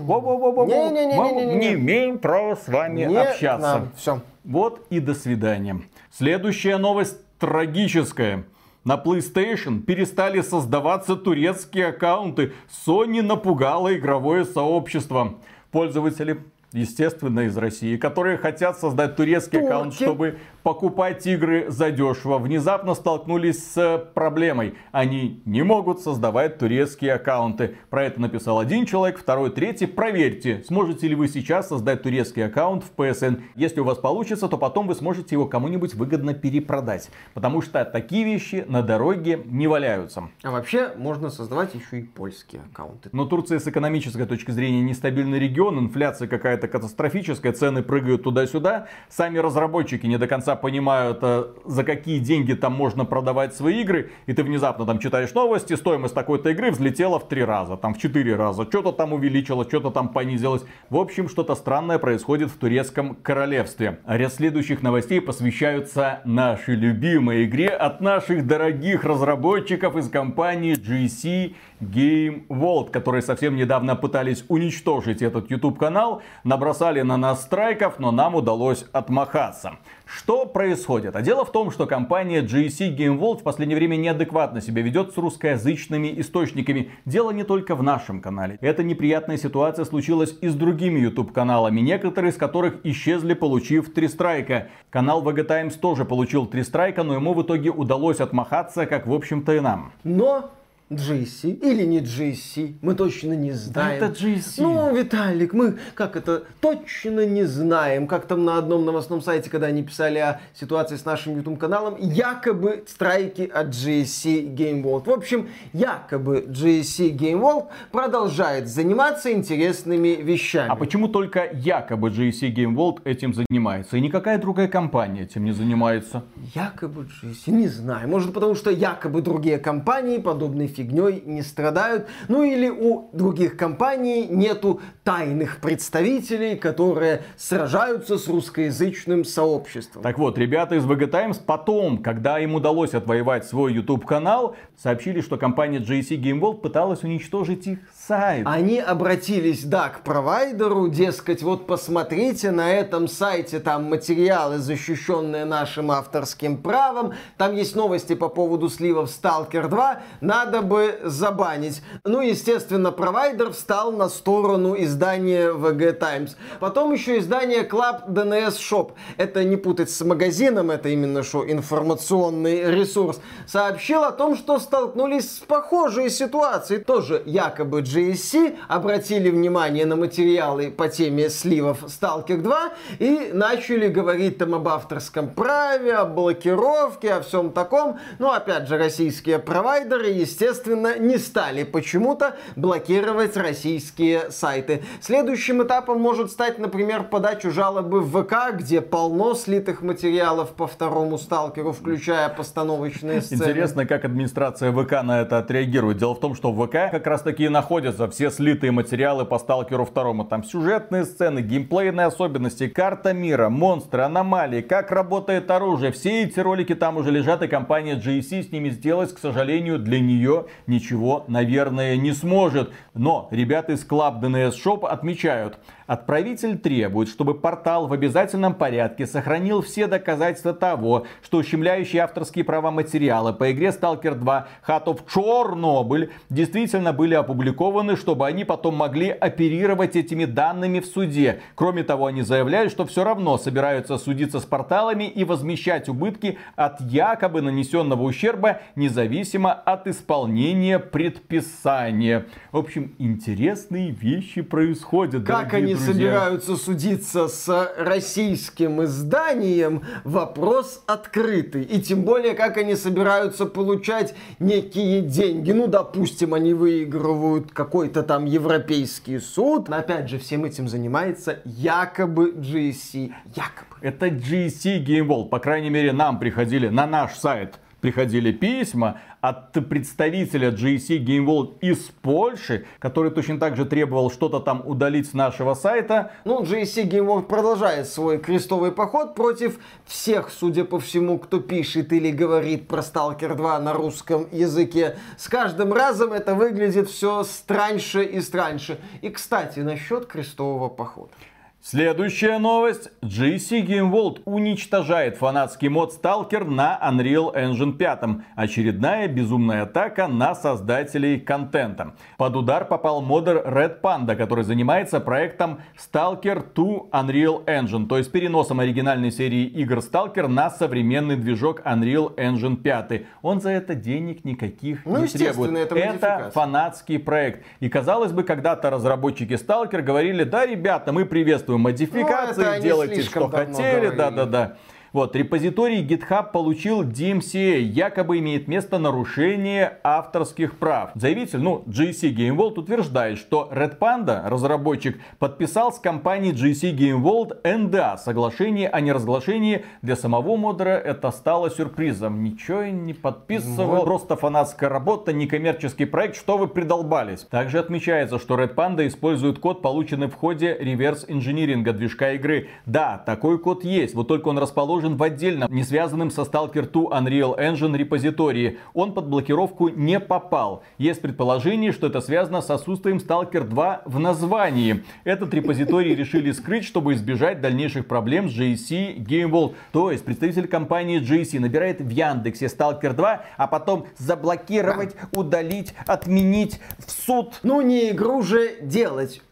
[1.75, 3.89] имеем права с вами общаться.
[3.95, 4.23] Все.
[4.49, 5.83] Вот и до свидания.
[6.11, 8.47] Следующая новость трагическая.
[8.83, 12.55] На PlayStation перестали создаваться турецкие аккаунты.
[12.71, 15.35] Sony напугала игровое сообщество.
[15.71, 16.41] Пользователи
[16.73, 19.67] естественно, из России, которые хотят создать турецкий Турки.
[19.67, 20.39] аккаунт, чтобы
[20.69, 24.75] покупать игры задешево, внезапно столкнулись с проблемой.
[24.93, 27.77] Они не могут создавать турецкие аккаунты.
[27.89, 29.87] Про это написал один человек, второй, третий.
[29.87, 33.45] Проверьте, сможете ли вы сейчас создать турецкий аккаунт в PSN.
[33.55, 37.09] Если у вас получится, то потом вы сможете его кому-нибудь выгодно перепродать.
[37.33, 40.25] Потому что такие вещи на дороге не валяются.
[40.43, 43.09] А вообще можно создавать еще и польские аккаунты.
[43.13, 48.89] Но Турция с экономической точки зрения нестабильный регион, инфляция какая-то катастрофическая, цены прыгают туда-сюда.
[49.09, 54.11] Сами разработчики не до конца понимают, э, за какие деньги там можно продавать свои игры,
[54.27, 57.99] и ты внезапно там читаешь новости, стоимость такой-то игры взлетела в три раза, там в
[57.99, 60.65] четыре раза, что-то там увеличилось, что-то там понизилось.
[60.91, 64.01] В общем, что-то странное происходит в турецком королевстве.
[64.07, 72.47] Ряд следующих новостей посвящаются нашей любимой игре от наших дорогих разработчиков из компании GC Game
[72.49, 78.35] World, которые совсем недавно пытались уничтожить этот YouTube канал, набросали на нас страйков, но нам
[78.35, 79.79] удалось отмахаться.
[80.09, 81.17] Что происходит?
[81.17, 85.13] А дело в том, что компания GSC Game World в последнее время неадекватно себя ведет
[85.13, 86.91] с русскоязычными источниками.
[87.05, 88.57] Дело не только в нашем канале.
[88.63, 94.09] Эта неприятная ситуация случилась и с другими YouTube каналами, некоторые из которых исчезли, получив три
[94.09, 94.69] страйка.
[94.89, 99.13] Канал VG Times тоже получил три страйка, но ему в итоге удалось отмахаться, как в
[99.13, 99.93] общем-то и нам.
[100.05, 100.51] Но
[100.91, 104.01] GC или не GC, мы точно не знаем.
[104.01, 104.63] Да это GC.
[104.63, 108.07] Ну, Виталик, мы как это точно не знаем.
[108.07, 111.97] Как там на одном новостном сайте, когда они писали о ситуации с нашим YouTube каналом,
[111.99, 115.05] якобы страйки от GSC Game World.
[115.05, 120.71] В общем, якобы GSC Game World продолжает заниматься интересными вещами.
[120.71, 123.99] А почему только якобы GSC Game World этим занимается?
[123.99, 126.25] И никакая другая компания этим не занимается?
[126.55, 128.09] Якобы GSC, не знаю.
[128.09, 132.07] Может потому что якобы другие компании подобные фигней не страдают.
[132.29, 140.03] Ну или у других компаний нету тайных представителей, которые сражаются с русскоязычным сообществом.
[140.03, 145.21] Так вот, ребята из VG Times потом, когда им удалось отвоевать свой YouTube канал, сообщили,
[145.21, 148.47] что компания JC Game World пыталась уничтожить их сайт.
[148.47, 155.91] Они обратились, да, к провайдеру, дескать, вот посмотрите, на этом сайте там материалы, защищенные нашим
[155.91, 161.83] авторским правом, там есть новости по поводу сливов Stalker 2, надо бы забанить.
[162.05, 166.37] Ну, естественно, провайдер встал на сторону издания VG Times.
[166.61, 168.93] Потом еще издание Club DNS Shop.
[169.19, 173.21] Это не путать с магазином, это именно что информационный ресурс.
[173.47, 176.81] Сообщил о том, что столкнулись с похожей ситуацией.
[176.81, 184.39] Тоже якобы GSC обратили внимание на материалы по теме сливов Stalker 2 и начали говорить
[184.39, 187.99] там об авторском праве, о блокировке, о всем таком.
[188.19, 194.85] Но опять же, российские провайдеры, естественно, не стали почему-то блокировать российские сайты.
[195.01, 201.19] Следующим этапом может стать, например, подачу жалобы в ВК, где полно слитых материалов по второму
[201.19, 203.43] сталкеру, включая постановочные сцены.
[203.43, 205.99] Интересно, как администрация ВК на это отреагирует.
[205.99, 207.49] Дело в том, что ВК как раз таки и
[207.89, 210.25] находятся все слитые материалы по сталкеру второму.
[210.25, 215.93] Там сюжетные сцены, геймплейные особенности, карта мира, монстры, аномалии, как работает оружие.
[215.93, 220.01] Все эти ролики там уже лежат, и компания GSC с ними сделать, к сожалению, для
[220.01, 222.73] нее ничего, наверное, не сможет.
[222.95, 225.59] Но ребята из Club DNS Shop отмечают,
[225.89, 232.71] Отправитель требует, чтобы портал в обязательном порядке сохранил все доказательства того, что ущемляющие авторские права
[232.71, 239.11] материалы по игре Stalker 2 Hat of Chernobyl действительно были опубликованы, чтобы они потом могли
[239.11, 241.41] оперировать этими данными в суде.
[241.55, 246.81] Кроме того, они заявляют, что все равно собираются судиться с порталами и возмещать убытки от
[246.81, 252.27] якобы нанесенного ущерба, независимо от исполнения предписания.
[252.53, 255.25] В общем, интересные вещи происходят.
[255.25, 255.93] Как они друзья.
[255.93, 261.63] собираются судиться с российским изданием, вопрос открытый.
[261.63, 265.53] И тем более, как они собираются получать некие деньги.
[265.53, 269.69] Ну, допустим, они выигрывают какой-то там европейский суд.
[269.69, 273.13] Но опять же, всем этим занимается якобы GSC.
[273.35, 273.77] Якобы.
[273.81, 275.29] Это GSC Game World.
[275.29, 281.59] По крайней мере, нам приходили на наш сайт приходили письма от представителя GSC Game World
[281.61, 286.13] из Польши, который точно так же требовал что-то там удалить с нашего сайта.
[286.25, 291.93] Ну, GSC Game World продолжает свой крестовый поход против всех, судя по всему, кто пишет
[291.93, 294.97] или говорит про Stalker 2 на русском языке.
[295.17, 298.81] С каждым разом это выглядит все страньше и страньше.
[299.03, 301.13] И, кстати, насчет крестового похода.
[301.61, 302.93] Следующая новость.
[303.03, 307.99] GC Game World уничтожает фанатский мод Stalker на Unreal Engine 5.
[308.37, 311.95] Очередная безумная атака на создателей контента.
[312.17, 318.13] Под удар попал модер Red Panda, который занимается проектом Stalker 2 Unreal Engine, то есть
[318.13, 323.03] переносом оригинальной серии игр Stalker на современный движок Unreal Engine 5.
[323.21, 325.53] Он за это денег никаких ну, не требует.
[325.57, 327.45] Это, это фанатский проект.
[327.59, 333.29] И казалось бы, когда-то разработчики Stalker говорили, да, ребята, мы приветствуем модификации, ну, делайте, что
[333.29, 334.57] хотели, да-да-да.
[334.93, 340.93] Вот, репозиторий GitHub получил DMCA, якобы имеет место нарушение авторских прав.
[340.95, 347.03] Заявитель, ну, GC Game World утверждает, что Red Panda, разработчик, подписал с компанией GC Game
[347.03, 349.67] World NDA, соглашение о неразглашении.
[349.83, 352.23] Для самого модера это стало сюрпризом.
[352.25, 353.85] Ничего не подписывал, вот.
[353.85, 357.27] просто фанатская работа, некоммерческий проект, что вы придолбались.
[357.31, 362.49] Также отмечается, что Red Panda использует код, полученный в ходе реверс-инжиниринга движка игры.
[362.65, 366.71] Да, такой код есть, вот только он расположен расположен в отдельном, не связанном со Stalker
[366.71, 368.59] 2 Unreal Engine репозитории.
[368.75, 370.63] Он под блокировку не попал.
[370.79, 374.85] Есть предположение, что это связано с отсутствием Stalker 2 в названии.
[375.05, 379.55] Этот репозиторий решили скрыть, чтобы избежать дальнейших проблем с JC Game World.
[379.73, 386.61] То есть представитель компании JC набирает в Яндексе Stalker 2, а потом заблокировать, удалить, отменить
[386.79, 387.41] в суд.
[387.43, 389.23] Ну не игру же делать.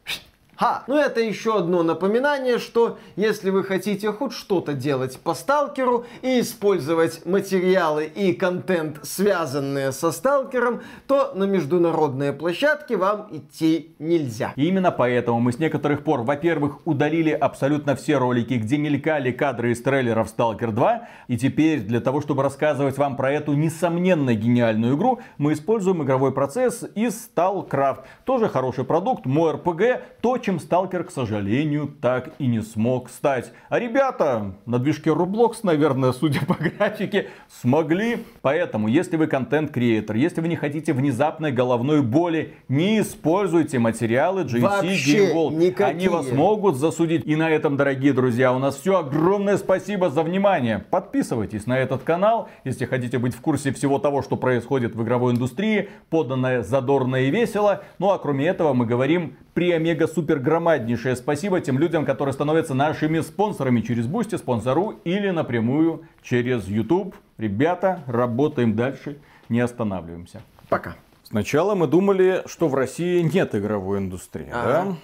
[0.59, 0.85] Ха!
[0.87, 6.41] Ну это еще одно напоминание, что если вы хотите хоть что-то делать по сталкеру и
[6.41, 14.55] использовать материалы и контент, связанные со сталкером, то на международные площадки вам идти нельзя.
[14.57, 19.83] Именно поэтому мы с некоторых пор, во-первых, удалили абсолютно все ролики, где мелькали кадры из
[19.83, 25.21] трейлеров Stalker 2, и теперь для того, чтобы рассказывать вам про эту несомненно гениальную игру,
[25.37, 28.05] мы используем игровой процесс из StalCraft.
[28.25, 33.53] Тоже хороший продукт, мой RPG, то, чем Сталкер, к сожалению, так и не смог стать.
[33.69, 38.19] А ребята на движке Roblox, наверное, судя по графике, смогли.
[38.43, 44.43] Поэтому, если вы content creator, если вы не хотите внезапной головной боли, не используйте материалы
[44.43, 45.57] GSC вообще Game World.
[45.57, 45.89] никакие.
[45.89, 47.27] Они вас могут засудить.
[47.27, 48.99] И на этом, дорогие друзья, у нас все.
[49.01, 50.79] Огромное спасибо за внимание.
[50.79, 55.33] Подписывайтесь на этот канал, если хотите быть в курсе всего того, что происходит в игровой
[55.33, 57.83] индустрии, поданное задорно и весело.
[57.99, 62.75] Ну а кроме этого мы говорим при омега супер громаднейшее спасибо тем людям, которые становятся
[62.75, 67.15] нашими спонсорами через Boosty, Sponsr или напрямую через YouTube.
[67.39, 69.17] Ребята, работаем дальше,
[69.49, 70.43] не останавливаемся.
[70.69, 70.95] Пока.
[71.23, 74.63] Сначала мы думали, что в России нет игровой индустрии, Ага.
[74.91, 74.97] да?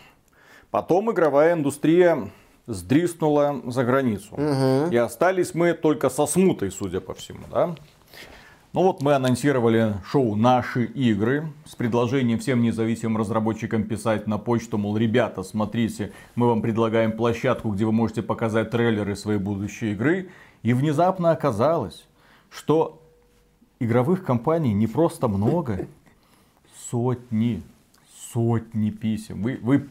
[0.71, 2.29] Потом игровая индустрия
[2.67, 4.37] сдриснула за границу.
[4.91, 7.75] И остались мы только со смутой, судя по всему, да?
[8.75, 14.79] Ну вот мы анонсировали шоу «Наши игры» с предложением всем независимым разработчикам писать на почту,
[14.79, 20.31] мол, ребята, смотрите, мы вам предлагаем площадку, где вы можете показать трейлеры своей будущей игры.
[20.63, 22.07] И внезапно оказалось,
[22.49, 23.03] что
[23.79, 25.87] игровых компаний не просто много,
[26.91, 27.63] сотни,
[28.33, 29.43] сотни писем.
[29.43, 29.87] Вы, вы,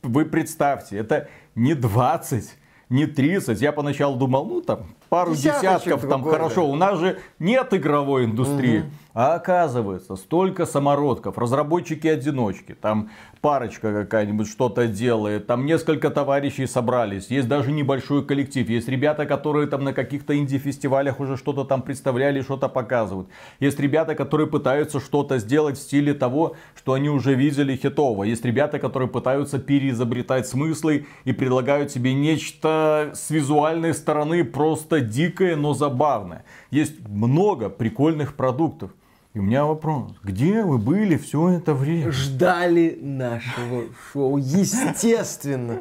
[0.00, 2.56] вы представьте, это не 20,
[2.88, 3.60] не 30.
[3.60, 6.66] Я поначалу думал, ну там пару десятков, там другой, хорошо.
[6.66, 8.84] У нас же нет игровой индустрии.
[9.14, 13.10] А оказывается, столько самородков, разработчики-одиночки, там
[13.42, 19.66] парочка какая-нибудь что-то делает, там несколько товарищей собрались, есть даже небольшой коллектив, есть ребята, которые
[19.66, 23.28] там на каких-то инди-фестивалях уже что-то там представляли, что-то показывают.
[23.60, 28.24] Есть ребята, которые пытаются что-то сделать в стиле того, что они уже видели хитово.
[28.24, 35.56] Есть ребята, которые пытаются переизобретать смыслы и предлагают себе нечто с визуальной стороны просто дикое,
[35.56, 36.44] но забавное.
[36.70, 38.90] Есть много прикольных продуктов.
[39.34, 42.12] И у меня вопрос, где вы были все это время?
[42.12, 45.80] Ждали нашего шоу, естественно.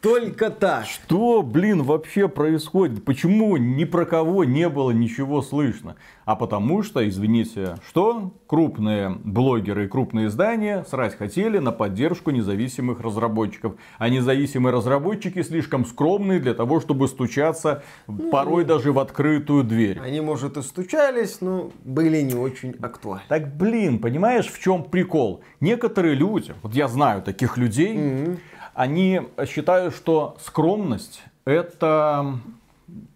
[0.00, 0.86] Только так.
[0.86, 3.04] Что, блин, вообще происходит?
[3.04, 5.96] Почему ни про кого не было ничего слышно?
[6.24, 13.00] А потому что, извините, что крупные блогеры и крупные издания срать хотели на поддержку независимых
[13.00, 13.74] разработчиков.
[13.98, 17.82] А независимые разработчики слишком скромные для того, чтобы стучаться
[18.30, 20.00] порой даже в открытую дверь.
[20.00, 23.24] Они, может, и стучались, но были не очень актуальны.
[23.28, 25.42] Так, блин, понимаешь, в чем прикол?
[25.60, 28.38] Некоторые люди, вот я знаю таких людей,
[28.74, 32.38] они считают, что скромность это,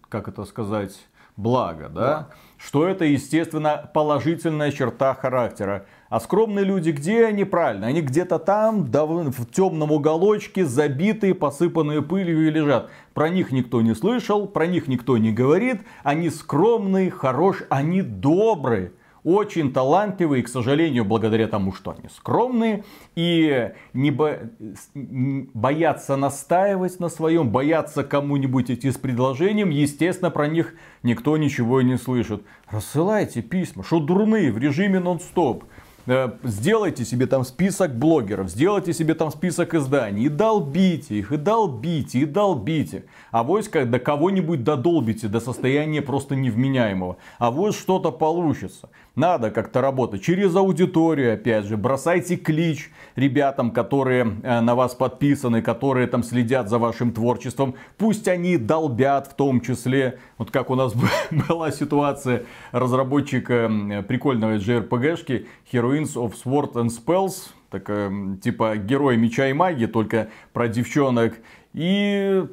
[0.09, 0.97] как это сказать,
[1.37, 2.27] благо, да?
[2.57, 5.85] Что это, естественно, положительная черта характера.
[6.09, 7.43] А скромные люди где они?
[7.43, 12.89] Правильно, они где-то там, да, в темном уголочке, забитые, посыпанные пылью и лежат.
[13.13, 15.81] Про них никто не слышал, про них никто не говорит.
[16.03, 18.93] Они скромные, хорошие, они добрые
[19.25, 22.85] очень талантливые, к сожалению, благодаря тому, что они скромные
[23.15, 24.51] и не бо-
[24.93, 31.83] боятся настаивать на своем, боятся кому-нибудь идти с предложением, естественно, про них никто ничего и
[31.83, 32.43] не слышит.
[32.69, 35.65] Рассылайте письма, что дурные в режиме нон-стоп.
[36.07, 41.37] Э, Сделайте себе там список блогеров, сделайте себе там список изданий и долбите их, и
[41.37, 43.05] долбите, и долбите.
[43.31, 47.17] А вось как до кого-нибудь додолбите до состояния просто невменяемого.
[47.39, 48.89] А вот что-то получится.
[49.15, 51.77] Надо как-то работать через аудиторию, опять же.
[51.77, 57.75] Бросайте клич ребятам, которые э, на вас подписаны, которые там следят за вашим творчеством.
[57.97, 60.19] Пусть они долбят в том числе.
[60.37, 60.93] Вот как у нас
[61.49, 65.47] была ситуация разработчика м, прикольного JRPG-шки
[65.95, 67.49] Heroines of Sword and Spells.
[67.69, 71.33] Такая, м, типа герой меча и магии, только про девчонок.
[71.73, 72.45] И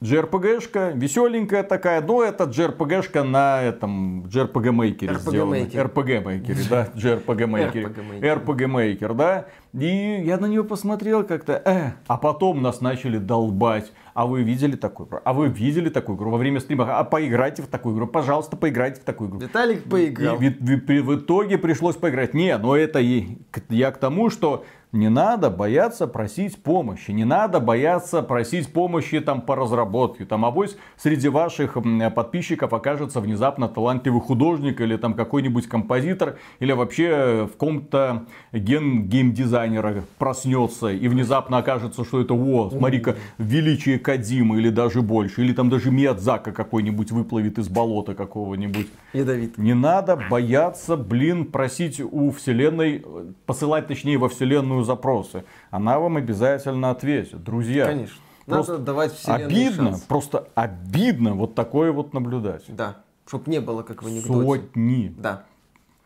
[0.00, 5.54] JRPG-шка, веселенькая такая, но это JRPG-шка на этом JRPG Maker RPG сделана.
[5.56, 5.92] Maker.
[5.92, 7.72] RPG Maker, да, JRPG Maker.
[7.72, 8.44] RPG Maker.
[8.44, 9.46] RPG Maker, да.
[9.74, 13.92] И я на нее посмотрел как-то, э, а потом нас начали долбать.
[14.16, 15.18] А вы видели такую игру?
[15.24, 16.98] А вы видели такую игру во время стрима?
[16.98, 19.40] А поиграйте в такую игру, пожалуйста, поиграйте в такую игру.
[19.40, 20.40] Виталик поиграл.
[20.40, 22.32] И в, в- в итоге пришлось поиграть.
[22.32, 23.36] Не, но это и
[23.68, 24.64] я к тому, что
[24.96, 27.10] не надо бояться просить помощи.
[27.10, 30.24] Не надо бояться просить помощи там по разработке.
[30.24, 31.76] Там авось среди ваших
[32.14, 40.04] подписчиков окажется внезапно талантливый художник или там какой-нибудь композитор или вообще в ком-то ген геймдизайнера
[40.18, 45.42] проснется и внезапно окажется, что это, о, смотри-ка, величие Кадимы или даже больше.
[45.42, 48.86] Или там даже Миядзака какой-нибудь выплывет из болота какого-нибудь.
[49.12, 49.58] Ядовит.
[49.58, 55.44] Не надо бояться, блин, просить у вселенной, э, посылать точнее во вселенную запросы.
[55.70, 57.86] Она вам обязательно ответит, друзья.
[57.86, 58.16] Конечно.
[58.46, 60.00] Надо Просто давать вселенной обидно, шанс.
[60.02, 62.62] просто обидно вот такое вот наблюдать.
[62.68, 62.98] Да.
[63.26, 64.46] Чтоб не было, как в анекдоте.
[64.46, 65.14] Сотни.
[65.18, 65.44] Да.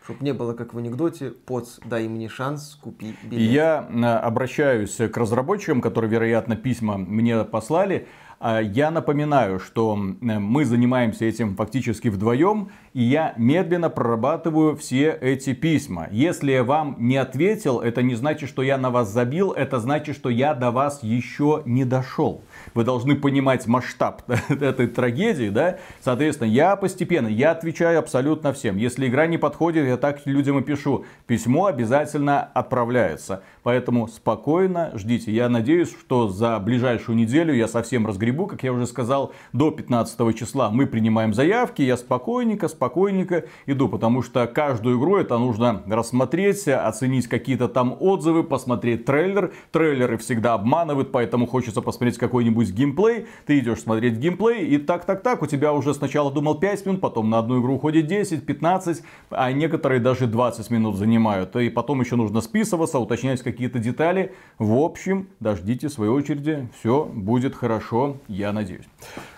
[0.03, 3.39] Чтобы не было, как в анекдоте, поц, дай мне шанс, купи билет.
[3.39, 8.09] И я э, обращаюсь к разработчикам, которые, вероятно, письма мне послали.
[8.43, 15.53] А я напоминаю, что мы занимаемся этим фактически вдвоем, и я медленно прорабатываю все эти
[15.53, 16.09] письма.
[16.11, 20.17] Если я вам не ответил, это не значит, что я на вас забил, это значит,
[20.17, 22.43] что я до вас еще не дошел.
[22.75, 25.79] Вы должны понимать масштаб этой трагедии, да?
[26.01, 28.77] Соответственно, я постепенно, я отвечаю абсолютно всем.
[28.77, 31.05] Если игра не подходит, я так людям и пишу.
[31.27, 33.43] Письмо обязательно отправляется.
[33.63, 35.33] Поэтому спокойно ждите.
[35.33, 38.47] Я надеюсь, что за ближайшую неделю я совсем разгребу.
[38.47, 41.83] Как я уже сказал, до 15 числа мы принимаем заявки.
[41.83, 43.89] Я спокойненько, спокойненько иду.
[43.89, 49.53] Потому что каждую игру это нужно рассмотреть, оценить какие-то там отзывы, посмотреть трейлер.
[49.73, 52.19] Трейлеры всегда обманывают, поэтому хочется посмотреть
[52.61, 53.27] какой-нибудь геймплей.
[53.47, 55.43] Ты идешь смотреть геймплей и так-так-так.
[55.43, 59.53] У тебя уже сначала думал 5 минут, потом на одну игру уходит 10, 15, а
[59.53, 61.57] некоторые даже 20 минут занимают.
[61.57, 64.33] И потом еще нужно списываться, уточнять какие-то детали.
[64.59, 68.87] В общем, дождите своей очереди, все будет хорошо, я надеюсь.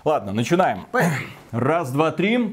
[0.05, 0.81] Ладно, начинаем.
[1.51, 2.51] Раз, два, три.